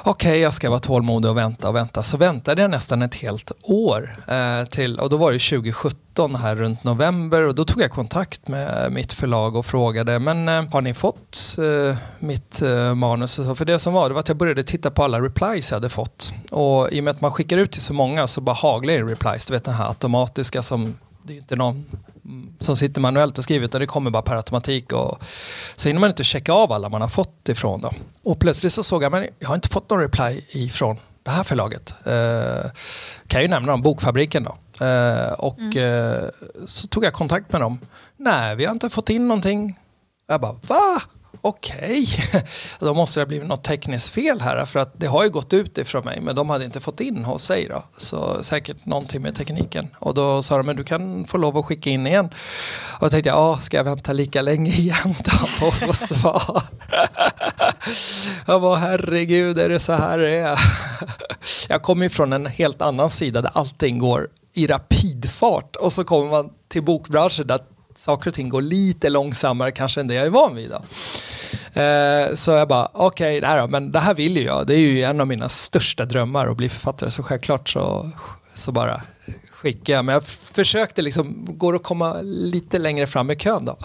okej 0.03 0.11
okay, 0.11 0.37
jag 0.37 0.53
ska 0.53 0.69
vara 0.69 0.79
tålmodig 0.79 1.31
och 1.31 1.37
vänta 1.37 1.69
och 1.69 1.75
vänta. 1.75 2.03
Så 2.03 2.17
väntade 2.17 2.61
jag 2.61 2.71
nästan 2.71 3.01
ett 3.01 3.15
helt 3.15 3.51
år 3.61 4.23
eh, 4.27 4.65
till, 4.69 4.99
och 4.99 5.09
då 5.09 5.17
var 5.17 5.31
det 5.31 5.39
2017 5.39 6.04
här 6.19 6.55
runt 6.55 6.83
november 6.83 7.43
och 7.43 7.55
då 7.55 7.65
tog 7.65 7.81
jag 7.81 7.91
kontakt 7.91 8.47
med 8.47 8.91
mitt 8.91 9.13
förlag 9.13 9.55
och 9.55 9.65
frågade 9.65 10.19
men 10.19 10.49
eh, 10.49 10.69
har 10.71 10.81
ni 10.81 10.93
fått 10.93 11.57
eh, 11.57 11.97
mitt 12.19 12.61
eh, 12.61 12.95
manus? 12.95 13.35
För 13.35 13.65
det 13.65 13.79
som 13.79 13.93
var 13.93 14.09
det 14.09 14.13
var 14.13 14.19
att 14.19 14.27
jag 14.27 14.37
började 14.37 14.63
titta 14.63 14.91
på 14.91 15.03
alla 15.03 15.21
replies 15.21 15.71
jag 15.71 15.75
hade 15.75 15.89
fått 15.89 16.33
och 16.51 16.91
i 16.91 16.99
och 16.99 17.03
med 17.03 17.11
att 17.11 17.21
man 17.21 17.31
skickar 17.31 17.57
ut 17.57 17.71
till 17.71 17.81
så 17.81 17.93
många 17.93 18.27
så 18.27 18.41
bara 18.41 18.55
haglar 18.55 18.93
det 18.93 19.03
replies, 19.03 19.45
du 19.45 19.53
vet 19.53 19.63
den 19.63 19.73
här 19.73 19.87
automatiska 19.87 20.61
som 20.61 20.95
det 21.23 21.33
är 21.33 21.37
inte 21.37 21.55
någon 21.55 21.85
som 22.59 22.75
sitter 22.75 23.01
manuellt 23.01 23.37
och 23.37 23.43
skriver 23.43 23.65
utan 23.65 23.81
det 23.81 23.87
kommer 23.87 24.11
bara 24.11 24.21
per 24.21 24.35
automatik. 24.35 24.93
Och, 24.93 25.23
så 25.75 25.89
hinner 25.89 25.99
man 25.99 26.09
inte 26.09 26.23
checka 26.23 26.53
av 26.53 26.71
alla 26.71 26.89
man 26.89 27.01
har 27.01 27.07
fått 27.07 27.49
ifrån. 27.49 27.81
Då. 27.81 27.91
Och 28.23 28.39
plötsligt 28.39 28.73
så 28.73 28.83
såg 28.83 29.03
jag, 29.03 29.11
men 29.11 29.27
jag 29.39 29.47
har 29.47 29.55
inte 29.55 29.69
fått 29.69 29.89
någon 29.89 29.99
reply 29.99 30.41
ifrån 30.49 30.97
det 31.23 31.31
här 31.31 31.43
förlaget. 31.43 31.95
Eh, 32.05 32.71
kan 33.27 33.39
jag 33.39 33.41
ju 33.41 33.47
nämna 33.47 33.71
dem, 33.71 33.81
Bokfabriken 33.81 34.43
då. 34.43 34.57
Eh, 34.81 35.33
och 35.33 35.59
mm. 35.59 35.77
eh, 35.77 36.29
så 36.65 36.87
tog 36.87 37.03
jag 37.03 37.13
kontakt 37.13 37.51
med 37.51 37.61
dem. 37.61 37.79
Nej, 38.17 38.55
vi 38.55 38.65
har 38.65 38.71
inte 38.71 38.89
fått 38.89 39.09
in 39.09 39.27
någonting. 39.27 39.79
Jag 40.27 40.41
bara, 40.41 40.55
va? 40.67 41.01
okej, 41.47 42.03
okay. 42.03 42.41
då 42.79 42.93
måste 42.93 43.19
det 43.19 43.21
ha 43.21 43.27
blivit 43.27 43.47
något 43.47 43.63
tekniskt 43.63 44.09
fel 44.09 44.41
här 44.41 44.65
för 44.65 44.79
att 44.79 44.99
det 44.99 45.07
har 45.07 45.23
ju 45.23 45.29
gått 45.29 45.53
ut 45.53 45.77
ifrån 45.77 46.05
mig 46.05 46.21
men 46.21 46.35
de 46.35 46.49
hade 46.49 46.65
inte 46.65 46.79
fått 46.79 46.99
in 46.99 47.25
hos 47.25 47.43
sig 47.43 47.67
då. 47.67 47.83
Så 47.97 48.43
säkert 48.43 48.85
någonting 48.85 49.21
med 49.21 49.35
tekniken. 49.35 49.87
Och 49.99 50.13
då 50.13 50.43
sa 50.43 50.57
de, 50.57 50.65
men 50.65 50.75
du 50.75 50.83
kan 50.83 51.25
få 51.25 51.37
lov 51.37 51.57
att 51.57 51.65
skicka 51.65 51.89
in 51.89 52.07
igen. 52.07 52.25
Och 52.99 53.05
då 53.05 53.09
tänkte 53.09 53.29
jag, 53.29 53.37
ja, 53.37 53.57
ska 53.57 53.77
jag 53.77 53.83
vänta 53.83 54.13
lika 54.13 54.41
länge 54.41 54.71
igen 54.75 55.15
då 55.23 55.47
på 55.59 55.67
att 55.67 55.75
få 55.75 55.93
svar? 55.93 56.63
jag 58.47 58.61
bara, 58.61 58.75
herregud, 58.75 59.59
är 59.59 59.69
det 59.69 59.79
så 59.79 59.93
här 59.93 60.17
det 60.17 60.29
är? 60.29 60.59
jag 61.69 61.81
kommer 61.81 62.03
ju 62.03 62.09
från 62.09 62.33
en 62.33 62.45
helt 62.45 62.81
annan 62.81 63.09
sida 63.09 63.41
där 63.41 63.51
allting 63.53 63.99
går 63.99 64.29
i 64.55 64.67
rapidfart 64.67 65.75
och 65.75 65.93
så 65.93 66.03
kommer 66.03 66.29
man 66.29 66.49
till 66.67 66.83
bokbranschen 66.83 67.47
där 67.47 67.59
saker 67.95 68.29
och 68.29 68.33
ting 68.33 68.49
går 68.49 68.61
lite 68.61 69.09
långsammare 69.09 69.71
kanske 69.71 69.99
än 70.01 70.07
det 70.07 70.13
jag 70.13 70.25
är 70.25 70.29
van 70.29 70.55
vid. 70.55 70.69
Då. 70.69 70.81
Eh, 71.81 72.33
så 72.33 72.51
jag 72.51 72.67
bara, 72.67 72.89
okej, 72.93 73.37
okay, 73.37 73.67
men 73.67 73.91
det 73.91 73.99
här 73.99 74.13
vill 74.13 74.37
ju 74.37 74.43
jag. 74.43 74.67
Det 74.67 74.73
är 74.73 74.79
ju 74.79 75.03
en 75.03 75.21
av 75.21 75.27
mina 75.27 75.49
största 75.49 76.05
drömmar 76.05 76.47
att 76.47 76.57
bli 76.57 76.69
författare. 76.69 77.11
Så 77.11 77.23
självklart 77.23 77.69
så, 77.69 78.11
så 78.53 78.71
bara 78.71 79.01
skickar 79.51 79.93
jag. 79.93 80.05
Men 80.05 80.13
jag 80.13 80.23
försökte 80.25 81.01
liksom, 81.01 81.45
går 81.49 81.75
att 81.75 81.83
komma 81.83 82.21
lite 82.21 82.79
längre 82.79 83.07
fram 83.07 83.31
i 83.31 83.35
kön 83.35 83.65
då. 83.65 83.77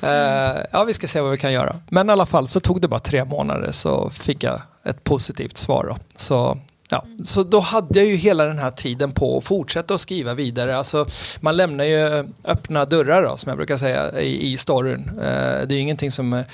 Eh, 0.00 0.56
ja, 0.72 0.84
vi 0.86 0.92
ska 0.92 1.08
se 1.08 1.20
vad 1.20 1.30
vi 1.30 1.38
kan 1.38 1.52
göra. 1.52 1.76
Men 1.88 2.08
i 2.08 2.12
alla 2.12 2.26
fall 2.26 2.48
så 2.48 2.60
tog 2.60 2.80
det 2.80 2.88
bara 2.88 3.00
tre 3.00 3.24
månader 3.24 3.70
så 3.72 4.10
fick 4.10 4.42
jag 4.42 4.60
ett 4.84 5.04
positivt 5.04 5.58
svar. 5.58 5.86
Då. 5.88 5.96
Så 6.16 6.58
Ja, 6.92 7.04
så 7.24 7.42
då 7.42 7.60
hade 7.60 7.98
jag 7.98 8.08
ju 8.08 8.14
hela 8.14 8.44
den 8.44 8.58
här 8.58 8.70
tiden 8.70 9.12
på 9.12 9.38
att 9.38 9.44
fortsätta 9.44 9.94
att 9.94 10.00
skriva 10.00 10.34
vidare. 10.34 10.76
Alltså, 10.76 11.06
man 11.40 11.56
lämnar 11.56 11.84
ju 11.84 12.28
öppna 12.44 12.84
dörrar 12.84 13.22
då, 13.22 13.36
som 13.36 13.48
jag 13.48 13.56
brukar 13.56 13.76
säga 13.76 14.20
i, 14.20 14.52
i 14.52 14.56
storyn. 14.56 15.08
Eh, 15.08 15.66
det 15.66 15.68
är 15.68 15.72
ju 15.72 15.78
ingenting 15.78 16.10
som 16.10 16.32
är 16.32 16.44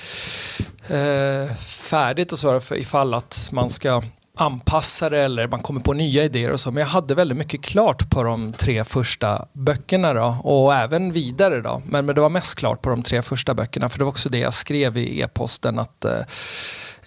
eh, 0.87 1.55
färdigt 1.65 2.31
och 2.31 2.39
så 2.39 2.59
för 2.59 2.75
ifall 2.75 3.13
att 3.13 3.49
man 3.51 3.69
ska 3.69 4.03
anpassa 4.37 5.09
det 5.09 5.19
eller 5.19 5.47
man 5.47 5.61
kommer 5.61 5.81
på 5.81 5.93
nya 5.93 6.23
idéer 6.23 6.51
och 6.51 6.59
så. 6.59 6.71
Men 6.71 6.81
jag 6.81 6.87
hade 6.87 7.15
väldigt 7.15 7.37
mycket 7.37 7.61
klart 7.61 8.09
på 8.09 8.23
de 8.23 8.53
tre 8.53 8.83
första 8.83 9.45
böckerna 9.53 10.13
då 10.13 10.37
och 10.43 10.73
även 10.73 11.11
vidare 11.11 11.61
då. 11.61 11.81
Men, 11.85 12.05
men 12.05 12.15
det 12.15 12.21
var 12.21 12.29
mest 12.29 12.55
klart 12.55 12.81
på 12.81 12.89
de 12.89 13.03
tre 13.03 13.21
första 13.21 13.53
böckerna 13.53 13.89
för 13.89 13.97
det 13.97 14.03
var 14.03 14.11
också 14.11 14.29
det 14.29 14.39
jag 14.39 14.53
skrev 14.53 14.97
i 14.97 15.21
e-posten 15.21 15.79
att 15.79 16.05
eh, 16.05 16.19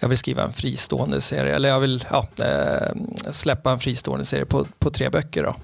jag 0.03 0.09
vill 0.09 0.17
skriva 0.17 0.43
en 0.43 0.53
fristående 0.53 1.21
serie, 1.21 1.55
eller 1.55 1.69
jag 1.69 1.79
vill 1.79 2.05
ja, 2.11 2.27
eh, 2.37 2.95
släppa 3.31 3.71
en 3.71 3.79
fristående 3.79 4.25
serie 4.25 4.45
på, 4.45 4.65
på 4.79 4.91
tre 4.91 5.09
böcker. 5.09 5.43
Då. 5.43 5.55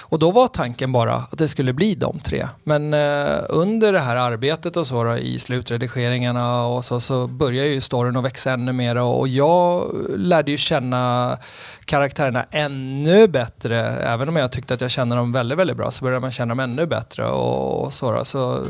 Och 0.00 0.18
då 0.18 0.30
var 0.30 0.48
tanken 0.48 0.92
bara 0.92 1.14
att 1.14 1.38
det 1.38 1.48
skulle 1.48 1.72
bli 1.72 1.94
de 1.94 2.18
tre. 2.18 2.48
Men 2.64 2.94
eh, 2.94 3.38
under 3.48 3.92
det 3.92 3.98
här 3.98 4.16
arbetet 4.16 4.76
och 4.76 4.86
så 4.86 5.04
då, 5.04 5.16
i 5.16 5.38
slutredigeringarna 5.38 6.66
och 6.66 6.84
så, 6.84 7.00
så 7.00 7.26
började 7.26 7.68
ju 7.68 7.80
storyn 7.80 8.16
att 8.16 8.24
växa 8.24 8.50
ännu 8.50 8.72
mer 8.72 8.96
och, 8.96 9.28
jag 9.28 9.90
lärde 10.16 10.50
ju 10.50 10.56
känna 10.56 11.38
karaktärerna 11.84 12.46
ännu 12.50 13.28
bättre. 13.28 13.78
Även 13.86 14.28
om 14.28 14.36
jag 14.36 14.52
tyckte 14.52 14.74
att 14.74 14.80
jag 14.80 14.90
kände 14.90 15.16
dem 15.16 15.32
väldigt, 15.32 15.58
väldigt 15.58 15.76
bra 15.76 15.90
så 15.90 16.04
började 16.04 16.20
man 16.20 16.30
känna 16.30 16.50
dem 16.50 16.60
ännu 16.60 16.86
bättre 16.86 17.26
och, 17.26 17.84
och 17.84 17.92
så. 17.92 18.12
Då. 18.12 18.24
Så 18.24 18.64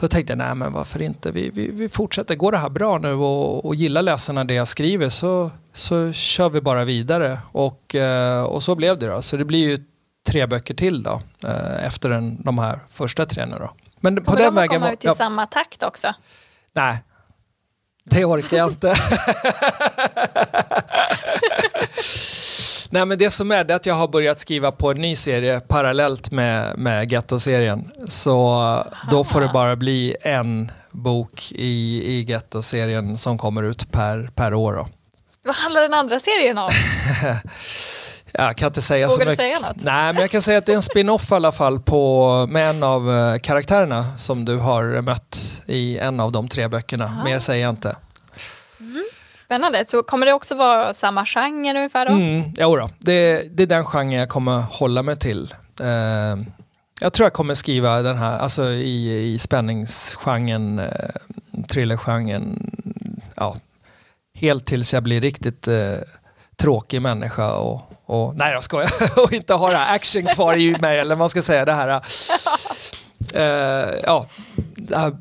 Så 0.00 0.08
tänkte 0.08 0.32
jag, 0.32 0.38
nej 0.38 0.54
men 0.54 0.72
varför 0.72 1.02
inte, 1.02 1.30
vi, 1.30 1.50
vi, 1.50 1.70
vi 1.70 1.88
fortsätter, 1.88 2.34
går 2.34 2.52
det 2.52 2.58
här 2.58 2.68
bra 2.68 2.98
nu 2.98 3.14
och, 3.14 3.64
och 3.64 3.74
gillar 3.74 4.02
läsarna 4.02 4.44
det 4.44 4.54
jag 4.54 4.68
skriver 4.68 5.08
så, 5.08 5.50
så 5.72 6.12
kör 6.12 6.50
vi 6.50 6.60
bara 6.60 6.84
vidare. 6.84 7.38
Och, 7.52 7.94
eh, 7.94 8.42
och 8.42 8.62
så 8.62 8.74
blev 8.74 8.98
det 8.98 9.06
då. 9.06 9.22
Så 9.22 9.36
det 9.36 9.44
blir 9.44 9.70
ju 9.70 9.84
tre 10.26 10.46
böcker 10.46 10.74
till 10.74 11.02
då, 11.02 11.22
eh, 11.44 11.86
efter 11.86 12.08
den, 12.08 12.42
de 12.42 12.58
här 12.58 12.78
första 12.90 13.26
tre 13.26 13.46
nu 13.46 13.56
då. 13.58 13.70
Men 14.00 14.16
Kommer 14.16 14.26
på 14.26 14.36
den 14.36 14.44
de 14.44 14.54
vägen, 14.54 14.80
komma 14.80 14.92
ut 14.92 15.04
i 15.04 15.06
ja, 15.06 15.14
samma 15.14 15.46
takt 15.46 15.82
också? 15.82 16.14
Nej, 16.72 17.02
det 18.04 18.24
orkar 18.24 18.56
jag 18.56 18.68
inte. 18.68 18.94
Nej 22.90 23.06
men 23.06 23.18
det 23.18 23.30
som 23.30 23.50
är 23.50 23.64
det 23.64 23.74
att 23.74 23.86
jag 23.86 23.94
har 23.94 24.08
börjat 24.08 24.40
skriva 24.40 24.72
på 24.72 24.90
en 24.90 25.00
ny 25.00 25.16
serie 25.16 25.60
parallellt 25.60 26.30
med, 26.30 26.78
med 26.78 27.12
Getto-serien. 27.12 27.90
Så 28.08 28.52
Aha. 28.52 28.84
då 29.10 29.24
får 29.24 29.40
det 29.40 29.50
bara 29.52 29.76
bli 29.76 30.16
en 30.20 30.72
bok 30.90 31.52
i, 31.52 32.02
i 32.04 32.22
Getto-serien 32.22 33.18
som 33.18 33.38
kommer 33.38 33.62
ut 33.62 33.92
per, 33.92 34.30
per 34.34 34.54
år. 34.54 34.72
Då. 34.72 34.88
Vad 35.44 35.54
handlar 35.54 35.82
den 35.82 35.94
andra 35.94 36.20
serien 36.20 36.58
om? 36.58 36.70
Jag 38.32 38.56
kan 38.56 38.66
inte 38.66 38.82
säga 38.82 39.08
Vågar 39.08 39.26
mycket. 39.26 39.38
säga 39.38 39.58
något? 39.58 39.76
Nej, 39.76 40.12
men 40.12 40.20
jag 40.20 40.30
kan 40.30 40.42
säga 40.42 40.58
att 40.58 40.66
det 40.66 40.72
är 40.72 40.76
en 40.76 40.82
spin-off 40.82 41.32
i 41.32 41.34
alla 41.34 41.52
fall 41.52 41.80
på, 41.80 42.46
med 42.50 42.70
en 42.70 42.82
av 42.82 43.08
uh, 43.08 43.38
karaktärerna 43.38 44.16
som 44.18 44.44
du 44.44 44.56
har 44.56 45.02
mött 45.02 45.62
i 45.66 45.98
en 45.98 46.20
av 46.20 46.32
de 46.32 46.48
tre 46.48 46.68
böckerna. 46.68 47.04
Aha. 47.04 47.24
Mer 47.24 47.38
säger 47.38 47.62
jag 47.62 47.70
inte. 47.70 47.96
Mm. 48.80 49.04
Spännande. 49.44 49.84
Så 49.90 50.02
kommer 50.02 50.26
det 50.26 50.32
också 50.32 50.54
vara 50.54 50.94
samma 50.94 51.26
genre 51.26 51.76
ungefär 51.76 52.06
då? 52.06 52.12
Mm, 52.12 52.52
jo 52.56 52.76
då. 52.76 52.90
Det, 52.98 53.42
det 53.56 53.62
är 53.62 53.66
den 53.66 53.84
genren 53.84 54.12
jag 54.12 54.28
kommer 54.28 54.60
hålla 54.60 55.02
mig 55.02 55.16
till. 55.16 55.54
Uh, 55.80 55.86
jag 57.00 57.12
tror 57.12 57.24
jag 57.24 57.32
kommer 57.32 57.54
skriva 57.54 58.02
den 58.02 58.18
här, 58.18 58.38
alltså 58.38 58.64
i, 58.64 59.32
i 59.32 59.38
spänningsgenren, 59.38 60.78
uh, 60.78 61.64
thrillergenren, 61.68 62.70
ja, 63.36 63.56
helt 64.34 64.66
tills 64.66 64.94
jag 64.94 65.02
blir 65.02 65.20
riktigt 65.20 65.68
uh, 65.68 65.94
tråkig 66.56 67.02
människa 67.02 67.52
och 67.52 67.91
och, 68.12 68.36
nej 68.36 68.52
jag 68.52 68.64
skojar, 68.64 68.90
och 69.24 69.32
inte 69.32 69.54
ha 69.54 69.70
det 69.70 69.76
här 69.76 69.94
action 69.94 70.26
kvar 70.26 70.56
i 70.56 70.76
mig 70.80 70.98
eller 70.98 71.10
vad 71.10 71.18
man 71.18 71.30
ska 71.30 71.42
säga 71.42 71.64
det 71.64 71.72
här. 71.72 72.02
Uh, 73.34 74.00
ja, 74.04 74.26
det 74.76 74.96
här 74.96 75.12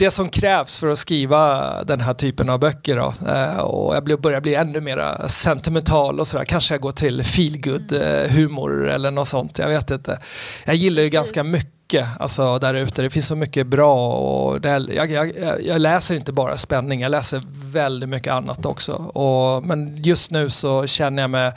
det 0.00 0.10
som 0.10 0.28
krävs 0.28 0.78
för 0.78 0.88
att 0.88 0.98
skriva 0.98 1.84
den 1.84 2.00
här 2.00 2.14
typen 2.14 2.50
av 2.50 2.58
böcker. 2.58 2.96
Då. 2.96 3.14
Eh, 3.28 3.58
och 3.58 3.96
jag 3.96 4.20
börjar 4.20 4.40
bli 4.40 4.54
ännu 4.54 4.80
mer 4.80 5.28
sentimental 5.28 6.20
och 6.20 6.26
sådär. 6.26 6.44
Kanske 6.44 6.74
jag 6.74 6.80
går 6.80 6.92
till 6.92 7.24
feelgood 7.24 7.92
eh, 7.92 8.30
humor 8.30 8.88
eller 8.88 9.10
något 9.10 9.28
sånt. 9.28 9.58
Jag 9.58 9.68
vet 9.68 9.90
inte. 9.90 10.18
Jag 10.64 10.74
gillar 10.74 11.02
ju 11.02 11.08
ganska 11.08 11.44
mycket 11.44 11.79
mycket 11.90 12.08
alltså, 12.20 12.58
där 12.58 12.74
ute. 12.74 13.02
Det 13.02 13.10
finns 13.10 13.26
så 13.26 13.36
mycket 13.36 13.66
bra. 13.66 14.12
Och 14.16 14.60
det, 14.60 14.68
jag, 14.68 15.10
jag, 15.10 15.32
jag, 15.62 15.80
läser 15.80 16.14
inte 16.14 16.32
bara 16.32 16.56
spänning, 16.56 17.00
jag 17.00 17.10
läser 17.10 17.42
väldigt 17.72 18.08
mycket 18.08 18.32
annat 18.32 18.66
också. 18.66 18.92
Och, 18.92 19.64
men 19.64 20.02
just 20.02 20.30
nu 20.30 20.50
så 20.50 20.86
känner 20.86 21.22
jag 21.22 21.30
mig 21.30 21.52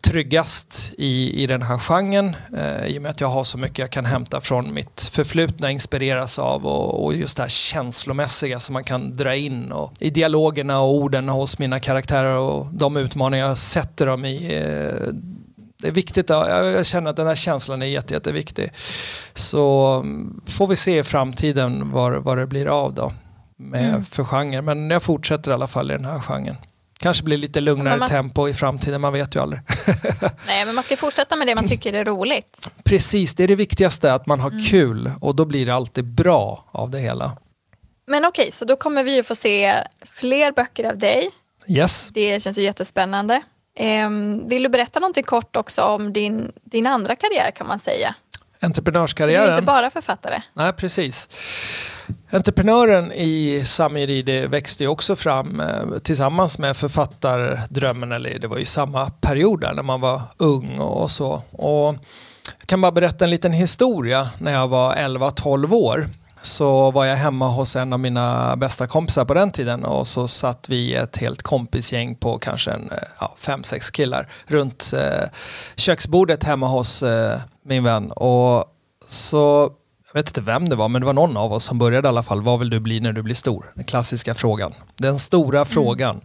tryggast 0.00 0.92
i, 0.98 1.42
i 1.42 1.46
den 1.46 1.62
här 1.62 1.78
genren 1.78 2.36
eh, 2.56 2.86
i 2.86 2.98
och 2.98 3.02
med 3.02 3.10
att 3.10 3.20
jag 3.20 3.28
har 3.28 3.44
så 3.44 3.58
mycket 3.58 3.78
jag 3.78 3.90
kan 3.90 4.04
hämta 4.04 4.40
från 4.40 4.74
mitt 4.74 5.10
förflutna, 5.12 5.70
inspireras 5.70 6.38
av 6.38 6.66
och, 6.66 7.04
och 7.04 7.14
just 7.14 7.36
det 7.36 7.42
här 7.42 7.50
känslomässiga 7.50 8.60
som 8.60 8.72
man 8.72 8.84
kan 8.84 9.16
dra 9.16 9.34
in 9.34 9.72
och, 9.72 9.92
i 9.98 10.10
dialogerna 10.10 10.80
och 10.80 10.94
orden 10.94 11.28
hos 11.28 11.58
mina 11.58 11.80
karaktärer 11.80 12.36
och 12.36 12.66
de 12.72 12.96
utmaningar 12.96 13.48
jag 13.48 13.58
sätter 13.58 14.06
dem 14.06 14.24
i. 14.24 14.56
Eh, 14.56 15.14
det 15.78 15.88
är 15.88 15.92
viktigt, 15.92 16.28
jag 16.28 16.86
känner 16.86 17.10
att 17.10 17.16
den 17.16 17.26
här 17.26 17.34
känslan 17.34 17.82
är 17.82 17.86
jätte, 17.86 18.14
jätteviktig. 18.14 18.72
Så 19.34 19.94
mm, 20.04 20.40
får 20.46 20.66
vi 20.66 20.76
se 20.76 20.98
i 20.98 21.02
framtiden 21.02 21.92
vad, 21.92 22.22
vad 22.22 22.38
det 22.38 22.46
blir 22.46 22.66
av 22.66 22.94
då 22.94 23.12
med 23.56 23.88
mm. 23.88 24.04
för 24.04 24.24
genre. 24.24 24.62
Men 24.62 24.90
jag 24.90 25.02
fortsätter 25.02 25.50
i 25.50 25.54
alla 25.54 25.66
fall 25.66 25.90
i 25.90 25.94
den 25.94 26.04
här 26.04 26.20
genren. 26.20 26.56
Kanske 26.98 27.24
blir 27.24 27.36
lite 27.36 27.60
lugnare 27.60 27.96
man... 27.96 28.08
tempo 28.08 28.48
i 28.48 28.54
framtiden, 28.54 29.00
man 29.00 29.12
vet 29.12 29.36
ju 29.36 29.42
aldrig. 29.42 29.60
Nej, 30.46 30.66
men 30.66 30.74
man 30.74 30.84
ska 30.84 30.96
fortsätta 30.96 31.36
med 31.36 31.46
det 31.46 31.54
man 31.54 31.68
tycker 31.68 31.92
är 31.92 32.04
roligt. 32.04 32.68
Precis, 32.84 33.34
det 33.34 33.44
är 33.44 33.48
det 33.48 33.54
viktigaste, 33.54 34.14
att 34.14 34.26
man 34.26 34.40
har 34.40 34.50
mm. 34.50 34.64
kul 34.64 35.10
och 35.20 35.36
då 35.36 35.44
blir 35.44 35.66
det 35.66 35.74
alltid 35.74 36.04
bra 36.04 36.64
av 36.70 36.90
det 36.90 36.98
hela. 36.98 37.36
Men 38.06 38.24
okej, 38.24 38.42
okay, 38.42 38.52
så 38.52 38.64
då 38.64 38.76
kommer 38.76 39.04
vi 39.04 39.20
att 39.20 39.26
få 39.26 39.34
se 39.34 39.74
fler 40.02 40.52
böcker 40.52 40.84
av 40.84 40.98
dig. 40.98 41.30
Yes. 41.66 42.10
Det 42.12 42.42
känns 42.42 42.58
ju 42.58 42.62
jättespännande. 42.62 43.42
Um, 43.80 44.48
vill 44.48 44.62
du 44.62 44.68
berätta 44.68 45.00
någonting 45.00 45.24
kort 45.24 45.56
också 45.56 45.82
om 45.82 46.12
din, 46.12 46.52
din 46.64 46.86
andra 46.86 47.16
karriär 47.16 47.50
kan 47.50 47.66
man 47.66 47.78
säga? 47.78 48.14
Entreprenörskarriären? 48.60 49.46
Du 49.46 49.52
är 49.52 49.54
inte 49.54 49.66
bara 49.66 49.90
författare. 49.90 50.42
Nej, 50.52 50.72
precis. 50.72 51.28
Entreprenören 52.30 53.12
i 53.12 53.62
Samir 53.64 54.48
växte 54.48 54.82
ju 54.82 54.88
också 54.88 55.16
fram 55.16 55.60
eh, 55.60 55.98
tillsammans 56.02 56.58
med 56.58 56.76
författardrömmen, 56.76 58.12
eller 58.12 58.38
det 58.38 58.46
var 58.46 58.58
ju 58.58 58.64
samma 58.64 59.10
period 59.10 59.60
där 59.60 59.74
när 59.74 59.82
man 59.82 60.00
var 60.00 60.20
ung 60.36 60.78
och 60.78 61.10
så. 61.10 61.42
Och 61.50 61.94
jag 62.58 62.66
kan 62.66 62.80
bara 62.80 62.92
berätta 62.92 63.24
en 63.24 63.30
liten 63.30 63.52
historia 63.52 64.28
när 64.38 64.52
jag 64.52 64.68
var 64.68 64.94
11-12 64.94 65.74
år 65.74 66.08
så 66.46 66.90
var 66.90 67.04
jag 67.04 67.16
hemma 67.16 67.48
hos 67.48 67.76
en 67.76 67.92
av 67.92 68.00
mina 68.00 68.56
bästa 68.56 68.86
kompisar 68.86 69.24
på 69.24 69.34
den 69.34 69.50
tiden 69.52 69.84
och 69.84 70.06
så 70.06 70.28
satt 70.28 70.68
vi 70.68 70.94
ett 70.94 71.16
helt 71.16 71.42
kompisgäng 71.42 72.14
på 72.14 72.38
kanske 72.38 72.70
en, 72.70 72.90
eh, 72.90 72.98
ja, 73.20 73.34
fem, 73.38 73.64
sex 73.64 73.90
killar 73.90 74.28
runt 74.46 74.92
eh, 74.96 75.28
köksbordet 75.76 76.44
hemma 76.44 76.66
hos 76.66 77.02
eh, 77.02 77.40
min 77.64 77.84
vän. 77.84 78.10
Och 78.10 78.64
så, 79.08 79.70
jag 80.06 80.20
vet 80.20 80.28
inte 80.28 80.40
vem 80.40 80.68
det 80.68 80.76
var, 80.76 80.88
men 80.88 81.00
det 81.02 81.06
var 81.06 81.12
någon 81.12 81.36
av 81.36 81.52
oss 81.52 81.64
som 81.64 81.78
började 81.78 82.08
i 82.08 82.10
alla 82.10 82.22
fall. 82.22 82.42
Vad 82.42 82.58
vill 82.58 82.70
du 82.70 82.80
bli 82.80 83.00
när 83.00 83.12
du 83.12 83.22
blir 83.22 83.34
stor? 83.34 83.72
Den 83.74 83.84
klassiska 83.84 84.34
frågan. 84.34 84.74
Den 84.96 85.18
stora 85.18 85.58
mm. 85.58 85.66
frågan 85.66 86.20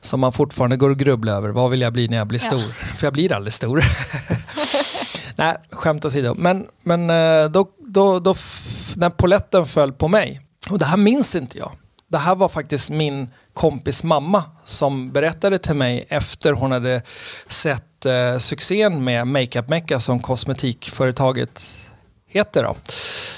som 0.00 0.20
man 0.20 0.32
fortfarande 0.32 0.76
går 0.76 0.90
och 0.90 0.98
grubblar 0.98 1.32
över. 1.32 1.48
Vad 1.48 1.70
vill 1.70 1.80
jag 1.80 1.92
bli 1.92 2.08
när 2.08 2.16
jag 2.16 2.26
blir 2.26 2.38
stor? 2.38 2.62
För 2.96 3.06
jag 3.06 3.12
blir 3.12 3.32
aldrig 3.32 3.52
stor. 3.52 3.84
Nej, 5.36 5.56
skämt 5.70 6.04
åsido. 6.04 6.34
Men, 6.38 6.66
men 6.82 7.10
eh, 7.10 7.50
då, 7.50 7.68
då, 7.78 8.18
då, 8.18 8.34
när 8.94 9.10
poletten 9.10 9.66
föll 9.66 9.92
på 9.92 10.08
mig, 10.08 10.40
och 10.70 10.78
det 10.78 10.84
här 10.84 10.96
minns 10.96 11.36
inte 11.36 11.58
jag. 11.58 11.72
Det 12.08 12.18
här 12.18 12.34
var 12.34 12.48
faktiskt 12.48 12.90
min 12.90 13.28
kompis 13.52 14.04
mamma 14.04 14.44
som 14.64 15.12
berättade 15.12 15.58
till 15.58 15.74
mig 15.74 16.06
efter 16.08 16.52
hon 16.52 16.72
hade 16.72 17.02
sett 17.48 18.06
eh, 18.06 18.38
succén 18.38 19.04
med 19.04 19.26
Makeup 19.26 19.68
Mecca 19.68 20.00
som 20.00 20.20
kosmetikföretaget 20.20 21.62
heter 22.26 22.62
då. 22.62 22.76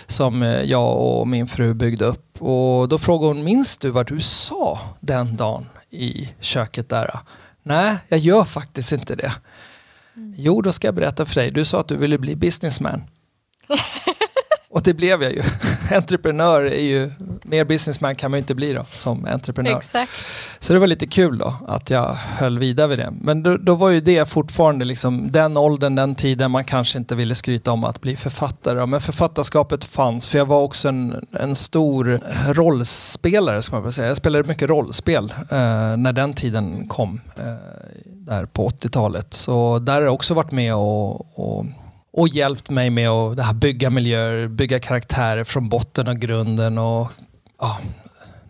Som 0.07 0.43
eh, 0.43 0.63
jag 0.63 0.97
och 0.97 1.29
min 1.29 1.47
fru 1.49 1.75
byggde 1.75 2.05
upp. 2.05 2.43
Och 2.43 2.89
då 2.89 2.99
frågade 2.99 3.35
hon, 3.35 3.45
minns 3.45 3.77
du 3.77 3.91
vad 3.91 4.07
du 4.07 4.21
sa 4.21 4.81
den 5.01 5.37
dagen 5.37 5.67
i 5.91 6.29
köket 6.41 6.89
där? 6.89 7.19
Nej, 7.63 7.97
jag 8.09 8.19
gör 8.19 8.45
faktiskt 8.45 8.93
inte 8.93 9.15
det. 9.15 9.33
Mm. 10.17 10.35
Jo, 10.37 10.63
då 10.63 10.73
ska 10.73 10.87
jag 10.87 10.95
berätta 10.95 11.27
för 11.27 11.35
dig. 11.35 11.51
Du 11.51 11.65
sa 11.65 11.81
att 11.81 11.89
du 11.89 11.97
ville 11.97 12.19
bli 12.19 12.37
businessman. 12.37 13.03
Och 14.77 14.83
det 14.83 14.95
blev 14.95 15.23
jag 15.23 15.33
ju. 15.33 15.43
Entreprenör 15.97 16.63
är 16.63 16.83
ju, 16.83 17.11
mer 17.43 17.65
businessman 17.65 18.17
kan 18.17 18.31
man 18.31 18.39
ju 18.39 18.41
inte 18.41 18.55
bli 18.55 18.73
då 18.73 18.87
som 18.93 19.27
entreprenör. 19.27 19.77
Exakt. 19.77 20.13
Så 20.59 20.73
det 20.73 20.79
var 20.79 20.87
lite 20.87 21.07
kul 21.07 21.39
då 21.39 21.55
att 21.69 21.91
jag 21.91 22.15
höll 22.15 22.59
vidare 22.59 22.87
vid 22.89 22.99
det. 22.99 23.13
Men 23.21 23.43
då, 23.43 23.57
då, 23.57 23.75
var 23.75 23.91
ju 23.91 24.01
det 24.01 24.29
fortfarande 24.29 24.85
liksom 24.85 25.31
den 25.31 25.57
åldern, 25.57 25.95
den 25.95 26.15
tiden 26.15 26.51
man 26.51 26.65
kanske 26.65 26.99
inte 26.99 27.15
ville 27.15 27.35
skryta 27.35 27.73
om 27.73 27.85
att 27.85 28.01
bli 28.01 28.17
författare. 28.17 28.87
Men 28.87 29.01
författarskapet 29.01 29.85
fanns 29.85 30.27
för 30.27 30.39
jag 30.39 30.47
var 30.47 30.63
också 30.63 30.89
en, 30.89 31.27
en 31.33 31.55
stor 31.55 32.21
rollspelare 32.53 33.63
ska 33.63 33.77
man 33.77 33.83
väl 33.83 33.93
säga. 33.93 34.09
Jag 34.09 34.17
spelade 34.17 34.49
mycket 34.49 34.69
rollspel 34.69 35.35
eh, 35.39 35.57
när 35.97 36.13
den 36.13 36.33
tiden 36.33 36.89
kom. 36.89 37.21
Eh, 37.37 37.45
där 38.05 38.47
på 38.47 38.69
80-talet. 38.69 39.35
Så 39.35 39.79
där 39.79 39.95
har 39.95 40.03
jag 40.03 40.15
också 40.15 40.35
varit 40.35 40.53
med 40.53 40.75
och, 40.75 41.39
och, 41.39 41.67
och 42.17 42.29
hjälpt 42.29 42.71
mig 42.71 42.91
med 42.91 43.09
att 43.09 43.37
det 43.37 43.43
här 43.43 43.55
bygga 43.55 43.91
miljöer, 43.91 44.49
bygga 44.49 44.81
karaktärer 44.81 45.45
från 45.45 45.69
botten 45.69 46.09
och 46.09 46.17
grunden. 46.17 46.79
Och, 46.79 47.13
ja, 47.61 47.79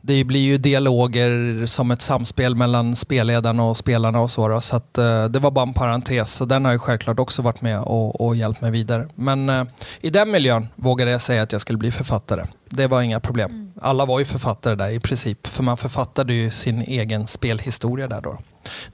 det 0.00 0.24
blir 0.24 0.40
ju 0.40 0.58
dialoger 0.58 1.66
som 1.66 1.90
ett 1.90 2.02
samspel 2.02 2.54
mellan 2.54 2.96
spelledarna 2.96 3.64
och 3.64 3.76
spelarna 3.76 4.20
och 4.20 4.30
så. 4.30 4.48
Då, 4.48 4.60
så 4.60 4.76
att, 4.76 4.98
uh, 4.98 5.24
det 5.24 5.38
var 5.38 5.50
bara 5.50 5.62
en 5.62 5.74
parentes. 5.74 6.32
Så 6.32 6.44
den 6.44 6.64
har 6.64 6.72
ju 6.72 6.78
självklart 6.78 7.18
också 7.18 7.42
varit 7.42 7.60
med 7.60 7.80
och, 7.80 8.20
och 8.20 8.36
hjälpt 8.36 8.60
mig 8.60 8.70
vidare. 8.70 9.08
Men 9.14 9.48
uh, 9.48 9.66
i 10.00 10.10
den 10.10 10.30
miljön 10.30 10.68
vågade 10.76 11.10
jag 11.10 11.20
säga 11.20 11.42
att 11.42 11.52
jag 11.52 11.60
skulle 11.60 11.78
bli 11.78 11.90
författare. 11.90 12.44
Det 12.70 12.86
var 12.86 13.02
inga 13.02 13.20
problem. 13.20 13.50
Mm. 13.50 13.72
Alla 13.80 14.04
var 14.04 14.18
ju 14.18 14.24
författare 14.24 14.74
där 14.74 14.90
i 14.90 15.00
princip. 15.00 15.46
För 15.46 15.62
man 15.62 15.76
författade 15.76 16.34
ju 16.34 16.50
sin 16.50 16.82
egen 16.82 17.26
spelhistoria 17.26 18.08
där 18.08 18.20
då. 18.20 18.38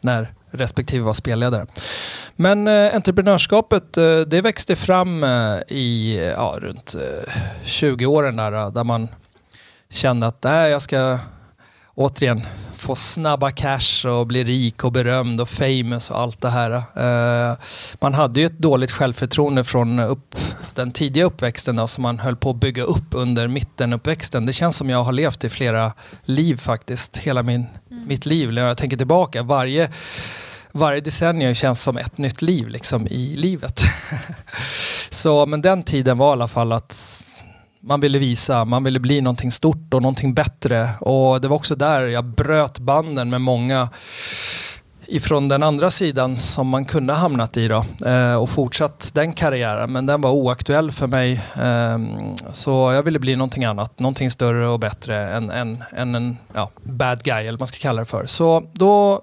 När 0.01 0.35
respektive 0.53 1.05
var 1.05 1.15
spelledare. 1.15 1.67
Men 2.37 2.69
eh, 2.69 2.95
entreprenörskapet 2.95 3.97
eh, 3.97 4.21
det 4.21 4.41
växte 4.41 4.77
fram 4.77 5.25
eh, 5.25 5.57
i 5.69 6.19
ja, 6.37 6.57
runt 6.61 6.95
eh, 6.95 7.35
20 7.65 8.07
åren 8.07 8.37
där, 8.37 8.53
eh, 8.53 8.73
där 8.73 8.85
man 8.85 9.09
kände 9.89 10.27
att 10.27 10.45
äh, 10.45 10.53
jag 10.53 10.83
ska 10.83 11.19
återigen 11.95 12.47
få 12.83 12.95
snabba 12.95 13.51
cash 13.51 14.07
och 14.07 14.27
bli 14.27 14.45
rik 14.45 14.85
och 14.85 14.93
berömd 14.93 15.41
och 15.41 15.49
famous 15.49 16.11
och 16.11 16.21
allt 16.21 16.41
det 16.41 16.51
här. 16.51 16.71
Uh, 16.73 17.57
man 18.01 18.15
hade 18.15 18.41
ju 18.41 18.47
ett 18.47 18.59
dåligt 18.59 18.91
självförtroende 18.91 19.65
från 19.65 19.99
upp, 19.99 20.37
den 20.75 20.93
tidiga 20.93 21.25
uppväxten 21.25 21.77
då, 21.77 21.87
som 21.87 22.03
man 22.03 22.19
höll 22.19 22.37
på 22.37 22.51
att 22.51 22.57
bygga 22.57 22.83
upp 22.83 23.05
under 23.11 23.49
mittenuppväxten. 23.49 24.47
Det 24.47 24.53
känns 24.53 24.77
som 24.77 24.91
jag 24.91 25.05
har 25.05 25.13
levt 25.13 25.45
i 25.45 25.49
flera 25.49 25.93
liv 26.25 26.57
faktiskt, 26.57 27.19
hela 27.19 27.43
min, 27.43 27.67
mm. 27.91 28.09
mitt 28.09 28.27
liv. 28.27 28.53
När 28.53 28.67
jag 28.67 28.77
tänker 28.77 28.97
tillbaka, 28.97 29.43
varje 29.43 29.91
varje 30.73 31.01
decennium 31.01 31.55
känns 31.55 31.83
som 31.83 31.97
ett 31.97 32.19
nytt 32.19 32.43
liv 32.43 32.69
liksom, 32.69 33.07
i 33.07 33.37
livet. 33.37 33.81
så, 35.11 35.47
men 35.47 35.63
den 35.63 35.83
tiden 35.83 36.19
var 36.19 36.29
i 36.29 36.33
alla 36.33 36.49
fall 36.49 36.73
att 36.73 37.25
man 37.83 38.01
ville 38.01 38.19
visa, 38.19 38.65
man 38.65 38.85
ville 38.85 39.01
bli 39.01 39.21
någonting 39.21 39.51
stort 39.51 39.95
och 39.95 40.03
någonting 40.03 40.35
bättre. 40.35 40.91
Och 41.01 41.41
det 41.41 41.49
var 41.49 41.57
också 41.57 41.75
där 41.75 42.01
jag 42.07 42.25
bröt 42.25 42.79
banden 42.79 43.31
med 43.31 43.41
många 43.41 43.89
ifrån 45.07 45.49
den 45.49 45.63
andra 45.63 45.91
sidan 45.91 46.37
som 46.37 46.69
man 46.69 46.85
kunde 46.85 47.13
hamnat 47.13 47.57
i 47.57 47.69
då 47.69 47.85
eh, 48.07 48.35
och 48.35 48.51
fortsatt 48.51 49.11
den 49.15 49.33
karriären 49.33 49.93
men 49.93 50.07
den 50.07 50.21
var 50.21 50.31
oaktuell 50.31 50.93
för 50.93 51.07
mig. 51.07 51.33
Eh, 51.61 51.99
så 52.53 52.93
jag 52.93 53.03
ville 53.03 53.19
bli 53.19 53.37
någonting 53.37 53.65
annat, 53.65 53.99
någonting 53.99 54.31
större 54.31 54.69
och 54.69 54.81
bättre 54.81 55.29
än, 55.31 55.51
än, 55.51 55.85
än 55.97 56.15
en 56.15 56.37
ja, 56.55 56.71
bad 56.83 57.23
guy 57.23 57.41
eller 57.41 57.53
vad 57.53 57.61
man 57.61 57.69
ska 57.69 57.79
kalla 57.79 58.01
det 58.01 58.07
för. 58.07 58.27
Så 58.27 58.65
då 58.73 59.23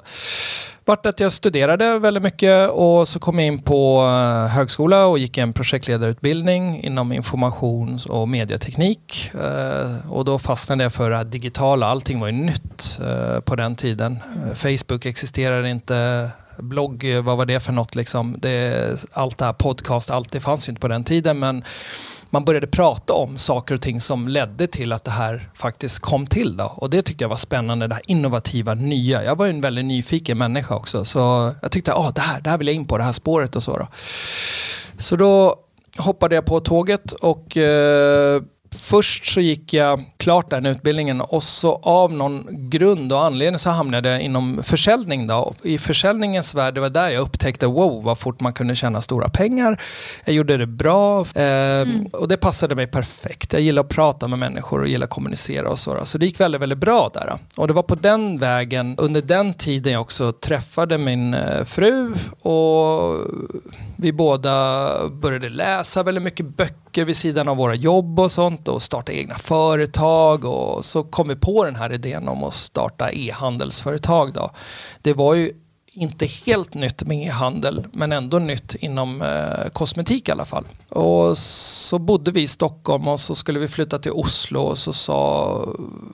vart 0.86 1.06
att 1.06 1.20
jag 1.20 1.32
studerade 1.32 2.00
väldigt 2.00 2.24
mycket 2.24 2.70
och 2.70 3.08
så 3.08 3.20
kom 3.20 3.40
jag 3.40 3.48
in 3.48 3.62
på 3.62 4.02
eh, 4.02 4.52
högskola 4.52 5.06
och 5.06 5.20
gick 5.20 5.38
en 5.38 5.54
projektledarutbildning 5.54 6.84
inom 6.84 7.12
informations 7.12 8.06
och 8.06 8.30
medieteknik. 8.30 9.32
Eh, 9.34 10.12
och 10.12 10.26
då 10.26 10.40
fastnade 10.40 10.84
jag 10.84 10.94
för 10.94 11.10
det 11.10 11.18
här 11.18 11.24
digitala, 11.24 11.88
allting 11.88 12.20
var 12.20 12.28
ju 12.28 12.34
nytt 12.34 13.00
eh, 13.06 13.40
på 13.40 13.56
den 13.56 13.76
tiden. 13.76 14.18
Facebook 14.56 15.06
existerade 15.06 15.70
inte, 15.70 16.30
blogg, 16.58 17.06
vad 17.24 17.38
var 17.38 17.46
det 17.46 17.60
för 17.60 17.72
något 17.72 17.96
liksom? 17.96 18.36
Det, 18.40 19.06
allt 19.12 19.38
det 19.38 19.46
här 19.46 19.54
podcast, 19.54 20.10
allt 20.10 20.32
det 20.32 20.40
fanns 20.40 20.68
ju 20.68 20.72
inte 20.72 20.82
på 20.82 20.88
den 20.88 21.04
tiden 21.04 21.40
men 21.40 21.64
man 22.30 22.46
började 22.46 22.68
prata 22.68 23.14
om 23.14 23.38
saker 23.38 23.76
och 23.76 23.82
ting 23.82 24.02
som 24.02 24.28
ledde 24.28 24.68
till 24.68 24.94
att 24.94 25.04
det 25.04 25.12
här 25.12 25.50
faktiskt 25.54 26.00
kom 26.00 26.28
till. 26.28 26.58
Då. 26.58 26.74
Och 26.76 26.90
det 26.90 27.02
tyckte 27.02 27.24
jag 27.24 27.30
var 27.30 27.38
spännande, 27.38 27.88
det 27.88 27.96
här 27.96 28.04
innovativa, 28.08 28.74
nya. 28.74 29.24
Jag 29.24 29.36
var 29.36 29.46
ju 29.46 29.50
en 29.50 29.62
väldigt 29.62 29.86
nyfiken 29.86 30.38
människa 30.38 30.76
också, 30.76 31.06
så 31.06 31.54
jag 31.62 31.72
tyckte 31.72 31.94
ah, 31.94 32.12
det, 32.12 32.22
här, 32.22 32.42
det 32.42 32.50
här 32.50 32.58
vill 32.58 32.68
jag 32.68 32.76
in 32.76 32.86
på, 32.86 32.98
det 32.98 33.04
här 33.04 33.12
spåret 33.12 33.56
och 33.56 33.64
så. 33.64 33.78
Då. 33.78 33.88
Så 34.98 35.16
då 35.16 35.56
hoppade 35.98 36.36
jag 36.36 36.46
på 36.46 36.60
tåget 36.60 37.12
och 37.12 37.58
eh, 37.58 38.42
först 38.76 39.26
så 39.26 39.42
gick 39.42 39.74
jag 39.74 40.04
klart 40.18 40.50
den 40.50 40.66
utbildningen 40.66 41.22
och 41.22 41.44
så 41.44 41.76
av 41.84 42.14
någon 42.14 42.48
grund 42.70 43.14
och 43.14 43.24
anledning 43.24 43.60
så 43.60 43.70
hamnade 43.70 44.10
jag 44.10 44.22
inom 44.22 44.64
försäljning. 44.64 45.28
Då. 45.28 45.54
I 45.64 45.78
försäljningens 45.78 46.56
värld, 46.56 46.74
det 46.74 46.82
var 46.82 46.90
där 46.90 47.10
jag 47.10 47.22
upptäckte 47.22 47.68
wow 47.68 48.04
vad 48.04 48.18
fort 48.20 48.40
man 48.40 48.54
kunde 48.54 48.76
tjäna 48.76 49.02
stora 49.02 49.30
pengar. 49.30 49.82
Jag 50.26 50.36
gjorde 50.36 50.58
det 50.58 50.68
bra 50.68 51.22
eh, 51.36 51.44
mm. 51.44 52.06
och 52.06 52.28
det 52.28 52.38
passade 52.38 52.76
mig 52.76 52.88
perfekt. 52.88 53.54
Jag 53.54 53.62
gillar 53.62 53.82
att 53.82 53.90
prata 53.90 54.28
med 54.28 54.40
människor 54.40 54.82
och 54.82 54.88
gillar 54.88 55.04
att 55.04 55.10
kommunicera 55.10 55.70
och 55.70 55.80
så. 55.80 55.94
Då. 55.94 56.06
Så 56.06 56.18
det 56.18 56.26
gick 56.26 56.40
väldigt, 56.40 56.62
väldigt 56.62 56.80
bra 56.80 57.10
där. 57.14 57.38
Och 57.56 57.68
det 57.68 57.74
var 57.74 57.84
på 57.84 57.96
den 57.96 58.38
vägen, 58.38 58.96
under 58.98 59.22
den 59.22 59.54
tiden 59.54 59.94
jag 59.94 60.02
också 60.02 60.32
träffade 60.32 60.98
min 60.98 61.34
eh, 61.34 61.64
fru 61.66 62.14
och 62.42 63.26
vi 64.02 64.14
båda 64.14 65.10
började 65.10 65.50
läsa 65.50 66.04
väldigt 66.04 66.24
mycket 66.24 66.58
böcker 66.58 67.06
vid 67.06 67.16
sidan 67.16 67.48
av 67.48 67.58
våra 67.58 67.76
jobb 67.76 68.20
och 68.20 68.32
sånt 68.32 68.68
och 68.68 68.82
starta 68.82 69.12
egna 69.12 69.36
företag 69.36 70.46
och 70.46 70.86
så 70.86 71.04
kom 71.04 71.28
vi 71.28 71.36
på 71.36 71.66
den 71.66 71.76
här 71.76 71.94
idén 71.94 72.28
om 72.28 72.44
att 72.44 72.54
starta 72.54 73.12
e-handelsföretag. 73.12 74.34
Då. 74.34 74.52
Det 75.02 75.14
var 75.14 75.34
ju 75.34 75.52
inte 75.94 76.26
helt 76.26 76.74
nytt 76.74 77.04
med 77.04 77.28
e-handel 77.28 77.88
men 77.92 78.12
ändå 78.12 78.40
nytt 78.40 78.76
inom 78.76 79.22
eh, 79.22 79.70
kosmetik 79.74 80.30
i 80.30 80.32
alla 80.32 80.46
fall. 80.46 80.64
Och 80.90 81.38
så 81.38 82.00
bodde 82.00 82.32
vi 82.32 82.42
i 82.42 82.48
Stockholm 82.48 83.08
och 83.08 83.20
så 83.20 83.36
skulle 83.36 83.60
vi 83.60 83.68
flytta 83.68 84.00
till 84.00 84.12
Oslo 84.12 84.62
och 84.62 84.78
så 84.78 84.94
sa, 84.94 85.66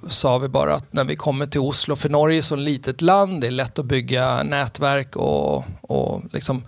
sa 0.08 0.38
vi 0.38 0.48
bara 0.48 0.76
att 0.76 0.94
när 0.94 1.04
vi 1.04 1.16
kommer 1.16 1.46
till 1.46 1.60
Oslo, 1.60 1.96
för 1.96 2.10
Norge 2.10 2.38
är 2.38 2.42
så 2.42 2.56
litet 2.56 3.02
land, 3.02 3.42
det 3.42 3.48
är 3.48 3.52
lätt 3.52 3.80
att 3.80 3.86
bygga 3.86 4.44
nätverk 4.44 5.16
och, 5.16 5.66
och 5.82 6.22
liksom 6.32 6.64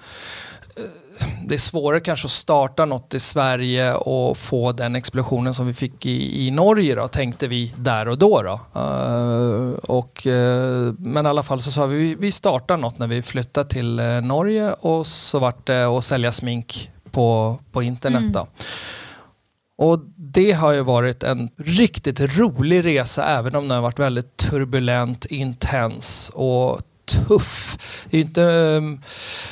det 1.48 1.56
är 1.56 1.60
svårare 1.60 2.00
kanske 2.00 2.26
att 2.26 2.32
starta 2.32 2.86
något 2.86 3.14
i 3.14 3.20
Sverige 3.20 3.94
och 3.94 4.38
få 4.38 4.72
den 4.72 4.96
explosionen 4.96 5.54
som 5.54 5.68
vi 5.68 5.74
fick 5.74 6.06
i, 6.06 6.48
i 6.48 6.52
Norge 6.52 6.96
då, 6.96 7.08
tänkte 7.08 7.48
vi 7.48 7.74
där 7.78 8.08
och 8.08 8.18
då. 8.18 8.42
då. 8.42 8.80
Uh, 8.82 9.74
och, 9.74 10.26
uh, 10.26 10.94
men 11.00 11.26
i 11.26 11.30
alla 11.30 11.44
fall 11.44 11.62
så 11.62 11.72
sa 11.72 11.86
vi 11.86 12.16
vi 12.16 12.32
startar 12.32 12.78
något 12.78 13.00
när 13.00 13.08
vi 13.08 13.22
flyttade 13.22 13.70
till 13.70 14.00
uh, 14.00 14.22
Norge 14.22 14.74
och 14.74 15.08
så 15.08 15.40
vart 15.40 15.68
det 15.68 15.86
att 15.86 16.04
sälja 16.04 16.32
smink 16.32 16.92
på, 17.12 17.60
på 17.72 17.84
internet. 17.84 18.22
Mm. 18.22 18.32
Då. 18.32 18.48
Och 19.78 20.00
det 20.16 20.52
har 20.52 20.72
ju 20.72 20.82
varit 20.82 21.24
en 21.24 21.50
riktigt 21.58 22.20
rolig 22.20 22.86
resa 22.86 23.26
även 23.26 23.56
om 23.56 23.68
den 23.68 23.76
har 23.76 23.82
varit 23.82 24.00
väldigt 24.00 24.38
turbulent, 24.38 25.26
intens 25.26 26.32
och 26.34 26.82
tuff. 27.08 27.78
Det 28.10 28.18
är 28.18 28.22
inte 28.22 28.44
ehm, 28.44 29.02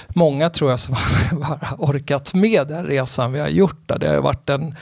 många 0.07 0.49
tror 0.49 0.69
jag 0.69 0.79
som 0.79 0.95
har 1.41 1.75
orkat 1.77 2.33
med 2.33 2.67
den 2.67 2.85
resan 2.85 3.31
vi 3.31 3.39
har 3.39 3.47
gjort. 3.47 3.87
Där. 3.87 3.97
Det 3.99 4.09
har 4.09 4.21
varit 4.21 4.49
en 4.49 4.75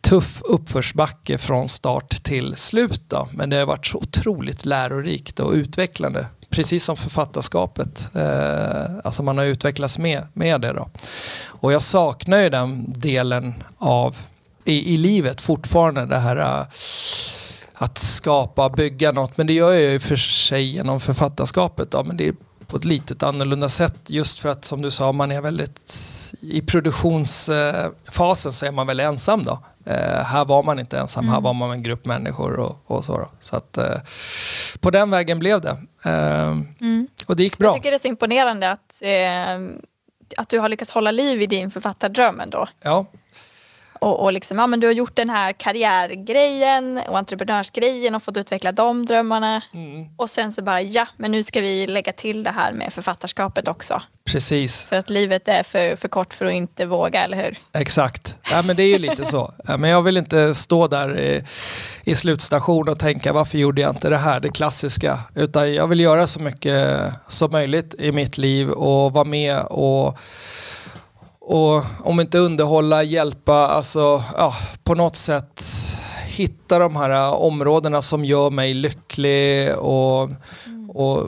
tuff 0.00 0.42
uppförsbacke 0.44 1.38
från 1.38 1.68
start 1.68 2.22
till 2.22 2.56
slut. 2.56 3.02
Då. 3.08 3.28
Men 3.32 3.50
det 3.50 3.56
har 3.56 3.66
varit 3.66 3.86
så 3.86 3.98
otroligt 3.98 4.64
lärorikt 4.64 5.40
och 5.40 5.52
utvecklande. 5.52 6.26
Precis 6.50 6.84
som 6.84 6.96
författarskapet. 6.96 8.08
Eh, 8.14 8.96
alltså 9.04 9.22
man 9.22 9.38
har 9.38 9.44
utvecklats 9.44 9.98
med, 9.98 10.26
med 10.32 10.60
det. 10.60 10.72
Då. 10.72 10.88
Och 11.44 11.72
jag 11.72 11.82
saknar 11.82 12.38
ju 12.38 12.48
den 12.48 12.92
delen 12.92 13.54
av 13.78 14.16
i, 14.64 14.94
i 14.94 14.96
livet 14.96 15.40
fortfarande. 15.40 16.06
Det 16.06 16.18
här 16.18 16.36
uh, 16.36 16.66
att 17.82 17.98
skapa, 17.98 18.68
bygga 18.68 19.12
något. 19.12 19.36
Men 19.36 19.46
det 19.46 19.52
gör 19.52 19.72
jag 19.72 19.92
ju 19.92 20.00
för 20.00 20.16
sig 20.16 20.62
genom 20.62 21.00
författarskapet. 21.00 21.90
Då, 21.90 22.04
men 22.04 22.16
det 22.16 22.28
är 22.28 22.34
på 22.66 22.76
ett 22.76 22.84
litet 22.84 23.22
annorlunda 23.22 23.68
sätt 23.68 23.96
just 24.06 24.40
för 24.40 24.48
att 24.48 24.64
som 24.64 24.82
du 24.82 24.90
sa, 24.90 25.12
man 25.12 25.32
är 25.32 25.40
väldigt 25.40 25.94
i 26.40 26.60
produktionsfasen 26.60 28.52
så 28.52 28.66
är 28.66 28.72
man 28.72 28.86
väldigt 28.86 29.06
ensam 29.06 29.44
då. 29.44 29.58
Eh, 29.84 30.24
här 30.24 30.44
var 30.44 30.62
man 30.62 30.78
inte 30.78 30.98
ensam, 30.98 31.24
mm. 31.24 31.34
här 31.34 31.40
var 31.40 31.54
man 31.54 31.70
en 31.70 31.82
grupp 31.82 32.06
människor 32.06 32.58
och, 32.58 32.82
och 32.86 33.04
så. 33.04 33.18
Då. 33.18 33.28
Så 33.40 33.56
att 33.56 33.76
eh, 33.76 33.96
på 34.80 34.90
den 34.90 35.10
vägen 35.10 35.38
blev 35.38 35.60
det. 35.60 35.76
Eh, 36.04 36.58
mm. 36.80 37.08
Och 37.26 37.36
det 37.36 37.42
gick 37.42 37.58
bra. 37.58 37.66
Jag 37.66 37.74
tycker 37.74 37.90
det 37.90 37.96
är 37.96 37.98
så 37.98 38.08
imponerande 38.08 38.70
att, 38.70 38.98
eh, 39.00 39.56
att 40.36 40.48
du 40.48 40.58
har 40.58 40.68
lyckats 40.68 40.90
hålla 40.90 41.10
liv 41.10 41.42
i 41.42 41.46
din 41.46 41.70
författardröm 41.70 42.40
ändå. 42.40 42.68
Ja, 42.82 43.06
och, 44.02 44.20
och 44.20 44.32
liksom, 44.32 44.58
ja, 44.58 44.66
men 44.66 44.80
du 44.80 44.86
har 44.86 44.94
gjort 44.94 45.16
den 45.16 45.30
här 45.30 45.52
karriärgrejen 45.52 47.00
och 47.08 47.18
entreprenörsgrejen 47.18 48.14
och 48.14 48.22
fått 48.22 48.36
utveckla 48.36 48.72
de 48.72 49.06
drömmarna. 49.06 49.62
Mm. 49.74 50.08
Och 50.16 50.30
sen 50.30 50.52
så 50.52 50.62
bara, 50.62 50.82
ja, 50.82 51.06
men 51.16 51.30
nu 51.30 51.42
ska 51.42 51.60
vi 51.60 51.86
lägga 51.86 52.12
till 52.12 52.42
det 52.42 52.50
här 52.50 52.72
med 52.72 52.92
författarskapet 52.92 53.68
också. 53.68 54.02
Precis. 54.24 54.84
För 54.84 54.96
att 54.96 55.10
livet 55.10 55.48
är 55.48 55.62
för, 55.62 55.96
för 55.96 56.08
kort 56.08 56.34
för 56.34 56.46
att 56.46 56.52
inte 56.52 56.86
våga, 56.86 57.24
eller 57.24 57.36
hur? 57.44 57.58
Exakt. 57.72 58.36
Ja, 58.50 58.62
men 58.62 58.76
det 58.76 58.82
är 58.82 58.88
ju 58.88 58.98
lite 58.98 59.24
så. 59.24 59.54
Ja, 59.66 59.76
men 59.76 59.90
jag 59.90 60.02
vill 60.02 60.16
inte 60.16 60.54
stå 60.54 60.86
där 60.86 61.18
i, 61.18 61.44
i 62.04 62.14
slutstation 62.14 62.88
och 62.88 62.98
tänka 62.98 63.32
varför 63.32 63.58
gjorde 63.58 63.80
jag 63.80 63.90
inte 63.90 64.10
det 64.10 64.18
här, 64.18 64.40
det 64.40 64.48
klassiska. 64.48 65.18
Utan 65.34 65.74
jag 65.74 65.86
vill 65.86 66.00
göra 66.00 66.26
så 66.26 66.40
mycket 66.40 67.12
som 67.28 67.50
möjligt 67.50 67.94
i 67.98 68.12
mitt 68.12 68.38
liv 68.38 68.70
och 68.70 69.12
vara 69.12 69.24
med 69.24 69.58
och 69.60 70.18
och 71.44 71.84
om 72.04 72.20
inte 72.20 72.38
underhålla, 72.38 73.02
hjälpa, 73.02 73.54
alltså 73.54 74.22
ja, 74.36 74.54
på 74.84 74.94
något 74.94 75.16
sätt 75.16 75.62
hitta 76.32 76.78
de 76.78 76.96
här 76.96 77.10
äh, 77.10 77.32
områdena 77.32 78.02
som 78.02 78.24
gör 78.24 78.50
mig 78.50 78.74
lycklig 78.74 79.76
och, 79.76 80.30
mm. 80.66 80.90
och, 80.90 81.18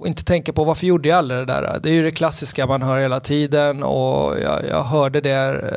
och, 0.00 0.06
inte 0.06 0.24
tänka 0.24 0.52
på 0.52 0.64
varför 0.64 0.86
gjorde 0.86 1.08
jag 1.08 1.18
aldrig 1.18 1.40
det 1.40 1.44
där. 1.44 1.78
Det 1.82 1.90
är 1.90 1.92
ju 1.92 2.02
det 2.02 2.10
klassiska 2.10 2.66
man 2.66 2.82
hör 2.82 2.98
hela 2.98 3.20
tiden 3.20 3.82
och 3.82 4.40
jag, 4.40 4.60
jag 4.70 4.82
hörde 4.82 5.20
det 5.20 5.30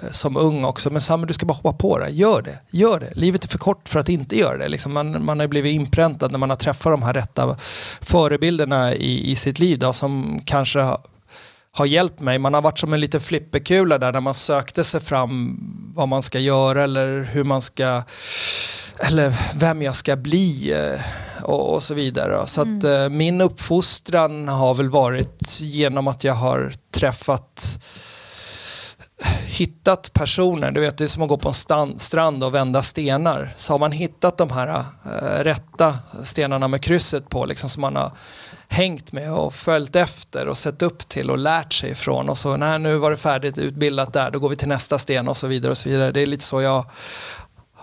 äh, 0.03 0.11
som 0.11 0.37
ung 0.37 0.65
också. 0.65 0.89
Men 0.89 1.01
Samuel 1.01 1.27
du 1.27 1.33
ska 1.33 1.45
bara 1.45 1.53
hoppa 1.53 1.73
på 1.73 1.97
det, 1.99 2.09
gör 2.09 2.41
det, 2.41 2.59
gör 2.71 2.99
det. 2.99 3.11
Livet 3.15 3.43
är 3.43 3.49
för 3.49 3.57
kort 3.57 3.89
för 3.89 3.99
att 3.99 4.09
inte 4.09 4.37
göra 4.37 4.57
det. 4.57 4.67
Liksom 4.67 4.93
man, 4.93 5.25
man 5.25 5.39
har 5.39 5.47
blivit 5.47 5.73
inpräntad 5.73 6.31
när 6.31 6.39
man 6.39 6.49
har 6.49 6.57
träffat 6.57 6.93
de 6.93 7.03
här 7.03 7.13
rätta 7.13 7.57
förebilderna 8.01 8.93
i, 8.93 9.31
i 9.31 9.35
sitt 9.35 9.59
liv 9.59 9.79
då, 9.79 9.93
som 9.93 10.41
kanske 10.45 10.97
har 11.75 11.85
hjälpt 11.85 12.19
mig. 12.19 12.39
Man 12.39 12.53
har 12.53 12.61
varit 12.61 12.79
som 12.79 12.93
en 12.93 12.99
liten 12.99 13.21
flipperkula 13.21 13.97
där 13.97 14.11
när 14.11 14.21
man 14.21 14.33
sökte 14.33 14.83
sig 14.83 15.01
fram 15.01 15.59
vad 15.95 16.07
man 16.07 16.23
ska 16.23 16.39
göra 16.39 16.83
eller 16.83 17.23
hur 17.23 17.43
man 17.43 17.61
ska 17.61 18.03
eller 18.99 19.33
vem 19.55 19.81
jag 19.81 19.95
ska 19.95 20.15
bli 20.15 20.71
eh, 20.71 21.01
och, 21.43 21.73
och 21.73 21.83
så 21.83 21.93
vidare. 21.93 22.47
Så 22.47 22.61
mm. 22.61 22.77
att 22.77 22.83
eh, 22.83 23.09
min 23.09 23.41
uppfostran 23.41 24.47
har 24.47 24.73
väl 24.73 24.89
varit 24.89 25.59
genom 25.59 26.07
att 26.07 26.23
jag 26.23 26.33
har 26.33 26.73
träffat 26.91 27.79
hittat 29.45 30.13
personer, 30.13 30.71
du 30.71 30.81
vet 30.81 30.97
det 30.97 31.03
är 31.03 31.07
som 31.07 31.23
att 31.23 31.29
gå 31.29 31.37
på 31.37 31.47
en 31.47 31.53
stand, 31.53 32.01
strand 32.01 32.43
och 32.43 32.55
vända 32.55 32.81
stenar. 32.81 33.53
Så 33.55 33.73
har 33.73 33.79
man 33.79 33.91
hittat 33.91 34.37
de 34.37 34.49
här 34.49 34.67
äh, 35.05 35.43
rätta 35.43 35.97
stenarna 36.23 36.67
med 36.67 36.81
krysset 36.81 37.29
på, 37.29 37.45
liksom 37.45 37.69
som 37.69 37.81
man 37.81 37.95
har 37.95 38.11
hängt 38.73 39.11
med 39.11 39.33
och 39.33 39.53
följt 39.53 39.95
efter 39.95 40.47
och 40.47 40.57
sett 40.57 40.81
upp 40.81 41.07
till 41.07 41.31
och 41.31 41.37
lärt 41.37 41.73
sig 41.73 41.91
ifrån 41.91 42.29
och 42.29 42.37
så 42.37 42.57
när 42.57 42.79
nu 42.79 42.97
var 42.97 43.11
det 43.11 43.17
färdigt 43.17 43.57
utbildat 43.57 44.13
där, 44.13 44.31
då 44.31 44.39
går 44.39 44.49
vi 44.49 44.55
till 44.55 44.67
nästa 44.67 44.97
sten 44.97 45.27
och 45.27 45.37
så 45.37 45.47
vidare 45.47 45.71
och 45.71 45.77
så 45.77 45.89
vidare. 45.89 46.11
Det 46.11 46.21
är 46.21 46.25
lite 46.25 46.43
så 46.43 46.61
jag 46.61 46.85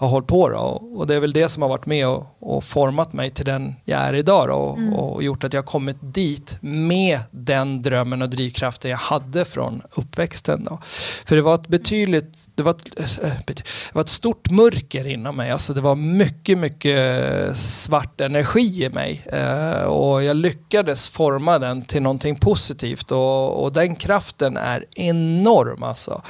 har 0.01 0.09
hållit 0.09 0.27
på 0.27 0.49
då. 0.49 0.59
och 0.97 1.07
det 1.07 1.15
är 1.15 1.21
väl 1.21 1.33
det 1.33 1.49
som 1.49 1.63
har 1.63 1.69
varit 1.69 1.87
med 1.87 2.09
och, 2.09 2.37
och 2.41 2.65
format 2.65 3.13
mig 3.13 3.31
till 3.31 3.45
den 3.45 3.75
jag 3.85 4.01
är 4.01 4.15
idag 4.15 4.49
då, 4.49 4.55
och, 4.55 4.79
mm. 4.79 4.93
och, 4.93 5.23
gjort 5.23 5.45
att 5.45 5.53
jag 5.53 5.67
kommit 5.67 5.97
dit 6.01 6.59
med 6.61 7.21
den 7.31 7.83
drömmen 7.83 8.23
och 8.23 8.31
drivkraften 8.31 8.91
jag 8.91 8.99
hade 8.99 9.45
från 9.45 9.83
uppväxten. 9.95 10.65
Då. 10.65 10.79
För 11.25 11.37
det 11.37 11.43
var 11.43 11.55
ett 11.55 11.69
betydligt, 11.69 12.39
det 12.55 12.63
var 12.63 12.71
ett, 12.71 13.23
äh, 13.23 13.31
det 13.47 13.63
var 13.93 14.03
ett 14.03 14.09
stort 14.09 14.51
mörker 14.51 15.07
inom 15.07 15.37
mig, 15.37 15.51
alltså 15.51 15.75
det 15.75 15.81
var 15.81 15.97
mycket, 15.97 16.59
mycket 16.59 17.57
svart 17.57 18.21
energi 18.21 18.85
i 18.85 18.89
mig 18.89 19.25
uh, 19.33 19.83
och 19.83 20.25
jag 20.25 20.37
lyckades 20.37 21.09
forma 21.09 21.59
den 21.59 21.83
till 21.83 22.03
någonting 22.03 22.37
positivt 22.37 23.13
och, 23.13 23.63
och 23.63 23.73
den 23.73 23.97
kraften 23.97 24.57
är 24.57 24.85
enorm 24.97 25.83
alltså. 25.83 26.23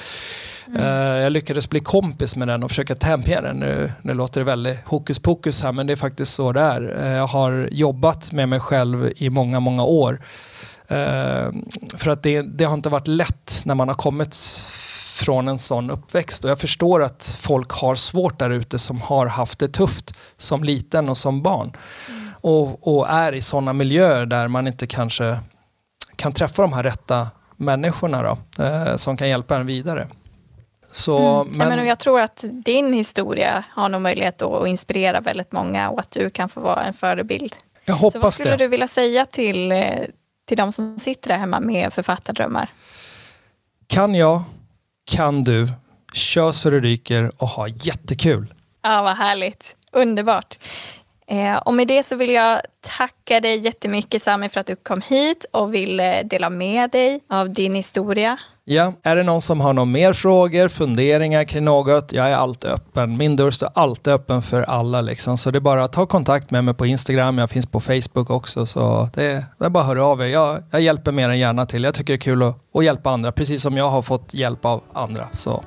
Mm. 0.74 0.82
Uh, 0.82 1.22
jag 1.22 1.32
lyckades 1.32 1.70
bli 1.70 1.80
kompis 1.80 2.36
med 2.36 2.48
den 2.48 2.62
och 2.62 2.70
försöka 2.70 2.94
tämja 2.94 3.40
den. 3.40 3.56
Nu, 3.56 3.92
nu 4.02 4.14
låter 4.14 4.40
det 4.40 4.44
väldigt 4.44 4.78
hokus 4.86 5.18
pokus 5.18 5.62
här 5.62 5.72
men 5.72 5.86
det 5.86 5.92
är 5.92 5.96
faktiskt 5.96 6.34
så 6.34 6.52
det 6.52 6.60
är. 6.60 6.98
Uh, 6.98 7.16
jag 7.16 7.26
har 7.26 7.68
jobbat 7.72 8.32
med 8.32 8.48
mig 8.48 8.60
själv 8.60 9.12
i 9.16 9.30
många, 9.30 9.60
många 9.60 9.84
år. 9.84 10.20
Uh, 10.90 11.52
för 11.96 12.08
att 12.08 12.22
det, 12.22 12.42
det 12.42 12.64
har 12.64 12.74
inte 12.74 12.88
varit 12.88 13.08
lätt 13.08 13.62
när 13.64 13.74
man 13.74 13.88
har 13.88 13.94
kommit 13.94 14.36
från 15.20 15.48
en 15.48 15.58
sån 15.58 15.90
uppväxt. 15.90 16.44
Och 16.44 16.50
jag 16.50 16.58
förstår 16.58 17.02
att 17.02 17.38
folk 17.40 17.70
har 17.70 17.94
svårt 17.94 18.38
där 18.38 18.50
ute 18.50 18.78
som 18.78 19.00
har 19.00 19.26
haft 19.26 19.58
det 19.58 19.68
tufft 19.68 20.14
som 20.36 20.64
liten 20.64 21.08
och 21.08 21.16
som 21.16 21.42
barn. 21.42 21.72
Mm. 22.08 22.30
Och, 22.40 22.96
och, 22.96 23.10
är 23.10 23.32
i 23.32 23.42
sådana 23.42 23.72
miljöer 23.72 24.26
där 24.26 24.48
man 24.48 24.66
inte 24.66 24.86
kanske 24.86 25.38
kan 26.16 26.32
träffa 26.32 26.62
de 26.62 26.72
här 26.72 26.82
rätta 26.82 27.28
människorna 27.56 28.22
då, 28.22 28.64
eh, 28.64 28.96
som 28.96 29.16
kan 29.16 29.28
hjälpa 29.28 29.56
en 29.56 29.66
vidare. 29.66 30.08
Så, 30.92 31.40
mm. 31.40 31.58
men... 31.58 31.70
Ja, 31.70 31.76
men 31.76 31.86
jag 31.86 31.98
tror 31.98 32.20
att 32.20 32.44
din 32.50 32.92
historia 32.92 33.64
har 33.70 33.88
nog 33.88 34.02
möjlighet 34.02 34.42
att 34.42 34.68
inspirera 34.68 35.20
väldigt 35.20 35.52
många 35.52 35.90
och 35.90 36.00
att 36.00 36.10
du 36.10 36.30
kan 36.30 36.48
få 36.48 36.60
vara 36.60 36.82
en 36.82 36.94
förebild. 36.94 37.54
Jag 37.84 37.94
hoppas 37.94 38.12
Så 38.12 38.18
vad 38.18 38.34
skulle 38.34 38.50
det. 38.50 38.56
du 38.56 38.68
vilja 38.68 38.88
säga 38.88 39.26
till, 39.26 39.72
eh, 39.72 39.82
till 40.48 40.56
de 40.56 40.72
som 40.72 40.98
sitter 40.98 41.28
där 41.28 41.38
hemma 41.38 41.60
med 41.60 41.92
författardrömmar? 41.92 42.72
Kan 43.86 44.14
jag, 44.14 44.42
kan 45.04 45.42
du, 45.42 45.68
kör 46.12 46.52
så 46.52 46.70
det 46.70 46.80
ryker 46.80 47.32
och 47.36 47.48
ha 47.48 47.68
jättekul. 47.68 48.54
Ja, 48.82 49.02
vad 49.02 49.16
härligt. 49.16 49.76
Underbart. 49.92 50.58
Eh, 51.30 51.56
och 51.56 51.74
med 51.74 51.88
det 51.88 52.02
så 52.02 52.16
vill 52.16 52.30
jag 52.30 52.60
tacka 52.80 53.40
dig 53.40 53.58
jättemycket 53.58 54.22
Sami 54.22 54.48
för 54.48 54.60
att 54.60 54.66
du 54.66 54.76
kom 54.76 55.00
hit 55.00 55.44
och 55.52 55.74
ville 55.74 56.22
dela 56.22 56.50
med 56.50 56.90
dig 56.90 57.20
av 57.28 57.50
din 57.50 57.74
historia. 57.74 58.38
Ja, 58.64 58.92
är 59.02 59.16
det 59.16 59.22
någon 59.22 59.40
som 59.40 59.60
har 59.60 59.72
några 59.72 59.84
mer 59.84 60.12
frågor, 60.12 60.68
funderingar 60.68 61.44
kring 61.44 61.64
något? 61.64 62.12
Jag 62.12 62.30
är 62.30 62.34
alltid 62.34 62.70
öppen. 62.70 63.16
Min 63.16 63.36
dörr 63.36 63.50
står 63.50 63.68
alltid 63.74 64.12
öppen 64.12 64.42
för 64.42 64.62
alla 64.62 65.00
liksom. 65.00 65.38
Så 65.38 65.50
det 65.50 65.58
är 65.58 65.60
bara 65.60 65.84
att 65.84 65.92
ta 65.92 66.06
kontakt 66.06 66.50
med 66.50 66.64
mig 66.64 66.74
på 66.74 66.86
Instagram. 66.86 67.38
Jag 67.38 67.50
finns 67.50 67.66
på 67.66 67.80
Facebook 67.80 68.30
också. 68.30 68.66
Så 68.66 69.08
det 69.14 69.24
är, 69.24 69.44
det 69.58 69.64
är 69.64 69.68
bara 69.68 69.80
att 69.80 69.88
höra 69.88 70.04
av 70.04 70.22
er. 70.22 70.26
Jag, 70.26 70.62
jag 70.70 70.80
hjälper 70.80 71.12
mer 71.12 71.28
än 71.28 71.38
gärna 71.38 71.66
till. 71.66 71.84
Jag 71.84 71.94
tycker 71.94 72.12
det 72.12 72.16
är 72.16 72.18
kul 72.18 72.42
att, 72.42 72.56
att 72.74 72.84
hjälpa 72.84 73.10
andra, 73.10 73.32
precis 73.32 73.62
som 73.62 73.76
jag 73.76 73.88
har 73.88 74.02
fått 74.02 74.34
hjälp 74.34 74.64
av 74.64 74.82
andra. 74.92 75.28
Så. 75.32 75.64